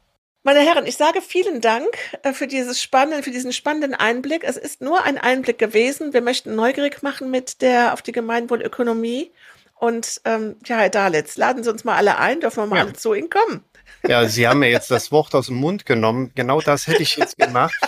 Meine 0.44 0.58
Herren, 0.58 0.86
ich 0.86 0.96
sage 0.96 1.20
vielen 1.20 1.60
Dank 1.60 1.86
äh, 2.22 2.32
für 2.32 2.48
dieses 2.48 2.82
spannende, 2.82 3.22
für 3.22 3.30
diesen 3.30 3.52
spannenden 3.52 3.94
Einblick. 3.94 4.42
Es 4.42 4.56
ist 4.56 4.80
nur 4.80 5.04
ein 5.04 5.16
Einblick 5.16 5.58
gewesen. 5.58 6.12
Wir 6.12 6.20
möchten 6.20 6.56
neugierig 6.56 7.02
machen 7.02 7.30
mit 7.30 7.62
der 7.62 7.92
auf 7.92 8.02
die 8.02 8.10
Gemeinwohlökonomie. 8.10 9.30
Und 9.82 10.20
ähm, 10.26 10.54
ja, 10.64 10.76
Herr 10.76 10.90
Dalitz, 10.90 11.36
laden 11.36 11.64
Sie 11.64 11.70
uns 11.72 11.82
mal 11.82 11.96
alle 11.96 12.16
ein, 12.16 12.38
dürfen 12.38 12.62
wir 12.62 12.66
mal 12.68 12.76
ja. 12.76 12.82
alle 12.82 12.92
zu 12.92 13.14
Ihnen 13.14 13.28
kommen. 13.28 13.64
Ja, 14.06 14.28
Sie 14.28 14.46
haben 14.46 14.60
mir 14.60 14.70
jetzt 14.70 14.92
das 14.92 15.10
Wort 15.10 15.34
aus 15.34 15.46
dem 15.46 15.56
Mund 15.56 15.86
genommen. 15.86 16.30
Genau 16.36 16.60
das 16.60 16.86
hätte 16.86 17.02
ich 17.02 17.16
jetzt 17.16 17.36
gemacht. 17.36 17.74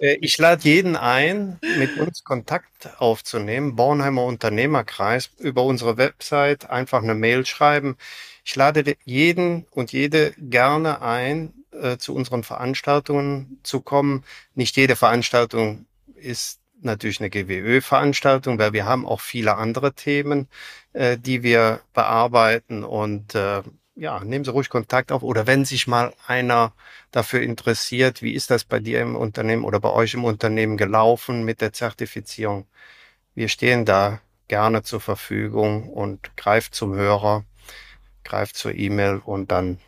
Äh, 0.00 0.18
ich 0.20 0.38
lade 0.38 0.62
jeden 0.62 0.94
ein, 0.94 1.58
mit 1.76 1.98
uns 1.98 2.22
Kontakt 2.22 3.00
aufzunehmen. 3.00 3.74
Bornheimer 3.74 4.22
Unternehmerkreis 4.22 5.30
über 5.38 5.64
unsere 5.64 5.96
Website 5.96 6.70
einfach 6.70 7.02
eine 7.02 7.16
Mail 7.16 7.44
schreiben. 7.44 7.96
Ich 8.44 8.54
lade 8.54 8.94
jeden 9.04 9.66
und 9.72 9.90
jede 9.90 10.34
gerne 10.38 11.02
ein, 11.02 11.52
äh, 11.72 11.96
zu 11.96 12.14
unseren 12.14 12.44
Veranstaltungen 12.44 13.58
zu 13.64 13.80
kommen. 13.80 14.22
Nicht 14.54 14.76
jede 14.76 14.94
Veranstaltung 14.94 15.86
ist 16.14 16.60
natürlich 16.80 17.20
eine 17.20 17.30
GWÖ-Veranstaltung, 17.30 18.58
weil 18.58 18.72
wir 18.72 18.86
haben 18.86 19.06
auch 19.06 19.20
viele 19.20 19.56
andere 19.56 19.94
Themen, 19.94 20.48
äh, 20.92 21.18
die 21.18 21.42
wir 21.42 21.80
bearbeiten 21.94 22.84
und 22.84 23.34
äh, 23.34 23.62
ja, 23.94 24.22
nehmen 24.22 24.44
Sie 24.44 24.52
ruhig 24.52 24.68
Kontakt 24.68 25.10
auf. 25.10 25.22
Oder 25.22 25.46
wenn 25.46 25.64
sich 25.64 25.88
mal 25.88 26.14
einer 26.26 26.72
dafür 27.10 27.42
interessiert, 27.42 28.22
wie 28.22 28.32
ist 28.32 28.50
das 28.50 28.64
bei 28.64 28.78
dir 28.78 29.00
im 29.00 29.16
Unternehmen 29.16 29.64
oder 29.64 29.80
bei 29.80 29.90
euch 29.90 30.14
im 30.14 30.24
Unternehmen 30.24 30.76
gelaufen 30.76 31.44
mit 31.44 31.60
der 31.60 31.72
Zertifizierung? 31.72 32.66
Wir 33.34 33.48
stehen 33.48 33.84
da 33.84 34.20
gerne 34.46 34.82
zur 34.82 35.00
Verfügung 35.00 35.88
und 35.90 36.36
greift 36.36 36.76
zum 36.76 36.94
Hörer, 36.94 37.44
greift 38.22 38.56
zur 38.56 38.72
E-Mail 38.74 39.20
und 39.24 39.50
dann 39.50 39.78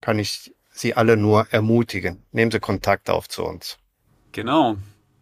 kann 0.00 0.18
ich 0.18 0.54
Sie 0.74 0.94
alle 0.94 1.16
nur 1.16 1.46
ermutigen. 1.50 2.22
Nehmen 2.32 2.50
Sie 2.50 2.60
Kontakt 2.60 3.10
auf 3.10 3.28
zu 3.28 3.44
uns. 3.44 3.78
Genau. 4.32 4.76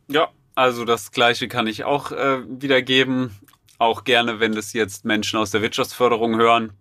Ja, 0.08 0.30
also 0.60 0.84
das 0.84 1.10
Gleiche 1.10 1.48
kann 1.48 1.66
ich 1.66 1.84
auch 1.84 2.12
äh, 2.12 2.42
wiedergeben. 2.46 3.34
Auch 3.78 4.04
gerne, 4.04 4.40
wenn 4.40 4.54
das 4.54 4.74
jetzt 4.74 5.06
Menschen 5.06 5.38
aus 5.38 5.50
der 5.50 5.62
Wirtschaftsförderung 5.62 6.36
hören, 6.36 6.74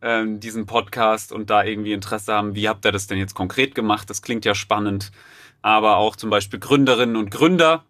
äh, 0.00 0.24
diesen 0.26 0.64
Podcast 0.64 1.30
und 1.30 1.50
da 1.50 1.62
irgendwie 1.62 1.92
Interesse 1.92 2.32
haben, 2.32 2.54
wie 2.54 2.66
habt 2.66 2.86
ihr 2.86 2.92
das 2.92 3.08
denn 3.08 3.18
jetzt 3.18 3.34
konkret 3.34 3.74
gemacht? 3.74 4.08
Das 4.08 4.22
klingt 4.22 4.46
ja 4.46 4.54
spannend. 4.54 5.12
Aber 5.60 5.98
auch 5.98 6.16
zum 6.16 6.30
Beispiel 6.30 6.58
Gründerinnen 6.58 7.16
und 7.16 7.30
Gründer, 7.30 7.84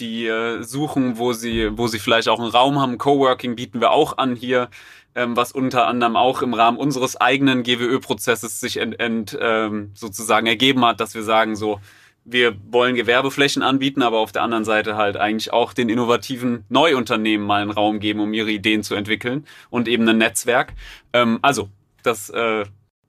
die 0.00 0.26
äh, 0.26 0.64
suchen, 0.64 1.18
wo 1.18 1.32
sie, 1.32 1.78
wo 1.78 1.86
sie 1.86 2.00
vielleicht 2.00 2.28
auch 2.28 2.40
einen 2.40 2.50
Raum 2.50 2.80
haben. 2.80 2.98
Coworking 2.98 3.54
bieten 3.54 3.80
wir 3.80 3.92
auch 3.92 4.18
an 4.18 4.34
hier, 4.34 4.70
ähm, 5.14 5.36
was 5.36 5.52
unter 5.52 5.86
anderem 5.86 6.16
auch 6.16 6.42
im 6.42 6.52
Rahmen 6.52 6.78
unseres 6.78 7.16
eigenen 7.16 7.62
GWÖ-Prozesses 7.62 8.58
sich 8.58 8.78
ent, 8.78 8.98
ent, 8.98 9.38
ähm, 9.40 9.92
sozusagen 9.94 10.48
ergeben 10.48 10.84
hat, 10.84 10.98
dass 10.98 11.14
wir 11.14 11.22
sagen 11.22 11.54
so, 11.54 11.78
wir 12.24 12.56
wollen 12.70 12.94
Gewerbeflächen 12.94 13.62
anbieten, 13.62 14.02
aber 14.02 14.18
auf 14.18 14.32
der 14.32 14.42
anderen 14.42 14.64
Seite 14.64 14.96
halt 14.96 15.16
eigentlich 15.16 15.52
auch 15.52 15.72
den 15.72 15.88
innovativen 15.88 16.64
Neuunternehmen 16.68 17.46
mal 17.46 17.62
einen 17.62 17.70
Raum 17.70 18.00
geben, 18.00 18.20
um 18.20 18.32
ihre 18.32 18.50
Ideen 18.50 18.82
zu 18.82 18.94
entwickeln 18.94 19.46
und 19.70 19.88
eben 19.88 20.08
ein 20.08 20.18
Netzwerk. 20.18 20.72
Ähm, 21.12 21.38
also, 21.42 21.68
das 22.02 22.30
äh, 22.30 22.64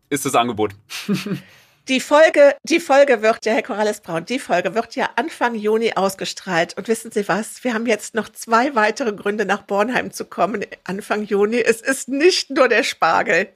ist 0.09 0.25
das 0.25 0.35
Angebot. 0.35 0.75
Die 1.87 1.99
Folge, 1.99 2.55
die 2.63 2.79
Folge 2.79 3.21
wird 3.21 3.45
ja, 3.45 3.53
Herr 3.53 3.61
Corrales 3.61 4.01
Braun, 4.01 4.25
die 4.25 4.39
Folge 4.39 4.73
wird 4.73 4.95
ja 4.95 5.11
Anfang 5.17 5.53
Juni 5.53 5.93
ausgestrahlt. 5.93 6.75
Und 6.77 6.87
wissen 6.87 7.11
Sie 7.11 7.27
was? 7.27 7.63
Wir 7.63 7.75
haben 7.75 7.85
jetzt 7.85 8.15
noch 8.15 8.27
zwei 8.29 8.73
weitere 8.73 9.13
Gründe, 9.13 9.45
nach 9.45 9.61
Bornheim 9.61 10.11
zu 10.11 10.25
kommen 10.25 10.65
Anfang 10.83 11.23
Juni. 11.23 11.57
Es 11.57 11.81
ist 11.81 12.09
nicht 12.09 12.49
nur 12.49 12.69
der 12.69 12.81
Spargel, 12.81 13.49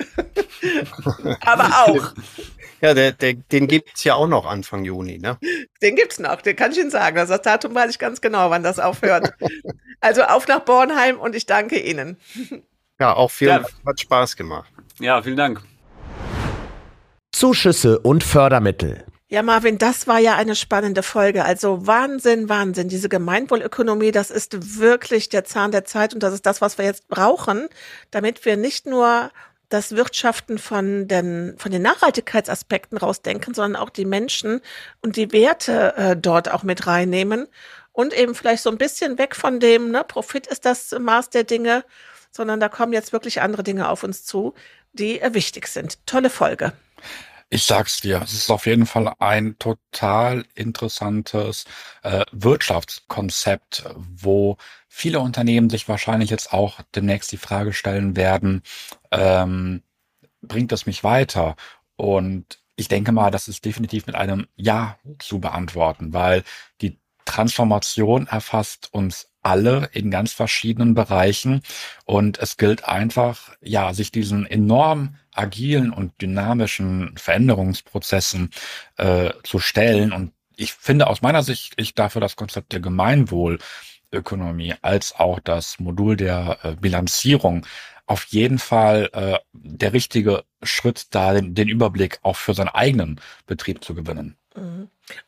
aber 1.41 1.87
auch. 1.87 2.13
Ja, 2.81 2.93
der, 2.93 3.13
der, 3.13 3.33
den 3.33 3.67
gibt's 3.67 4.03
ja 4.03 4.13
auch 4.13 4.27
noch 4.27 4.45
Anfang 4.45 4.85
Juni, 4.85 5.17
ne? 5.17 5.39
Den 5.81 5.95
gibt's 5.95 6.19
noch, 6.19 6.41
den 6.43 6.55
kann 6.55 6.71
ich 6.71 6.77
Ihnen 6.77 6.91
sagen. 6.91 7.15
Das 7.15 7.41
Datum 7.41 7.73
weiß 7.73 7.89
ich 7.89 7.97
ganz 7.97 8.21
genau, 8.21 8.51
wann 8.51 8.61
das 8.61 8.77
aufhört. 8.77 9.33
also 10.01 10.21
auf 10.21 10.47
nach 10.47 10.59
Bornheim 10.59 11.19
und 11.19 11.35
ich 11.35 11.47
danke 11.47 11.79
Ihnen. 11.79 12.17
Ja, 12.99 13.15
auch 13.15 13.31
vielen 13.31 13.63
ja. 13.63 13.67
hat 13.87 13.99
Spaß 13.99 14.35
gemacht. 14.35 14.71
Ja, 14.99 15.19
vielen 15.23 15.37
Dank. 15.37 15.63
Zuschüsse 17.39 17.99
und 17.99 18.21
Fördermittel. 18.25 19.05
Ja, 19.29 19.43
Marvin, 19.43 19.77
das 19.77 20.07
war 20.07 20.19
ja 20.19 20.35
eine 20.35 20.57
spannende 20.57 21.03
Folge. 21.03 21.45
Also 21.45 21.87
Wahnsinn, 21.87 22.49
Wahnsinn. 22.49 22.89
Diese 22.89 23.07
Gemeinwohlökonomie, 23.07 24.11
das 24.11 24.29
ist 24.29 24.77
wirklich 24.77 25.29
der 25.29 25.45
Zahn 25.45 25.71
der 25.71 25.85
Zeit 25.85 26.13
und 26.13 26.21
das 26.21 26.33
ist 26.33 26.45
das, 26.45 26.59
was 26.59 26.77
wir 26.77 26.83
jetzt 26.83 27.07
brauchen, 27.07 27.69
damit 28.11 28.43
wir 28.43 28.57
nicht 28.57 28.87
nur 28.87 29.31
das 29.69 29.95
Wirtschaften 29.95 30.57
von 30.57 31.07
den, 31.07 31.55
von 31.57 31.71
den 31.71 31.81
Nachhaltigkeitsaspekten 31.81 32.97
rausdenken, 32.97 33.53
sondern 33.53 33.81
auch 33.81 33.89
die 33.89 34.03
Menschen 34.03 34.59
und 35.01 35.15
die 35.15 35.31
Werte 35.31 35.95
äh, 35.95 36.17
dort 36.17 36.51
auch 36.51 36.63
mit 36.63 36.87
reinnehmen 36.87 37.47
und 37.93 38.13
eben 38.13 38.35
vielleicht 38.35 38.63
so 38.63 38.69
ein 38.69 38.77
bisschen 38.77 39.17
weg 39.17 39.33
von 39.33 39.61
dem, 39.61 39.91
ne, 39.91 40.03
Profit 40.05 40.45
ist 40.45 40.65
das 40.65 40.91
Maß 40.91 41.29
der 41.29 41.45
Dinge, 41.45 41.85
sondern 42.31 42.59
da 42.59 42.67
kommen 42.67 42.91
jetzt 42.91 43.13
wirklich 43.13 43.39
andere 43.41 43.63
Dinge 43.63 43.87
auf 43.87 44.03
uns 44.03 44.25
zu, 44.25 44.55
die 44.91 45.21
äh, 45.21 45.33
wichtig 45.33 45.69
sind. 45.69 46.05
Tolle 46.05 46.29
Folge. 46.29 46.73
Ich 47.51 47.63
sag's 47.63 47.99
dir, 48.01 48.21
es 48.21 48.33
ist 48.33 48.51
auf 48.51 48.67
jeden 48.67 48.85
Fall 48.85 49.11
ein 49.17 49.57
total 49.57 50.45
interessantes 50.53 51.65
äh, 52.03 52.23
Wirtschaftskonzept, 52.31 53.85
wo 53.97 54.57
viele 54.87 55.19
Unternehmen 55.19 55.69
sich 55.71 55.87
wahrscheinlich 55.87 56.29
jetzt 56.29 56.53
auch 56.53 56.79
demnächst 56.95 57.31
die 57.31 57.37
Frage 57.37 57.73
stellen 57.73 58.15
werden, 58.15 58.61
ähm, 59.11 59.81
bringt 60.41 60.71
es 60.71 60.85
mich 60.85 61.03
weiter? 61.03 61.55
Und 61.95 62.59
ich 62.75 62.87
denke 62.87 63.11
mal, 63.11 63.31
das 63.31 63.47
ist 63.47 63.65
definitiv 63.65 64.05
mit 64.07 64.15
einem 64.15 64.47
Ja 64.55 64.97
zu 65.19 65.39
beantworten, 65.39 66.13
weil 66.13 66.43
die 66.81 66.99
Transformation 67.29 68.25
erfasst 68.25 68.89
uns 68.91 69.27
alle 69.43 69.89
in 69.93 70.09
ganz 70.09 70.33
verschiedenen 70.33 70.95
Bereichen 70.95 71.61
und 72.05 72.39
es 72.39 72.57
gilt 72.57 72.85
einfach, 72.85 73.55
ja, 73.61 73.93
sich 73.93 74.11
diesen 74.11 74.47
enorm 74.47 75.15
agilen 75.33 75.91
und 75.91 76.19
dynamischen 76.21 77.15
Veränderungsprozessen 77.17 78.49
äh, 78.97 79.29
zu 79.43 79.59
stellen. 79.59 80.11
Und 80.11 80.33
ich 80.55 80.73
finde 80.73 81.07
aus 81.07 81.21
meiner 81.21 81.43
Sicht, 81.43 81.73
ich 81.77 81.93
dafür 81.93 82.19
das 82.19 82.35
Konzept 82.35 82.73
der 82.73 82.79
Gemeinwohlökonomie 82.79 84.73
als 84.81 85.13
auch 85.15 85.39
das 85.39 85.79
Modul 85.79 86.17
der 86.17 86.57
äh, 86.63 86.75
Bilanzierung 86.75 87.65
auf 88.07 88.25
jeden 88.25 88.57
Fall 88.57 89.09
äh, 89.13 89.37
der 89.53 89.93
richtige 89.93 90.43
Schritt, 90.63 91.07
da 91.11 91.33
den, 91.33 91.53
den 91.53 91.69
Überblick 91.69 92.17
auch 92.23 92.35
für 92.35 92.55
seinen 92.55 92.69
eigenen 92.69 93.21
Betrieb 93.45 93.83
zu 93.83 93.93
gewinnen. 93.93 94.35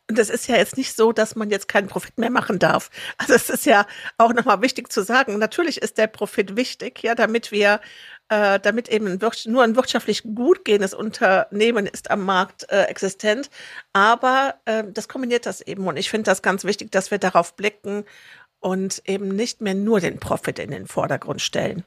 Und 0.08 0.18
es 0.18 0.30
ist 0.30 0.46
ja 0.48 0.56
jetzt 0.56 0.76
nicht 0.76 0.94
so, 0.94 1.12
dass 1.12 1.34
man 1.34 1.50
jetzt 1.50 1.68
keinen 1.68 1.88
Profit 1.88 2.18
mehr 2.18 2.30
machen 2.30 2.58
darf. 2.58 2.90
Also 3.18 3.34
es 3.34 3.50
ist 3.50 3.66
ja 3.66 3.86
auch 4.18 4.32
nochmal 4.32 4.62
wichtig 4.62 4.92
zu 4.92 5.02
sagen, 5.02 5.38
natürlich 5.38 5.82
ist 5.82 5.98
der 5.98 6.06
Profit 6.06 6.56
wichtig, 6.56 7.02
ja, 7.02 7.14
damit 7.14 7.50
wir, 7.50 7.80
äh, 8.28 8.60
damit 8.60 8.88
eben 8.88 9.18
nur 9.46 9.62
ein 9.62 9.76
wirtschaftlich 9.76 10.22
gut 10.22 10.64
gehendes 10.64 10.94
Unternehmen 10.94 11.86
ist 11.86 12.10
am 12.10 12.24
Markt 12.24 12.70
äh, 12.70 12.84
existent. 12.84 13.50
Aber 13.92 14.54
äh, 14.66 14.84
das 14.88 15.08
kombiniert 15.08 15.46
das 15.46 15.60
eben. 15.60 15.86
Und 15.86 15.96
ich 15.96 16.10
finde 16.10 16.30
das 16.30 16.42
ganz 16.42 16.64
wichtig, 16.64 16.92
dass 16.92 17.10
wir 17.10 17.18
darauf 17.18 17.56
blicken 17.56 18.04
und 18.60 19.02
eben 19.06 19.28
nicht 19.28 19.60
mehr 19.60 19.74
nur 19.74 20.00
den 20.00 20.20
Profit 20.20 20.58
in 20.58 20.70
den 20.70 20.86
Vordergrund 20.86 21.42
stellen. 21.42 21.84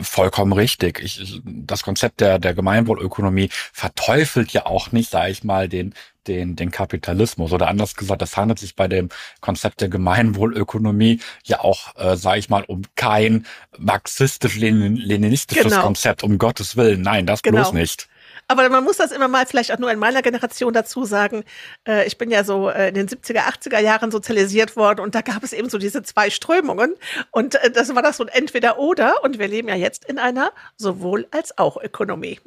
Vollkommen 0.00 0.52
richtig. 0.52 1.00
Ich, 1.00 1.40
das 1.44 1.82
Konzept 1.82 2.20
der, 2.20 2.38
der 2.38 2.54
Gemeinwohlökonomie 2.54 3.50
verteufelt 3.72 4.52
ja 4.52 4.66
auch 4.66 4.92
nicht, 4.92 5.10
sage 5.10 5.30
ich 5.30 5.44
mal, 5.44 5.68
den, 5.68 5.94
den, 6.26 6.56
den 6.56 6.70
Kapitalismus. 6.70 7.52
Oder 7.52 7.68
anders 7.68 7.94
gesagt, 7.96 8.22
es 8.22 8.36
handelt 8.36 8.58
sich 8.58 8.76
bei 8.76 8.86
dem 8.88 9.08
Konzept 9.40 9.80
der 9.80 9.88
Gemeinwohlökonomie 9.88 11.20
ja 11.44 11.60
auch, 11.60 11.96
äh, 11.96 12.16
sage 12.16 12.38
ich 12.38 12.48
mal, 12.48 12.64
um 12.64 12.82
kein 12.94 13.46
marxistisch-leninistisches 13.78 15.64
genau. 15.64 15.82
Konzept, 15.82 16.22
um 16.22 16.38
Gottes 16.38 16.76
Willen. 16.76 17.02
Nein, 17.02 17.26
das 17.26 17.42
genau. 17.42 17.62
bloß 17.62 17.72
nicht. 17.72 18.08
Aber 18.50 18.68
man 18.70 18.82
muss 18.82 18.96
das 18.96 19.12
immer 19.12 19.28
mal 19.28 19.44
vielleicht 19.44 19.72
auch 19.72 19.78
nur 19.78 19.92
in 19.92 19.98
meiner 19.98 20.22
Generation 20.22 20.72
dazu 20.72 21.04
sagen. 21.04 21.44
Äh, 21.86 22.06
ich 22.06 22.16
bin 22.16 22.30
ja 22.30 22.44
so 22.44 22.70
äh, 22.70 22.88
in 22.88 22.94
den 22.94 23.06
70er, 23.06 23.40
80er 23.40 23.78
Jahren 23.78 24.10
sozialisiert 24.10 24.74
worden 24.74 25.00
und 25.00 25.14
da 25.14 25.20
gab 25.20 25.44
es 25.44 25.52
eben 25.52 25.68
so 25.68 25.76
diese 25.76 26.02
zwei 26.02 26.30
Strömungen. 26.30 26.94
Und 27.30 27.56
äh, 27.56 27.70
das 27.70 27.94
war 27.94 28.02
das 28.02 28.16
so 28.16 28.24
ein 28.24 28.28
Entweder-Oder. 28.28 29.22
Und 29.22 29.38
wir 29.38 29.48
leben 29.48 29.68
ja 29.68 29.74
jetzt 29.74 30.06
in 30.06 30.18
einer 30.18 30.52
sowohl 30.76 31.28
als 31.30 31.58
auch 31.58 31.76
Ökonomie. 31.76 32.40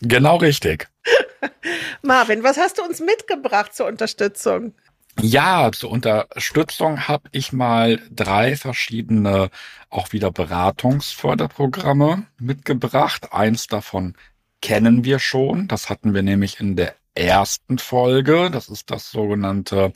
Genau 0.00 0.36
richtig. 0.36 0.88
Marvin, 2.02 2.42
was 2.42 2.56
hast 2.56 2.78
du 2.78 2.82
uns 2.82 2.98
mitgebracht 2.98 3.74
zur 3.74 3.86
Unterstützung? 3.86 4.74
Ja, 5.20 5.70
zur 5.72 5.92
Unterstützung 5.92 7.06
habe 7.06 7.28
ich 7.30 7.52
mal 7.52 8.00
drei 8.10 8.56
verschiedene 8.56 9.50
auch 9.88 10.12
wieder 10.12 10.32
Beratungsförderprogramme 10.32 12.26
mitgebracht. 12.38 13.32
Eins 13.32 13.68
davon 13.68 14.16
kennen 14.64 15.04
wir 15.04 15.18
schon. 15.18 15.68
Das 15.68 15.90
hatten 15.90 16.14
wir 16.14 16.22
nämlich 16.22 16.58
in 16.58 16.74
der 16.74 16.94
ersten 17.14 17.76
Folge. 17.76 18.50
Das 18.50 18.70
ist 18.70 18.90
das 18.90 19.10
sogenannte 19.10 19.92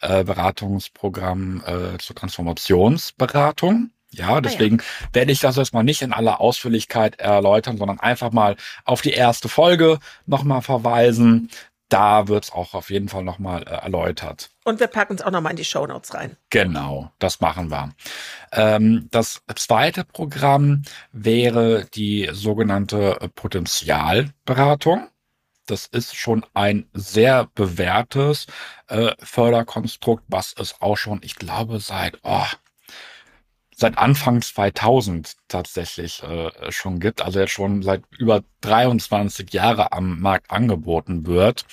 äh, 0.00 0.24
Beratungsprogramm 0.24 1.62
äh, 1.66 1.98
zur 1.98 2.16
Transformationsberatung. 2.16 3.90
Ja, 4.10 4.40
deswegen 4.40 4.80
ah, 4.80 4.82
ja. 5.02 5.08
werde 5.12 5.32
ich 5.32 5.40
das 5.40 5.58
erstmal 5.58 5.84
nicht 5.84 6.00
in 6.00 6.14
aller 6.14 6.40
Ausführlichkeit 6.40 7.20
erläutern, 7.20 7.76
sondern 7.76 8.00
einfach 8.00 8.32
mal 8.32 8.56
auf 8.86 9.02
die 9.02 9.12
erste 9.12 9.50
Folge 9.50 9.98
nochmal 10.24 10.62
verweisen 10.62 11.50
da 11.88 12.28
wird's 12.28 12.52
auch 12.52 12.74
auf 12.74 12.90
jeden 12.90 13.08
Fall 13.08 13.24
nochmal 13.24 13.62
äh, 13.62 13.70
erläutert. 13.70 14.50
Und 14.68 14.80
wir 14.80 14.86
packen 14.86 15.14
es 15.14 15.22
auch 15.22 15.30
nochmal 15.30 15.52
in 15.52 15.56
die 15.56 15.64
Show 15.64 15.86
Notes 15.86 16.12
rein. 16.12 16.36
Genau, 16.50 17.10
das 17.18 17.40
machen 17.40 17.70
wir. 17.70 17.88
Ähm, 18.52 19.08
das 19.10 19.40
zweite 19.56 20.04
Programm 20.04 20.82
wäre 21.10 21.86
die 21.94 22.28
sogenannte 22.32 23.30
Potenzialberatung. 23.34 25.08
Das 25.64 25.86
ist 25.86 26.14
schon 26.14 26.44
ein 26.52 26.86
sehr 26.92 27.48
bewährtes 27.54 28.46
äh, 28.88 29.12
Förderkonstrukt, 29.20 30.24
was 30.28 30.54
es 30.58 30.82
auch 30.82 30.98
schon, 30.98 31.20
ich 31.22 31.36
glaube, 31.36 31.80
seit 31.80 32.18
oh, 32.22 32.44
seit 33.80 33.96
Anfang 33.96 34.42
2000 34.42 35.36
tatsächlich 35.46 36.20
äh, 36.24 36.50
schon 36.72 36.98
gibt, 36.98 37.22
also 37.22 37.38
jetzt 37.38 37.52
schon 37.52 37.82
seit 37.84 38.02
über 38.18 38.42
23 38.62 39.52
Jahre 39.52 39.92
am 39.92 40.18
Markt 40.20 40.50
angeboten 40.50 41.26
wird. 41.26 41.64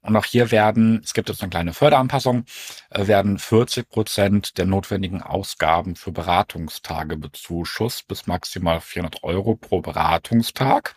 Und 0.00 0.16
auch 0.16 0.24
hier 0.24 0.50
werden, 0.52 1.02
es 1.04 1.12
gibt 1.12 1.28
jetzt 1.28 1.42
eine 1.42 1.50
kleine 1.50 1.74
Förderanpassung, 1.74 2.46
äh, 2.88 3.06
werden 3.06 3.38
40 3.38 3.90
Prozent 3.90 4.56
der 4.56 4.64
notwendigen 4.64 5.20
Ausgaben 5.20 5.96
für 5.96 6.12
Beratungstage 6.12 7.18
bezuschusst 7.18 8.08
bis 8.08 8.26
maximal 8.26 8.80
400 8.80 9.22
Euro 9.22 9.54
pro 9.54 9.82
Beratungstag. 9.82 10.96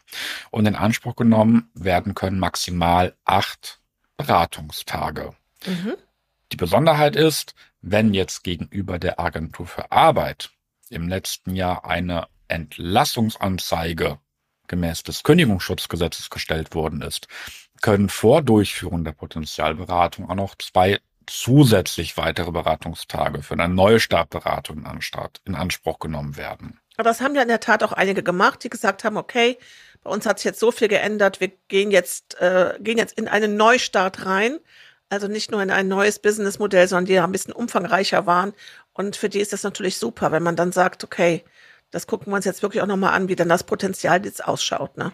Und 0.50 0.66
in 0.66 0.76
Anspruch 0.76 1.18
genommen 1.18 1.72
werden 1.74 2.16
können 2.16 2.40
maximal 2.40 3.16
acht 3.26 3.82
Beratungstage. 4.16 5.34
Mhm. 5.66 5.96
Die 6.54 6.58
Besonderheit 6.58 7.16
ist, 7.16 7.56
wenn 7.82 8.14
jetzt 8.14 8.44
gegenüber 8.44 9.00
der 9.00 9.20
Agentur 9.20 9.66
für 9.66 9.92
Arbeit 9.92 10.52
im 10.92 11.10
letzten 11.10 11.56
Jahr 11.56 11.84
eine 11.84 12.28
Entlassungsanzeige 12.48 14.20
gemäß 14.68 15.02
des 15.02 15.24
Kündigungsschutzgesetzes 15.24 16.30
gestellt 16.30 16.76
worden 16.76 17.02
ist, 17.02 17.28
können 17.82 18.08
vor 18.08 18.44
Durchführung 18.44 19.04
der 19.04 19.14
Potenzialberatung 19.14 20.30
auch 20.30 20.36
noch 20.36 20.54
zwei 20.60 21.00
zusätzlich 21.26 22.18
weitere 22.18 22.52
Beratungstage 22.52 23.42
für 23.42 23.56
eine 23.56 23.68
neue 23.68 24.00
Startberatung 24.00 24.86
in 25.46 25.56
Anspruch 25.56 25.98
genommen 25.98 26.38
werden. 26.38 26.80
Aber 26.98 27.10
das 27.10 27.22
haben 27.22 27.34
ja 27.34 27.42
in 27.42 27.48
der 27.48 27.62
Tat 27.62 27.82
auch 27.82 27.94
einige 27.94 28.22
gemacht, 28.22 28.64
die 28.64 28.70
gesagt 28.70 29.04
haben, 29.04 29.18
okay, 29.18 29.58
bei 30.04 30.12
uns 30.12 30.28
hat 30.28 30.38
sich 30.38 30.46
jetzt 30.46 30.60
so 30.60 30.72
viel 30.72 30.88
geändert, 30.88 31.42
wir 31.42 31.52
gehen 31.68 31.90
jetzt, 31.90 32.40
äh, 32.40 32.78
gehen 32.80 33.00
jetzt 33.00 33.18
in 33.18 33.28
einen 33.28 33.58
Neustart 33.58 34.28
rein. 34.28 34.60
Also 35.14 35.28
nicht 35.28 35.52
nur 35.52 35.62
in 35.62 35.70
ein 35.70 35.88
neues 35.88 36.18
Businessmodell, 36.18 36.88
sondern 36.88 37.06
die 37.06 37.20
ein 37.20 37.32
bisschen 37.32 37.54
umfangreicher 37.54 38.26
waren. 38.26 38.54
Und 38.94 39.16
für 39.16 39.30
die 39.30 39.42
ist 39.42 39.54
das 39.54 39.62
natürlich 39.62 40.00
super, 40.00 40.32
wenn 40.32 40.42
man 40.42 40.56
dann 40.56 40.72
sagt, 40.72 41.04
okay, 41.04 41.44
das 41.92 42.08
gucken 42.08 42.34
wir 42.34 42.38
uns 42.38 42.46
jetzt 42.46 42.64
wirklich 42.64 42.82
auch 42.82 42.88
nochmal 42.88 43.14
an, 43.14 43.28
wie 43.28 43.36
dann 43.36 43.48
das 43.48 43.64
Potenzial 43.64 44.26
jetzt 44.26 44.44
ausschaut. 44.44 44.98
Ne? 44.98 45.12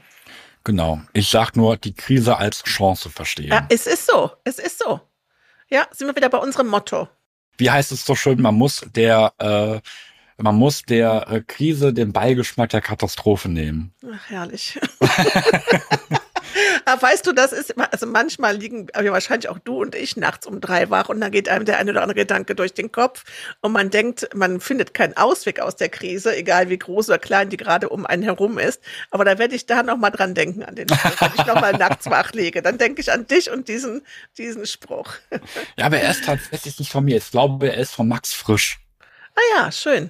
Genau. 0.63 1.01
Ich 1.11 1.29
sag 1.29 1.57
nur, 1.57 1.75
die 1.75 1.93
Krise 1.93 2.37
als 2.37 2.63
Chance 2.63 3.09
verstehen. 3.09 3.49
Ja, 3.49 3.67
es 3.67 3.87
ist 3.87 4.07
so. 4.07 4.31
Es 4.45 4.57
ist 4.57 4.79
so. 4.79 5.01
Ja, 5.69 5.85
sind 5.91 6.07
wir 6.07 6.15
wieder 6.15 6.29
bei 6.29 6.37
unserem 6.37 6.67
Motto. 6.67 7.09
Wie 7.57 7.69
heißt 7.69 7.91
es 7.91 8.05
so 8.05 8.15
schön, 8.15 8.41
man 8.41 8.55
muss 8.55 8.85
der, 8.95 9.33
äh, 9.37 9.81
man 10.41 10.55
muss 10.55 10.83
der 10.83 11.27
äh, 11.29 11.41
Krise 11.41 11.93
den 11.93 12.13
Beigeschmack 12.13 12.69
der 12.69 12.79
Katastrophe 12.79 13.49
nehmen. 13.49 13.93
Ach, 14.09 14.29
herrlich. 14.29 14.79
Aber 16.89 17.03
weißt 17.03 17.27
du, 17.27 17.33
das 17.33 17.51
ist, 17.51 17.75
also 17.77 18.07
manchmal 18.07 18.57
liegen 18.57 18.87
ja, 18.95 19.11
wahrscheinlich 19.11 19.47
auch 19.47 19.59
du 19.59 19.79
und 19.79 19.93
ich 19.93 20.17
nachts 20.17 20.47
um 20.47 20.59
drei 20.59 20.89
wach 20.89 21.09
und 21.09 21.21
dann 21.21 21.31
geht 21.31 21.47
einem 21.47 21.65
der 21.65 21.77
eine 21.77 21.91
oder 21.91 22.01
andere 22.01 22.15
Gedanke 22.15 22.55
durch 22.55 22.73
den 22.73 22.91
Kopf 22.91 23.25
und 23.61 23.73
man 23.73 23.91
denkt, 23.91 24.27
man 24.33 24.59
findet 24.59 24.95
keinen 24.95 25.15
Ausweg 25.15 25.59
aus 25.59 25.75
der 25.75 25.89
Krise, 25.89 26.35
egal 26.35 26.69
wie 26.69 26.79
groß 26.79 27.09
oder 27.09 27.19
klein 27.19 27.49
die 27.49 27.57
gerade 27.57 27.89
um 27.89 28.07
einen 28.07 28.23
herum 28.23 28.57
ist. 28.57 28.81
Aber 29.11 29.23
da 29.23 29.37
werde 29.37 29.53
ich 29.53 29.67
da 29.67 29.83
nochmal 29.83 30.11
dran 30.11 30.33
denken, 30.33 30.63
an 30.63 30.73
den 30.73 30.89
Spruch, 30.89 31.21
wenn 31.21 31.31
ich 31.37 31.45
nochmal 31.45 31.73
nachts 31.73 32.05
wach 32.09 32.33
lege. 32.33 32.63
Dann 32.63 32.79
denke 32.79 33.01
ich 33.01 33.11
an 33.11 33.27
dich 33.27 33.51
und 33.51 33.67
diesen, 33.67 34.01
diesen 34.37 34.65
Spruch. 34.65 35.13
Ja, 35.77 35.85
aber 35.85 35.99
er 35.99 36.09
ist 36.09 36.25
tatsächlich 36.25 36.79
nicht 36.79 36.91
von 36.91 37.05
mir. 37.05 37.17
Ich 37.17 37.29
glaube, 37.29 37.71
er 37.71 37.77
ist 37.77 37.93
von 37.93 38.07
Max 38.07 38.33
Frisch. 38.33 38.79
Ah 39.35 39.57
ja, 39.57 39.71
schön. 39.71 40.09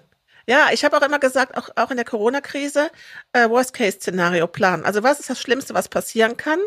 Ja, 0.49 0.69
ich 0.73 0.83
habe 0.83 0.97
auch 0.97 1.03
immer 1.03 1.19
gesagt, 1.19 1.55
auch, 1.55 1.69
auch 1.75 1.91
in 1.91 1.97
der 1.97 2.07
Corona-Krise, 2.07 2.89
äh, 3.33 3.47
Worst-Case-Szenario 3.47 4.47
planen. 4.47 4.83
Also 4.83 5.03
was 5.03 5.19
ist 5.19 5.29
das 5.29 5.39
Schlimmste, 5.39 5.75
was 5.75 5.89
passieren 5.89 6.37
kann? 6.37 6.57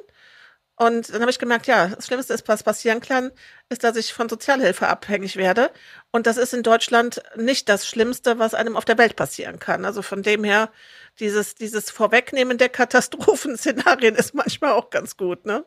Und 0.77 1.13
dann 1.13 1.21
habe 1.21 1.33
ich 1.33 1.41
gemerkt, 1.41 1.67
ja, 1.67 1.89
das 1.89 2.07
Schlimmste 2.07 2.39
was 2.47 2.63
passieren 2.63 3.01
kann, 3.01 3.33
ist, 3.71 3.83
dass 3.83 3.97
ich 3.97 4.13
von 4.13 4.29
Sozialhilfe 4.29 4.87
abhängig 4.87 5.35
werde. 5.35 5.73
Und 6.13 6.29
das 6.29 6.37
ist 6.37 6.55
in 6.55 6.63
Deutschland 6.63 7.23
nicht 7.37 7.69
das 7.69 7.85
Schlimmste, 7.89 8.39
was 8.39 8.55
einem 8.55 8.77
auf 8.77 8.85
der 8.85 8.99
Welt 8.99 9.17
passieren 9.17 9.59
kann. 9.59 9.85
Also 9.85 10.03
von 10.03 10.23
dem 10.23 10.45
her, 10.45 10.71
dieses, 11.19 11.57
dieses 11.57 11.91
Vorwegnehmen 11.91 12.59
der 12.59 12.69
Katastrophenszenarien 12.69 14.15
ist 14.15 14.33
manchmal 14.33 14.75
auch 14.75 14.91
ganz 14.91 15.17
gut, 15.17 15.45
ne? 15.45 15.65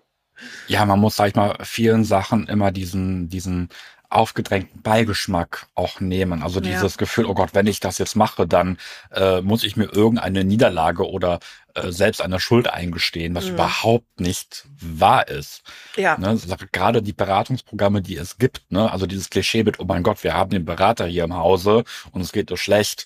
Ja, 0.68 0.86
man 0.86 0.99
muss, 0.99 1.18
sag 1.18 1.28
ich 1.28 1.36
mal, 1.36 1.57
vielen 1.63 2.05
Sachen 2.05 2.47
immer 2.47 2.72
diesen, 2.72 3.28
diesen 3.28 3.68
aufgedrängten 4.09 4.81
Beigeschmack 4.81 5.67
auch 5.75 5.99
nehmen. 5.99 6.43
Also 6.43 6.59
ja. 6.59 6.71
dieses 6.71 6.97
Gefühl, 6.97 7.25
oh 7.25 7.33
Gott, 7.33 7.49
wenn 7.53 7.67
ich 7.67 7.79
das 7.79 7.97
jetzt 7.97 8.15
mache, 8.15 8.47
dann 8.47 8.77
äh, 9.11 9.41
muss 9.41 9.63
ich 9.63 9.75
mir 9.75 9.85
irgendeine 9.85 10.43
Niederlage 10.43 11.09
oder 11.09 11.39
äh, 11.73 11.91
selbst 11.91 12.21
eine 12.21 12.39
Schuld 12.39 12.67
eingestehen, 12.67 13.35
was 13.35 13.45
mhm. 13.45 13.55
überhaupt 13.55 14.19
nicht 14.19 14.65
wahr 14.79 15.27
ist. 15.27 15.63
Ja. 15.95 16.17
Ne? 16.17 16.39
Gerade 16.71 17.01
die 17.01 17.13
Beratungsprogramme, 17.13 18.01
die 18.01 18.15
es 18.15 18.37
gibt, 18.37 18.71
ne? 18.71 18.91
also 18.91 19.05
dieses 19.05 19.29
Klischee 19.29 19.63
mit, 19.63 19.79
oh 19.79 19.85
mein 19.85 20.03
Gott, 20.03 20.23
wir 20.23 20.33
haben 20.33 20.51
den 20.51 20.65
Berater 20.65 21.05
hier 21.05 21.23
im 21.23 21.35
Hause 21.35 21.83
und 22.11 22.21
es 22.21 22.31
geht 22.31 22.49
so 22.49 22.55
schlecht. 22.55 23.05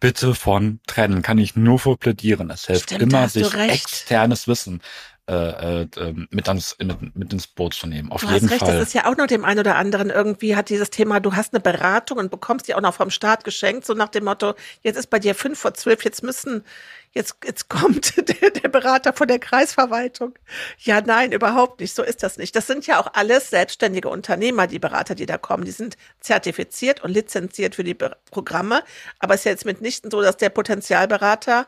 Bitte 0.00 0.36
von 0.36 0.78
trennen, 0.86 1.22
kann 1.22 1.38
ich 1.38 1.56
nur 1.56 1.80
für 1.80 1.96
plädieren. 1.96 2.50
Es 2.50 2.66
hilft 2.66 2.90
Stimmt, 2.90 3.02
immer, 3.02 3.28
sich 3.28 3.52
externes 3.52 4.46
Wissen 4.46 4.80
äh, 5.28 5.82
äh, 5.82 6.14
mit, 6.30 6.48
ans, 6.48 6.74
mit, 6.78 7.14
mit 7.14 7.32
ins 7.32 7.46
Boot 7.46 7.74
zu 7.74 7.86
nehmen. 7.86 8.10
Auf 8.10 8.22
du 8.22 8.28
jeden 8.28 8.46
hast 8.46 8.50
recht, 8.50 8.64
Fall. 8.64 8.78
Das 8.78 8.88
ist 8.88 8.94
ja 8.94 9.04
auch 9.04 9.16
noch 9.16 9.26
dem 9.26 9.44
einen 9.44 9.60
oder 9.60 9.76
anderen 9.76 10.08
irgendwie 10.08 10.56
hat 10.56 10.70
dieses 10.70 10.88
Thema, 10.88 11.20
du 11.20 11.34
hast 11.34 11.52
eine 11.52 11.60
Beratung 11.60 12.16
und 12.16 12.30
bekommst 12.30 12.66
die 12.66 12.74
auch 12.74 12.80
noch 12.80 12.94
vom 12.94 13.10
Staat 13.10 13.44
geschenkt, 13.44 13.84
so 13.84 13.92
nach 13.92 14.08
dem 14.08 14.24
Motto, 14.24 14.54
jetzt 14.82 14.96
ist 14.96 15.10
bei 15.10 15.18
dir 15.18 15.34
fünf 15.34 15.58
vor 15.58 15.74
zwölf, 15.74 16.02
jetzt 16.02 16.22
müssen, 16.22 16.64
jetzt, 17.12 17.36
jetzt 17.44 17.68
kommt 17.68 18.16
der, 18.40 18.50
der 18.50 18.68
Berater 18.70 19.12
von 19.12 19.28
der 19.28 19.38
Kreisverwaltung. 19.38 20.34
Ja, 20.78 21.02
nein, 21.02 21.32
überhaupt 21.32 21.80
nicht. 21.80 21.94
So 21.94 22.02
ist 22.02 22.22
das 22.22 22.38
nicht. 22.38 22.56
Das 22.56 22.66
sind 22.66 22.86
ja 22.86 22.98
auch 22.98 23.12
alles 23.12 23.50
selbstständige 23.50 24.08
Unternehmer, 24.08 24.66
die 24.66 24.78
Berater, 24.78 25.14
die 25.14 25.26
da 25.26 25.36
kommen. 25.36 25.66
Die 25.66 25.72
sind 25.72 25.98
zertifiziert 26.20 27.04
und 27.04 27.10
lizenziert 27.10 27.74
für 27.74 27.84
die 27.84 27.96
Programme. 28.30 28.82
Aber 29.18 29.34
es 29.34 29.40
ist 29.40 29.44
ja 29.44 29.50
jetzt 29.50 29.66
mitnichten 29.66 30.10
so, 30.10 30.22
dass 30.22 30.38
der 30.38 30.48
Potenzialberater 30.48 31.66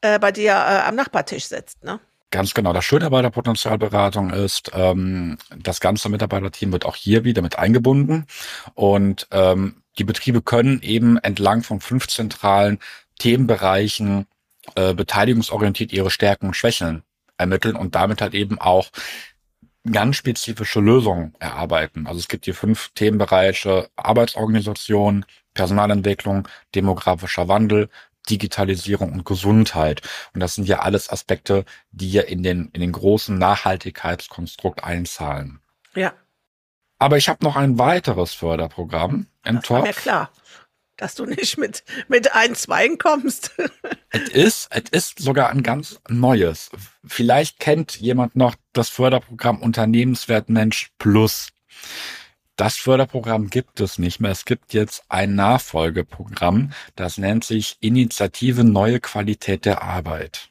äh, 0.00 0.18
bei 0.18 0.32
dir 0.32 0.50
äh, 0.50 0.82
am 0.86 0.96
Nachbartisch 0.96 1.46
sitzt, 1.46 1.84
ne? 1.84 2.00
Ganz 2.30 2.54
genau. 2.54 2.72
Das 2.72 2.84
Schöne 2.84 3.08
bei 3.08 3.22
der 3.22 3.30
Potenzialberatung 3.30 4.30
ist, 4.30 4.72
ähm, 4.74 5.38
das 5.56 5.80
ganze 5.80 6.08
Mitarbeiterteam 6.08 6.72
wird 6.72 6.84
auch 6.84 6.96
hier 6.96 7.24
wieder 7.24 7.40
mit 7.40 7.58
eingebunden 7.58 8.26
und 8.74 9.28
ähm, 9.30 9.82
die 9.98 10.04
Betriebe 10.04 10.42
können 10.42 10.82
eben 10.82 11.18
entlang 11.18 11.62
von 11.62 11.80
fünf 11.80 12.08
zentralen 12.08 12.78
Themenbereichen 13.18 14.26
äh, 14.74 14.92
beteiligungsorientiert 14.92 15.92
ihre 15.92 16.10
Stärken 16.10 16.48
und 16.48 16.54
Schwächen 16.54 17.02
ermitteln 17.38 17.76
und 17.76 17.94
damit 17.94 18.20
halt 18.20 18.34
eben 18.34 18.60
auch 18.60 18.90
ganz 19.90 20.16
spezifische 20.16 20.80
Lösungen 20.80 21.34
erarbeiten. 21.38 22.06
Also 22.06 22.18
es 22.18 22.28
gibt 22.28 22.44
hier 22.44 22.54
fünf 22.54 22.90
Themenbereiche 22.94 23.88
Arbeitsorganisation, 23.94 25.24
Personalentwicklung, 25.54 26.48
demografischer 26.74 27.46
Wandel, 27.48 27.88
Digitalisierung 28.28 29.12
und 29.12 29.24
Gesundheit. 29.24 30.02
Und 30.34 30.40
das 30.40 30.54
sind 30.54 30.68
ja 30.68 30.80
alles 30.80 31.10
Aspekte, 31.10 31.64
die 31.90 32.12
ja 32.12 32.22
in 32.22 32.42
den, 32.42 32.70
in 32.72 32.80
den 32.80 32.92
großen 32.92 33.36
Nachhaltigkeitskonstrukt 33.38 34.84
einzahlen. 34.84 35.60
Ja. 35.94 36.12
Aber 36.98 37.16
ich 37.16 37.28
habe 37.28 37.44
noch 37.44 37.56
ein 37.56 37.78
weiteres 37.78 38.32
Förderprogramm 38.32 39.26
im 39.44 39.56
das 39.56 39.64
Topf. 39.64 39.78
War 39.78 39.86
mir 39.86 39.92
klar, 39.92 40.30
dass 40.96 41.14
du 41.14 41.26
nicht 41.26 41.58
mit, 41.58 41.84
mit 42.08 42.34
ein, 42.34 42.54
zwei 42.54 42.88
kommst. 42.96 43.52
es 44.10 44.28
ist, 44.30 44.68
es 44.70 44.90
ist 44.90 45.18
sogar 45.18 45.50
ein 45.50 45.62
ganz 45.62 46.00
neues. 46.08 46.70
Vielleicht 47.04 47.60
kennt 47.60 47.96
jemand 47.96 48.36
noch 48.36 48.54
das 48.72 48.88
Förderprogramm 48.88 49.60
Unternehmenswert 49.60 50.48
Mensch 50.48 50.90
Plus. 50.98 51.48
Das 52.56 52.76
Förderprogramm 52.76 53.50
gibt 53.50 53.80
es 53.80 53.98
nicht 53.98 54.18
mehr. 54.18 54.30
Es 54.30 54.46
gibt 54.46 54.72
jetzt 54.72 55.04
ein 55.10 55.34
Nachfolgeprogramm, 55.34 56.72
das 56.94 57.18
nennt 57.18 57.44
sich 57.44 57.76
Initiative 57.80 58.64
Neue 58.64 58.98
Qualität 58.98 59.66
der 59.66 59.82
Arbeit. 59.82 60.48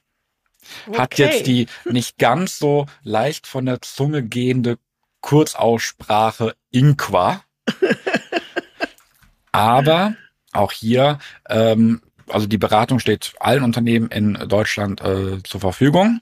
Okay. 0.87 0.97
Hat 0.97 1.17
jetzt 1.17 1.47
die 1.47 1.67
nicht 1.85 2.17
ganz 2.17 2.59
so 2.59 2.85
leicht 3.03 3.47
von 3.47 3.65
der 3.65 3.81
Zunge 3.81 4.23
gehende 4.23 4.77
Kurzaussprache 5.21 6.55
Inqua. 6.71 7.43
Aber 9.51 10.15
auch 10.53 10.71
hier, 10.71 11.17
ähm, 11.49 12.01
also 12.29 12.45
die 12.45 12.57
Beratung 12.57 12.99
steht 12.99 13.33
allen 13.39 13.63
Unternehmen 13.63 14.09
in 14.09 14.33
Deutschland 14.47 15.01
äh, 15.01 15.41
zur 15.43 15.61
Verfügung 15.61 16.21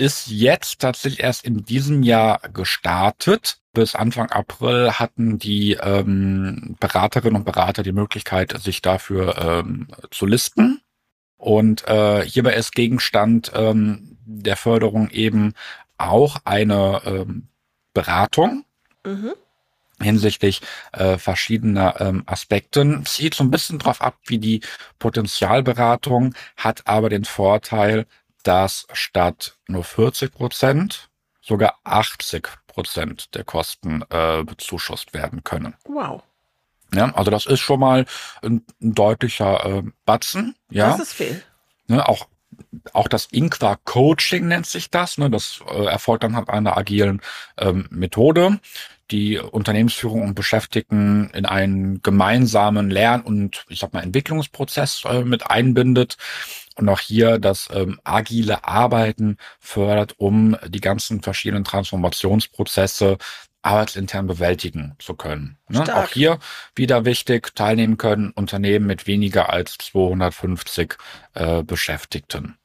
ist 0.00 0.28
jetzt 0.28 0.80
tatsächlich 0.80 1.20
erst 1.20 1.44
in 1.44 1.64
diesem 1.64 2.02
Jahr 2.02 2.40
gestartet. 2.52 3.58
Bis 3.72 3.94
Anfang 3.94 4.30
April 4.30 4.92
hatten 4.92 5.38
die 5.38 5.74
ähm, 5.74 6.76
Beraterinnen 6.80 7.36
und 7.36 7.44
Berater 7.44 7.82
die 7.82 7.92
Möglichkeit, 7.92 8.58
sich 8.60 8.80
dafür 8.80 9.36
ähm, 9.38 9.88
zu 10.10 10.24
listen. 10.24 10.80
Und 11.36 11.86
äh, 11.86 12.24
hierbei 12.24 12.54
ist 12.54 12.74
Gegenstand 12.74 13.52
ähm, 13.54 14.16
der 14.24 14.56
Förderung 14.56 15.10
eben 15.10 15.52
auch 15.98 16.38
eine 16.44 17.02
ähm, 17.04 17.48
Beratung. 17.92 18.64
Mhm 19.04 19.34
hinsichtlich 20.02 20.62
äh, 20.92 21.18
verschiedener 21.18 22.00
ähm, 22.00 22.22
Aspekten. 22.26 23.04
Zieht 23.04 23.34
so 23.34 23.44
ein 23.44 23.50
bisschen 23.50 23.78
drauf 23.78 24.00
ab, 24.00 24.16
wie 24.26 24.38
die 24.38 24.60
Potenzialberatung, 24.98 26.34
hat 26.56 26.86
aber 26.86 27.08
den 27.08 27.24
Vorteil, 27.24 28.06
dass 28.42 28.86
statt 28.92 29.56
nur 29.68 29.84
40 29.84 30.32
Prozent 30.32 31.08
sogar 31.40 31.78
80 31.84 32.48
Prozent 32.66 33.34
der 33.34 33.44
Kosten 33.44 34.02
äh, 34.10 34.42
bezuschusst 34.44 35.14
werden 35.14 35.42
können. 35.44 35.74
Wow. 35.84 36.22
Ja, 36.94 37.12
also 37.14 37.30
das 37.30 37.46
ist 37.46 37.60
schon 37.60 37.80
mal 37.80 38.04
ein, 38.42 38.64
ein 38.80 38.94
deutlicher 38.94 39.64
äh, 39.64 39.82
Batzen. 40.04 40.56
Ja, 40.70 40.90
Das 40.90 41.00
ist 41.00 41.12
viel. 41.12 41.42
ne, 41.86 42.08
auch 42.08 42.28
auch 42.92 43.08
das 43.08 43.26
Inqua 43.26 43.76
Coaching 43.84 44.48
nennt 44.48 44.66
sich 44.66 44.90
das. 44.90 45.18
Ne, 45.18 45.30
das 45.30 45.60
äh, 45.70 45.84
erfolgt 45.86 46.24
dann 46.24 46.36
halt 46.36 46.48
einer 46.50 46.76
agilen 46.76 47.22
ähm, 47.58 47.86
Methode, 47.90 48.60
die 49.10 49.38
Unternehmensführung 49.38 50.22
und 50.22 50.34
Beschäftigten 50.34 51.30
in 51.30 51.46
einen 51.46 52.02
gemeinsamen 52.02 52.90
Lern- 52.90 53.22
und 53.22 53.64
ich 53.68 53.80
sag 53.80 53.92
mal 53.92 54.02
Entwicklungsprozess 54.02 55.04
äh, 55.04 55.24
mit 55.24 55.50
einbindet 55.50 56.16
und 56.76 56.88
auch 56.88 57.00
hier 57.00 57.38
das 57.38 57.68
ähm, 57.72 58.00
agile 58.04 58.64
Arbeiten 58.64 59.36
fördert, 59.58 60.14
um 60.18 60.56
die 60.68 60.80
ganzen 60.80 61.22
verschiedenen 61.22 61.64
Transformationsprozesse 61.64 63.18
arbeitsintern 63.62 64.26
bewältigen 64.26 64.94
zu 64.98 65.14
können. 65.14 65.58
Ne? 65.68 65.82
Auch 65.94 66.08
hier 66.08 66.38
wieder 66.74 67.04
wichtig, 67.04 67.54
teilnehmen 67.54 67.98
können 67.98 68.30
Unternehmen 68.30 68.86
mit 68.86 69.06
weniger 69.06 69.50
als 69.50 69.76
250 69.78 70.96
äh, 71.34 71.62
Beschäftigten. 71.62 72.56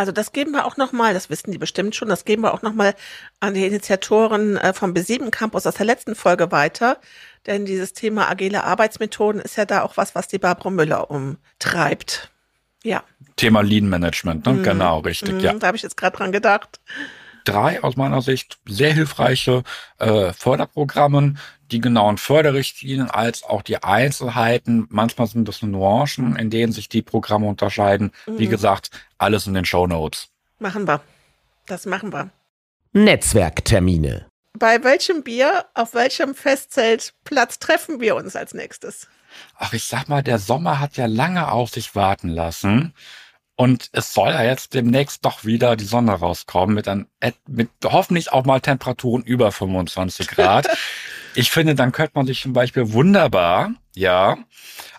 Also 0.00 0.12
das 0.12 0.32
geben 0.32 0.52
wir 0.52 0.64
auch 0.64 0.78
nochmal, 0.78 1.12
das 1.12 1.28
wissen 1.28 1.52
die 1.52 1.58
bestimmt 1.58 1.94
schon, 1.94 2.08
das 2.08 2.24
geben 2.24 2.40
wir 2.40 2.54
auch 2.54 2.62
nochmal 2.62 2.94
an 3.38 3.52
die 3.52 3.66
Initiatoren 3.66 4.56
äh, 4.56 4.72
vom 4.72 4.94
B7 4.94 5.28
Campus 5.28 5.66
aus 5.66 5.74
der 5.74 5.84
letzten 5.84 6.14
Folge 6.14 6.50
weiter. 6.50 6.96
Denn 7.44 7.66
dieses 7.66 7.92
Thema 7.92 8.30
agile 8.30 8.64
Arbeitsmethoden 8.64 9.42
ist 9.42 9.56
ja 9.56 9.66
da 9.66 9.82
auch 9.82 9.98
was, 9.98 10.14
was 10.14 10.26
die 10.26 10.38
Barbara 10.38 10.70
Müller 10.70 11.10
umtreibt. 11.10 12.30
Ja, 12.82 13.04
Thema 13.36 13.60
Lean 13.60 13.90
Management, 13.90 14.46
ne? 14.46 14.54
Mhm. 14.54 14.62
genau, 14.62 15.00
richtig, 15.00 15.34
mhm, 15.34 15.40
ja. 15.40 15.52
da 15.52 15.66
habe 15.66 15.76
ich 15.76 15.82
jetzt 15.82 15.98
gerade 15.98 16.16
dran 16.16 16.32
gedacht. 16.32 16.80
Drei 17.50 17.82
aus 17.82 17.96
meiner 17.96 18.22
Sicht 18.22 18.58
sehr 18.66 18.92
hilfreiche 18.92 19.62
äh, 19.98 20.32
Förderprogramme, 20.32 21.34
die 21.70 21.80
genauen 21.80 22.18
Förderrichtlinien 22.18 23.10
als 23.10 23.42
auch 23.42 23.62
die 23.62 23.82
Einzelheiten. 23.82 24.86
Manchmal 24.90 25.26
sind 25.28 25.46
das 25.48 25.62
Nuancen, 25.62 26.36
in 26.36 26.50
denen 26.50 26.72
sich 26.72 26.88
die 26.88 27.02
Programme 27.02 27.46
unterscheiden. 27.46 28.12
Wie 28.26 28.46
Mhm. 28.46 28.50
gesagt, 28.50 28.90
alles 29.18 29.46
in 29.46 29.54
den 29.54 29.64
Show 29.64 29.86
Notes. 29.86 30.28
Machen 30.58 30.86
wir. 30.86 31.00
Das 31.66 31.86
machen 31.86 32.12
wir. 32.12 32.30
Netzwerktermine. 32.92 34.26
Bei 34.58 34.82
welchem 34.82 35.22
Bier, 35.22 35.66
auf 35.74 35.94
welchem 35.94 36.34
Festzeltplatz 36.34 37.58
treffen 37.58 38.00
wir 38.00 38.16
uns 38.16 38.34
als 38.34 38.52
nächstes? 38.54 39.06
Ach, 39.58 39.72
ich 39.72 39.84
sag 39.84 40.08
mal, 40.08 40.22
der 40.22 40.38
Sommer 40.38 40.80
hat 40.80 40.96
ja 40.96 41.06
lange 41.06 41.50
auf 41.52 41.70
sich 41.70 41.94
warten 41.94 42.28
lassen. 42.28 42.92
Und 43.60 43.90
es 43.92 44.14
soll 44.14 44.30
ja 44.30 44.42
jetzt 44.42 44.72
demnächst 44.72 45.22
doch 45.22 45.44
wieder 45.44 45.76
die 45.76 45.84
Sonne 45.84 46.12
rauskommen 46.12 46.74
mit, 46.74 46.88
ein, 46.88 47.06
mit 47.46 47.68
hoffentlich 47.84 48.32
auch 48.32 48.46
mal 48.46 48.60
Temperaturen 48.60 49.22
über 49.22 49.52
25 49.52 50.28
Grad. 50.28 50.66
ich 51.34 51.50
finde, 51.50 51.74
dann 51.74 51.92
könnte 51.92 52.12
man 52.14 52.26
sich 52.26 52.40
zum 52.40 52.54
Beispiel 52.54 52.94
wunderbar, 52.94 53.74
ja, 53.94 54.38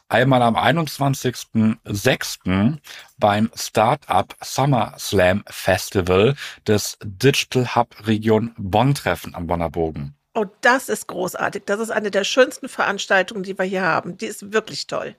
einmal 0.09 0.43
am 0.43 0.55
21.06. 0.55 2.77
beim 3.17 3.49
Startup 3.55 4.31
Summer 4.43 4.93
Slam 4.99 5.43
Festival 5.47 6.35
des 6.67 6.99
Digital 7.03 7.75
Hub 7.75 7.95
Region 8.05 8.53
Bonn 8.59 8.93
treffen 8.93 9.33
am 9.33 9.47
Bonner 9.47 9.71
Bogen. 9.71 10.13
Oh, 10.35 10.45
das 10.61 10.87
ist 10.87 11.07
großartig. 11.07 11.63
Das 11.65 11.79
ist 11.79 11.89
eine 11.89 12.11
der 12.11 12.25
schönsten 12.25 12.69
Veranstaltungen, 12.69 13.41
die 13.41 13.57
wir 13.57 13.65
hier 13.65 13.81
haben. 13.81 14.17
Die 14.17 14.27
ist 14.27 14.53
wirklich 14.53 14.85
toll. 14.85 15.15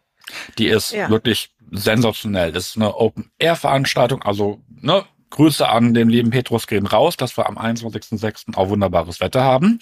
Die 0.59 0.67
ist 0.69 0.93
Ja. 0.93 1.09
wirklich 1.11 1.51
sensationell. 1.71 2.53
Das 2.53 2.69
ist 2.71 2.77
eine 2.77 2.95
Open-Air-Veranstaltung, 2.97 4.23
also 4.23 4.61
ne, 4.69 5.05
Grüße 5.31 5.67
an 5.67 5.95
den 5.95 6.11
lieben 6.11 6.29
Petrus 6.29 6.67
gehen 6.67 6.87
raus, 6.87 7.17
dass 7.17 7.39
wir 7.39 7.47
am 7.49 7.57
21.06. 7.57 8.55
auch 8.55 8.69
wunderbares 8.69 9.21
Wetter 9.21 9.43
haben. 9.43 9.79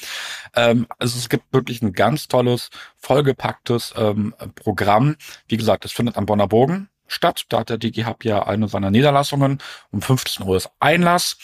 Ähm, 0.55 0.87
also 1.01 1.19
es 1.19 1.29
gibt 1.29 1.53
wirklich 1.53 1.83
ein 1.83 1.93
ganz 1.93 2.29
tolles, 2.29 2.71
vollgepacktes 2.99 3.93
ähm, 3.97 4.33
Programm. 4.55 5.17
Wie 5.49 5.57
gesagt, 5.57 5.85
es 5.85 5.91
findet 5.91 6.17
am 6.17 6.27
Bonner 6.27 6.47
Bogen 6.47 6.89
statt. 7.09 7.47
Da 7.49 7.59
hat 7.61 7.69
der 7.71 7.79
DigiHub 7.79 8.25
ja 8.25 8.45
eine 8.47 8.69
seiner 8.69 8.93
Niederlassungen. 8.93 9.59
Um 9.91 10.01
15 10.01 10.47
Uhr 10.47 10.57
ist 10.57 10.71
Einlass. 10.79 11.37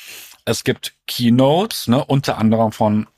Es 0.44 0.62
gibt 0.62 0.94
Keynotes, 1.09 1.88
ne, 1.88 2.05
unter 2.05 2.38
anderem 2.38 2.70
von 2.70 3.09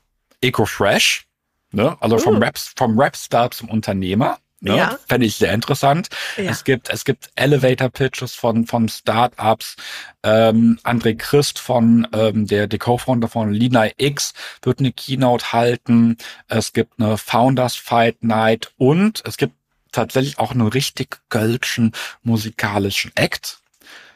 EcoFresh, 0.41 1.27
ne, 1.71 1.97
also 1.99 2.17
vom 2.17 2.37
Uh. 2.37 2.39
Rap, 2.39 2.57
vom 2.57 2.99
Rapstar 2.99 3.51
zum 3.51 3.69
Unternehmer. 3.69 4.39
Ne? 4.61 4.75
Ja. 4.75 4.99
Fände 5.07 5.25
ich 5.25 5.35
sehr 5.37 5.53
interessant. 5.53 6.09
Ja. 6.37 6.51
Es 6.51 6.63
gibt, 6.65 6.89
es 6.89 7.05
gibt 7.05 7.29
Elevator 7.35 7.89
Pitches 7.89 8.35
von, 8.35 8.65
von 8.67 8.89
Startups. 8.89 9.75
Ähm, 10.23 10.79
André 10.83 11.15
Christ 11.17 11.59
von, 11.59 12.07
ähm, 12.13 12.45
der, 12.45 12.67
der 12.67 12.77
Co-Founder 12.79 13.29
von 13.29 13.53
Lina 13.53 13.87
X 13.97 14.33
wird 14.61 14.79
eine 14.79 14.91
Keynote 14.91 15.53
halten. 15.53 16.17
Es 16.49 16.73
gibt 16.73 16.99
eine 16.99 17.17
Founders 17.17 17.75
Fight 17.75 18.23
Night 18.23 18.71
und 18.77 19.23
es 19.25 19.37
gibt 19.37 19.53
tatsächlich 19.91 20.39
auch 20.39 20.51
einen 20.51 20.67
richtig 20.67 21.19
gölschen 21.29 21.93
musikalischen 22.21 23.11
Act. 23.15 23.59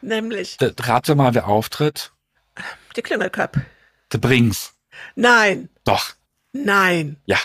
Nämlich 0.01 0.57
D- 0.57 0.73
Rate 0.79 1.15
mal, 1.15 1.33
wer 1.33 1.47
auftritt? 1.47 2.11
die 2.95 3.01
Klingelköp. 3.01 3.61
The 4.11 4.17
Brings. 4.17 4.73
Nein, 5.15 5.69
Doch. 5.85 6.11
nein. 6.51 7.15
Ja. 7.25 7.37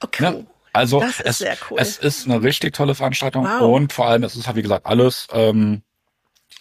Okay. 0.00 0.22
Ne? 0.22 0.46
Also 0.72 1.02
es, 1.24 1.44
cool. 1.70 1.78
es 1.80 1.98
ist 1.98 2.26
eine 2.26 2.42
richtig 2.42 2.74
tolle 2.74 2.94
Veranstaltung 2.94 3.44
Wow. 3.44 3.74
und 3.76 3.92
vor 3.92 4.06
allem 4.08 4.22
es 4.24 4.36
ist 4.36 4.46
halt 4.46 4.56
wie 4.56 4.62
gesagt 4.62 4.86
alles 4.86 5.28
ähm, 5.32 5.82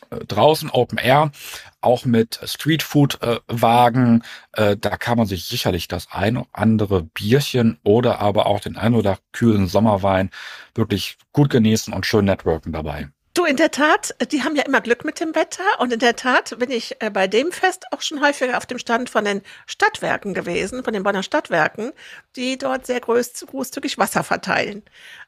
äh, 0.09 0.25
draußen 0.25 0.69
Open 0.69 0.97
Air, 0.97 1.31
auch 1.79 2.05
mit 2.05 2.39
Streetfood-Wagen. 2.43 4.23
Äh, 4.53 4.77
da 4.77 4.97
kann 4.97 5.17
man 5.17 5.27
sich 5.27 5.45
sicherlich 5.45 5.87
das 5.87 6.07
ein 6.11 6.37
oder 6.37 6.47
andere 6.53 7.03
Bierchen 7.03 7.79
oder 7.83 8.19
aber 8.19 8.45
auch 8.45 8.59
den 8.59 8.77
ein 8.77 8.95
oder 8.95 9.17
kühlen 9.31 9.67
Sommerwein 9.67 10.29
wirklich 10.75 11.17
gut 11.31 11.49
genießen 11.49 11.93
und 11.93 12.05
schön 12.05 12.25
networken 12.25 12.71
dabei. 12.73 13.09
Du, 13.33 13.45
in 13.45 13.55
der 13.55 13.71
Tat, 13.71 14.13
die 14.29 14.43
haben 14.43 14.57
ja 14.57 14.63
immer 14.63 14.81
Glück 14.81 15.05
mit 15.05 15.21
dem 15.21 15.33
Wetter. 15.35 15.63
Und 15.79 15.93
in 15.93 15.99
der 15.99 16.17
Tat 16.17 16.57
bin 16.59 16.69
ich 16.69 16.97
äh, 16.99 17.09
bei 17.09 17.27
dem 17.27 17.53
Fest 17.53 17.85
auch 17.91 18.01
schon 18.01 18.21
häufiger 18.21 18.57
auf 18.57 18.65
dem 18.65 18.77
Stand 18.77 19.09
von 19.09 19.23
den 19.23 19.41
Stadtwerken 19.67 20.33
gewesen, 20.33 20.83
von 20.83 20.91
den 20.91 21.03
Bonner 21.03 21.23
Stadtwerken, 21.23 21.93
die 22.35 22.57
dort 22.57 22.85
sehr 22.85 22.99
groß, 22.99 23.45
großzügig 23.47 23.97
Wasser 23.97 24.25
verteilen. 24.25 24.83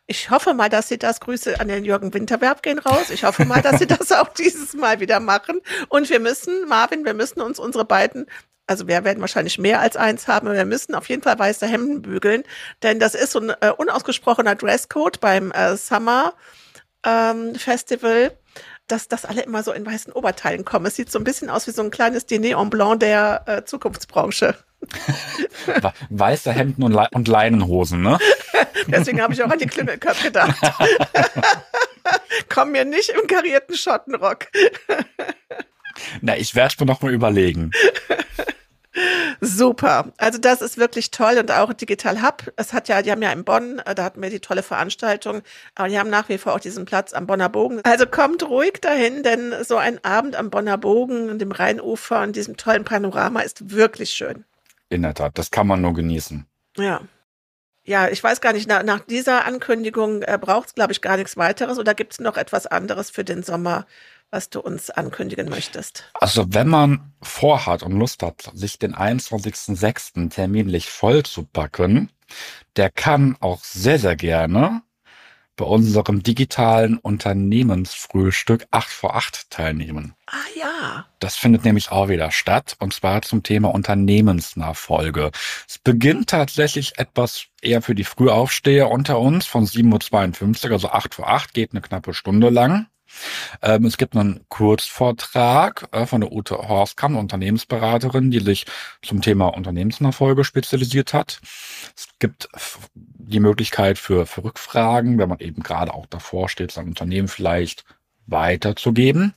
Ich 0.05 0.29
hoffe 0.29 0.53
mal, 0.53 0.67
dass 0.67 0.89
sie 0.89 0.97
das, 0.99 1.21
Grüße 1.21 1.61
an 1.61 1.69
den 1.69 1.85
Jürgen 1.85 2.13
Winterwerb 2.13 2.61
gehen 2.61 2.79
raus. 2.79 3.09
Ich 3.09 3.23
hoffe 3.23 3.45
mal, 3.45 3.61
dass 3.61 3.79
sie 3.79 3.87
das 3.87 4.11
auch 4.11 4.27
dieses 4.33 4.73
Mal 4.73 4.99
wieder 4.99 5.21
machen. 5.21 5.61
Und 5.87 6.09
wir 6.09 6.19
müssen, 6.19 6.67
Marvin, 6.67 7.05
wir 7.05 7.13
müssen 7.13 7.39
uns 7.39 7.57
unsere 7.57 7.85
beiden 7.85 8.25
also 8.65 8.87
wir 8.87 9.03
werden 9.03 9.19
wahrscheinlich 9.19 9.59
mehr 9.59 9.81
als 9.81 9.97
eins 9.97 10.29
haben, 10.29 10.49
wir 10.49 10.63
müssen 10.63 10.95
auf 10.95 11.09
jeden 11.09 11.21
Fall 11.21 11.37
weiße 11.37 11.67
Hemden 11.67 12.01
bügeln, 12.01 12.43
denn 12.81 12.97
das 12.97 13.13
ist 13.13 13.33
so 13.33 13.41
ein 13.41 13.49
äh, 13.59 13.71
unausgesprochener 13.75 14.55
Dresscode 14.55 15.19
beim 15.19 15.51
äh, 15.51 15.75
Summer 15.75 16.33
ähm, 17.05 17.55
Festival, 17.55 18.37
dass 18.87 19.07
das 19.07 19.25
alle 19.25 19.41
immer 19.43 19.63
so 19.63 19.71
in 19.71 19.85
weißen 19.85 20.11
Oberteilen 20.13 20.65
kommen. 20.65 20.85
Es 20.85 20.95
sieht 20.95 21.11
so 21.11 21.17
ein 21.19 21.23
bisschen 21.23 21.49
aus 21.49 21.67
wie 21.67 21.71
so 21.71 21.81
ein 21.81 21.91
kleines 21.91 22.25
Diner 22.25 22.59
en 22.59 22.69
Blanc 22.69 22.99
der 22.99 23.43
äh, 23.45 23.63
Zukunftsbranche. 23.65 24.55
We- 25.65 25.93
Weiße 26.09 26.51
Hemden 26.51 26.83
und, 26.83 26.91
Le 26.91 27.07
und 27.13 27.27
Leinenhosen, 27.29 28.01
ne? 28.01 28.19
Deswegen 28.87 29.21
habe 29.21 29.33
ich 29.33 29.41
auch 29.41 29.49
an 29.49 29.59
die 29.59 29.65
Klimmelköpfe 29.67 30.25
gedacht. 30.25 30.57
Komm 32.49 32.71
mir 32.71 32.83
nicht 32.83 33.09
im 33.09 33.25
karierten 33.27 33.75
Schottenrock. 33.77 34.47
Na, 36.21 36.35
ich 36.35 36.53
werde 36.55 36.75
mir 36.79 36.85
noch 36.87 37.01
mal 37.01 37.13
überlegen. 37.13 37.71
Super. 39.43 40.11
Also 40.17 40.39
das 40.39 40.61
ist 40.61 40.77
wirklich 40.77 41.11
toll 41.11 41.37
und 41.37 41.51
auch 41.51 41.73
Digital 41.73 42.21
Hub. 42.21 42.51
Es 42.55 42.71
hat 42.71 42.87
ja, 42.87 43.01
die 43.01 43.11
haben 43.11 43.21
ja 43.21 43.31
in 43.31 43.43
Bonn, 43.43 43.79
äh, 43.79 43.93
da 43.93 44.05
hatten 44.05 44.21
wir 44.21 44.29
die 44.29 44.39
tolle 44.39 44.63
Veranstaltung, 44.63 45.41
aber 45.75 45.89
die 45.89 45.99
haben 45.99 46.09
nach 46.09 46.29
wie 46.29 46.37
vor 46.37 46.53
auch 46.53 46.59
diesen 46.59 46.85
Platz 46.85 47.13
am 47.13 47.27
Bonner 47.27 47.49
Bogen. 47.49 47.81
Also 47.83 48.05
kommt 48.05 48.43
ruhig 48.43 48.79
dahin, 48.81 49.21
denn 49.23 49.53
so 49.63 49.77
ein 49.77 50.03
Abend 50.03 50.35
am 50.35 50.49
Bonner 50.49 50.77
Bogen 50.77 51.29
und 51.29 51.39
dem 51.39 51.51
Rheinufer 51.51 52.23
und 52.23 52.35
diesem 52.35 52.55
tollen 52.55 52.85
Panorama 52.85 53.41
ist 53.41 53.71
wirklich 53.71 54.11
schön. 54.11 54.45
In 54.89 55.01
der 55.01 55.13
Tat, 55.13 55.37
das 55.37 55.51
kann 55.51 55.67
man 55.67 55.81
nur 55.81 55.93
genießen. 55.93 56.45
Ja. 56.77 57.01
Ja, 57.85 58.07
ich 58.07 58.23
weiß 58.23 58.39
gar 58.39 58.53
nicht, 58.53 58.69
nach, 58.69 58.83
nach 58.83 59.01
dieser 59.01 59.45
Ankündigung 59.45 60.21
äh, 60.21 60.39
braucht 60.39 60.69
es, 60.69 60.73
glaube 60.73 60.93
ich, 60.93 61.01
gar 61.01 61.17
nichts 61.17 61.35
weiteres 61.35 61.77
oder 61.77 61.93
gibt 61.93 62.13
es 62.13 62.19
noch 62.21 62.37
etwas 62.37 62.65
anderes 62.65 63.09
für 63.09 63.25
den 63.25 63.43
Sommer, 63.43 63.85
was 64.33 64.49
du 64.49 64.59
uns 64.59 64.89
ankündigen 64.89 65.47
möchtest? 65.47 66.05
Also 66.15 66.45
wenn 66.49 66.67
man 66.67 67.13
vorhat 67.21 67.83
und 67.83 67.91
Lust 67.91 68.23
hat, 68.23 68.49
sich 68.53 68.79
den 68.79 68.95
21.06. 68.95 70.31
terminlich 70.31 70.89
voll 70.89 71.21
zu 71.23 71.43
packen, 71.43 72.09
der 72.75 72.89
kann 72.89 73.37
auch 73.41 73.63
sehr, 73.63 73.99
sehr 73.99 74.15
gerne 74.15 74.81
bei 75.55 75.65
unserem 75.65 76.23
digitalen 76.23 76.97
Unternehmensfrühstück 76.97 78.65
8 78.71 78.89
vor 78.89 79.15
8 79.15 79.51
teilnehmen. 79.51 80.15
Ah 80.25 80.33
ja. 80.59 81.05
Das 81.19 81.35
findet 81.35 81.63
nämlich 81.63 81.91
auch 81.91 82.09
wieder 82.09 82.31
statt 82.31 82.75
und 82.79 82.91
zwar 82.91 83.21
zum 83.21 83.43
Thema 83.43 83.71
Unternehmensnachfolge. 83.71 85.29
Es 85.69 85.77
beginnt 85.77 86.31
tatsächlich 86.31 86.97
etwas 86.97 87.45
eher 87.61 87.83
für 87.83 87.93
die 87.93 88.03
Frühaufsteher 88.03 88.89
unter 88.89 89.19
uns 89.19 89.45
von 89.45 89.67
7.52 89.67 90.65
Uhr, 90.65 90.71
also 90.71 90.89
8 90.89 91.13
vor 91.13 91.29
8, 91.29 91.53
geht 91.53 91.73
eine 91.73 91.81
knappe 91.81 92.15
Stunde 92.15 92.49
lang. 92.49 92.87
Ähm, 93.61 93.85
es 93.85 93.97
gibt 93.97 94.15
einen 94.15 94.45
Kurzvortrag 94.49 95.87
äh, 95.91 96.05
von 96.05 96.21
der 96.21 96.31
Ute 96.31 96.57
Horstkamp, 96.57 97.17
Unternehmensberaterin, 97.17 98.31
die 98.31 98.39
sich 98.39 98.65
zum 99.01 99.21
Thema 99.21 99.47
Unternehmensnachfolge 99.47 100.43
spezialisiert 100.43 101.13
hat. 101.13 101.39
Es 101.95 102.07
gibt 102.19 102.49
die 102.93 103.39
Möglichkeit 103.39 103.97
für, 103.97 104.25
für 104.25 104.43
Rückfragen, 104.43 105.17
wenn 105.17 105.29
man 105.29 105.39
eben 105.39 105.63
gerade 105.63 105.93
auch 105.93 106.05
davor 106.05 106.49
steht, 106.49 106.71
sein 106.71 106.87
Unternehmen 106.87 107.27
vielleicht 107.27 107.85
weiterzugeben. 108.27 109.33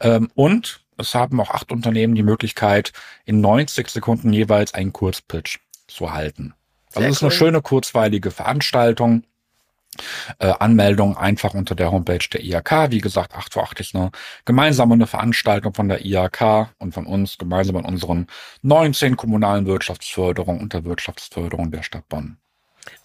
Ähm, 0.00 0.30
und 0.34 0.80
es 0.96 1.14
haben 1.14 1.40
auch 1.40 1.50
acht 1.50 1.70
Unternehmen 1.70 2.14
die 2.14 2.22
Möglichkeit, 2.22 2.92
in 3.24 3.40
90 3.40 3.88
Sekunden 3.88 4.32
jeweils 4.32 4.74
einen 4.74 4.92
Kurzpitch 4.92 5.60
zu 5.86 6.12
halten. 6.12 6.54
Also 6.94 7.08
es 7.08 7.16
ist 7.16 7.22
eine 7.22 7.30
schöne, 7.30 7.62
kurzweilige 7.62 8.30
Veranstaltung. 8.30 9.24
Äh, 10.38 10.52
Anmeldung 10.58 11.16
einfach 11.16 11.54
unter 11.54 11.74
der 11.74 11.90
Homepage 11.92 12.26
der 12.32 12.42
IAK. 12.42 12.90
Wie 12.90 13.00
gesagt, 13.00 13.34
8 13.34 13.54
vor 13.54 13.64
8 13.64 13.80
ist 13.80 13.94
eine 13.94 14.10
gemeinsame 14.44 14.94
eine 14.94 15.06
Veranstaltung 15.06 15.74
von 15.74 15.88
der 15.88 16.04
IAK 16.04 16.70
und 16.78 16.92
von 16.94 17.06
uns 17.06 17.38
gemeinsam 17.38 17.76
an 17.76 17.84
unseren 17.84 18.26
19 18.62 19.16
kommunalen 19.16 19.66
Wirtschaftsförderung 19.66 20.60
und 20.60 20.72
der 20.72 20.84
Wirtschaftsförderung 20.84 21.70
der 21.70 21.82
Stadt 21.82 22.08
Bonn. 22.08 22.38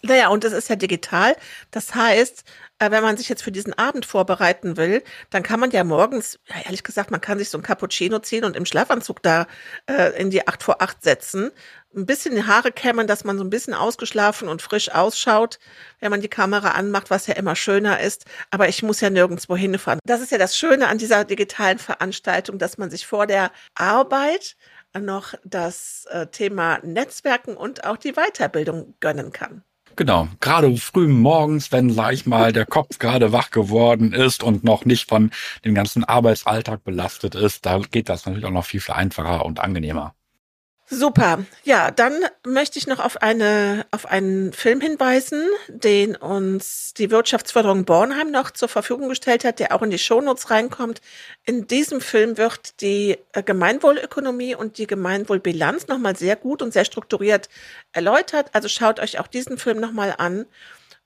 Naja, 0.02 0.28
und 0.28 0.44
es 0.44 0.52
ist 0.52 0.68
ja 0.68 0.76
digital. 0.76 1.36
Das 1.70 1.94
heißt, 1.94 2.44
äh, 2.78 2.90
wenn 2.90 3.02
man 3.02 3.16
sich 3.16 3.28
jetzt 3.28 3.42
für 3.42 3.52
diesen 3.52 3.72
Abend 3.74 4.04
vorbereiten 4.06 4.76
will, 4.76 5.02
dann 5.30 5.42
kann 5.42 5.60
man 5.60 5.70
ja 5.70 5.84
morgens, 5.84 6.38
ja, 6.46 6.56
ehrlich 6.64 6.82
gesagt, 6.82 7.10
man 7.10 7.20
kann 7.20 7.38
sich 7.38 7.50
so 7.50 7.58
ein 7.58 7.62
Cappuccino 7.62 8.18
ziehen 8.18 8.44
und 8.44 8.56
im 8.56 8.66
Schlafanzug 8.66 9.22
da 9.22 9.46
äh, 9.86 10.20
in 10.20 10.30
die 10.30 10.46
8 10.46 10.62
vor 10.62 10.82
8 10.82 11.02
setzen. 11.02 11.50
Ein 11.96 12.06
bisschen 12.06 12.34
die 12.34 12.44
Haare 12.44 12.72
kämmen, 12.72 13.06
dass 13.06 13.22
man 13.22 13.38
so 13.38 13.44
ein 13.44 13.50
bisschen 13.50 13.72
ausgeschlafen 13.72 14.48
und 14.48 14.62
frisch 14.62 14.90
ausschaut, 14.90 15.60
wenn 16.00 16.10
man 16.10 16.20
die 16.20 16.28
Kamera 16.28 16.70
anmacht, 16.72 17.10
was 17.10 17.28
ja 17.28 17.34
immer 17.34 17.54
schöner 17.54 18.00
ist. 18.00 18.24
Aber 18.50 18.68
ich 18.68 18.82
muss 18.82 19.00
ja 19.00 19.10
nirgendwo 19.10 19.56
hinfahren. 19.56 20.00
Das 20.04 20.20
ist 20.20 20.32
ja 20.32 20.38
das 20.38 20.58
Schöne 20.58 20.88
an 20.88 20.98
dieser 20.98 21.24
digitalen 21.24 21.78
Veranstaltung, 21.78 22.58
dass 22.58 22.78
man 22.78 22.90
sich 22.90 23.06
vor 23.06 23.28
der 23.28 23.52
Arbeit 23.76 24.56
noch 24.98 25.34
das 25.44 26.06
äh, 26.10 26.26
Thema 26.26 26.78
Netzwerken 26.82 27.56
und 27.56 27.84
auch 27.84 27.96
die 27.96 28.12
Weiterbildung 28.12 28.94
gönnen 29.00 29.32
kann. 29.32 29.62
Genau, 29.96 30.26
gerade 30.40 30.76
früh 30.76 31.06
morgens, 31.06 31.70
wenn, 31.70 31.90
sag 31.90 32.12
ich 32.14 32.26
mal, 32.26 32.52
der 32.52 32.66
Kopf 32.66 32.98
gerade 32.98 33.32
wach 33.32 33.50
geworden 33.50 34.12
ist 34.12 34.42
und 34.42 34.64
noch 34.64 34.84
nicht 34.84 35.08
von 35.08 35.30
dem 35.64 35.74
ganzen 35.74 36.02
Arbeitsalltag 36.02 36.82
belastet 36.82 37.36
ist, 37.36 37.64
da 37.64 37.78
geht 37.78 38.08
das 38.08 38.26
natürlich 38.26 38.44
auch 38.44 38.50
noch 38.50 38.64
viel, 38.64 38.80
viel 38.80 38.94
einfacher 38.94 39.44
und 39.44 39.60
angenehmer. 39.60 40.14
Super. 40.86 41.44
Ja, 41.64 41.90
dann 41.90 42.12
möchte 42.46 42.78
ich 42.78 42.86
noch 42.86 42.98
auf 42.98 43.22
eine, 43.22 43.86
auf 43.90 44.06
einen 44.06 44.52
Film 44.52 44.80
hinweisen, 44.82 45.42
den 45.68 46.14
uns 46.14 46.92
die 46.92 47.10
Wirtschaftsförderung 47.10 47.84
Bornheim 47.86 48.30
noch 48.30 48.50
zur 48.50 48.68
Verfügung 48.68 49.08
gestellt 49.08 49.44
hat, 49.44 49.60
der 49.60 49.74
auch 49.74 49.82
in 49.82 49.90
die 49.90 49.98
Shownotes 49.98 50.50
reinkommt. 50.50 51.00
In 51.44 51.66
diesem 51.66 52.02
Film 52.02 52.36
wird 52.36 52.82
die 52.82 53.18
äh, 53.32 53.42
Gemeinwohlökonomie 53.42 54.54
und 54.54 54.76
die 54.76 54.86
Gemeinwohlbilanz 54.86 55.88
nochmal 55.88 56.16
sehr 56.16 56.36
gut 56.36 56.60
und 56.60 56.74
sehr 56.74 56.84
strukturiert 56.84 57.48
erläutert. 57.92 58.50
Also 58.52 58.68
schaut 58.68 59.00
euch 59.00 59.18
auch 59.18 59.26
diesen 59.26 59.56
Film 59.56 59.80
nochmal 59.80 60.14
an. 60.18 60.44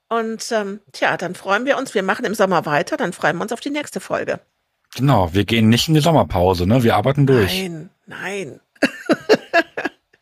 Und 0.09 0.51
ähm, 0.51 0.81
tja, 0.91 1.15
dann 1.15 1.35
freuen 1.35 1.65
wir 1.65 1.77
uns. 1.77 1.93
Wir 1.93 2.03
machen 2.03 2.25
im 2.25 2.33
Sommer 2.33 2.65
weiter. 2.65 2.97
Dann 2.97 3.13
freuen 3.13 3.37
wir 3.37 3.43
uns 3.43 3.53
auf 3.53 3.61
die 3.61 3.69
nächste 3.69 3.99
Folge. 3.99 4.41
Genau, 4.95 5.33
wir 5.33 5.45
gehen 5.45 5.69
nicht 5.69 5.87
in 5.87 5.93
die 5.93 6.01
Sommerpause, 6.01 6.65
ne? 6.65 6.83
Wir 6.83 6.95
arbeiten 6.95 7.27
durch. 7.27 7.53
Nein, 7.53 7.89
nein. 8.07 8.59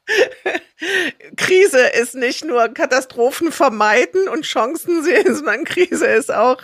Krise 1.37 1.87
ist 1.87 2.15
nicht 2.15 2.45
nur 2.45 2.69
Katastrophen 2.69 3.51
vermeiden 3.51 4.27
und 4.29 4.43
Chancen 4.43 5.03
sehen, 5.03 5.35
sondern 5.35 5.63
Krise 5.63 6.07
ist 6.07 6.33
auch 6.33 6.61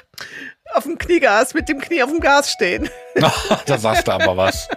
auf 0.74 0.84
dem 0.84 0.98
Kniegas, 0.98 1.54
mit 1.54 1.70
dem 1.70 1.80
Knie 1.80 2.04
auf 2.04 2.10
dem 2.10 2.20
Gas 2.20 2.52
stehen. 2.52 2.90
da 3.66 3.78
sagst 3.78 4.08
du 4.08 4.12
aber 4.12 4.38
was. 4.38 4.68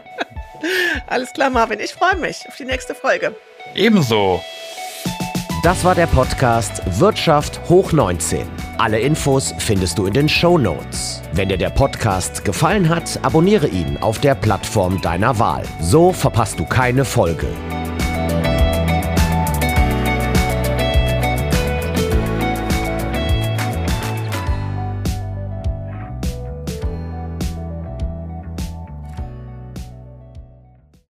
Alles 1.07 1.33
klar, 1.33 1.51
Marvin. 1.51 1.81
Ich 1.81 1.93
freue 1.93 2.17
mich 2.17 2.45
auf 2.49 2.57
die 2.57 2.65
nächste 2.65 2.95
Folge. 2.95 3.35
Ebenso. 3.75 4.43
Das 5.63 5.85
war 5.85 5.95
der 5.95 6.07
Podcast 6.07 6.83
Wirtschaft 7.01 7.61
hoch 7.69 7.93
19. 7.93 8.47
Alle 8.79 9.01
Infos 9.01 9.55
findest 9.59 9.99
du 9.99 10.07
in 10.07 10.13
den 10.13 10.29
Show 10.29 10.59
Notes. 10.59 11.23
Wenn 11.33 11.49
dir 11.49 11.59
der 11.59 11.71
Podcast 11.71 12.45
gefallen 12.45 12.89
hat, 12.89 13.19
abonniere 13.23 13.67
ihn 13.67 13.97
auf 14.01 14.21
der 14.21 14.35
Plattform 14.35 15.01
deiner 15.01 15.39
Wahl. 15.39 15.65
So 15.81 16.13
verpasst 16.13 16.59
du 16.61 16.67
keine 16.67 17.05
Folge. 17.05 17.49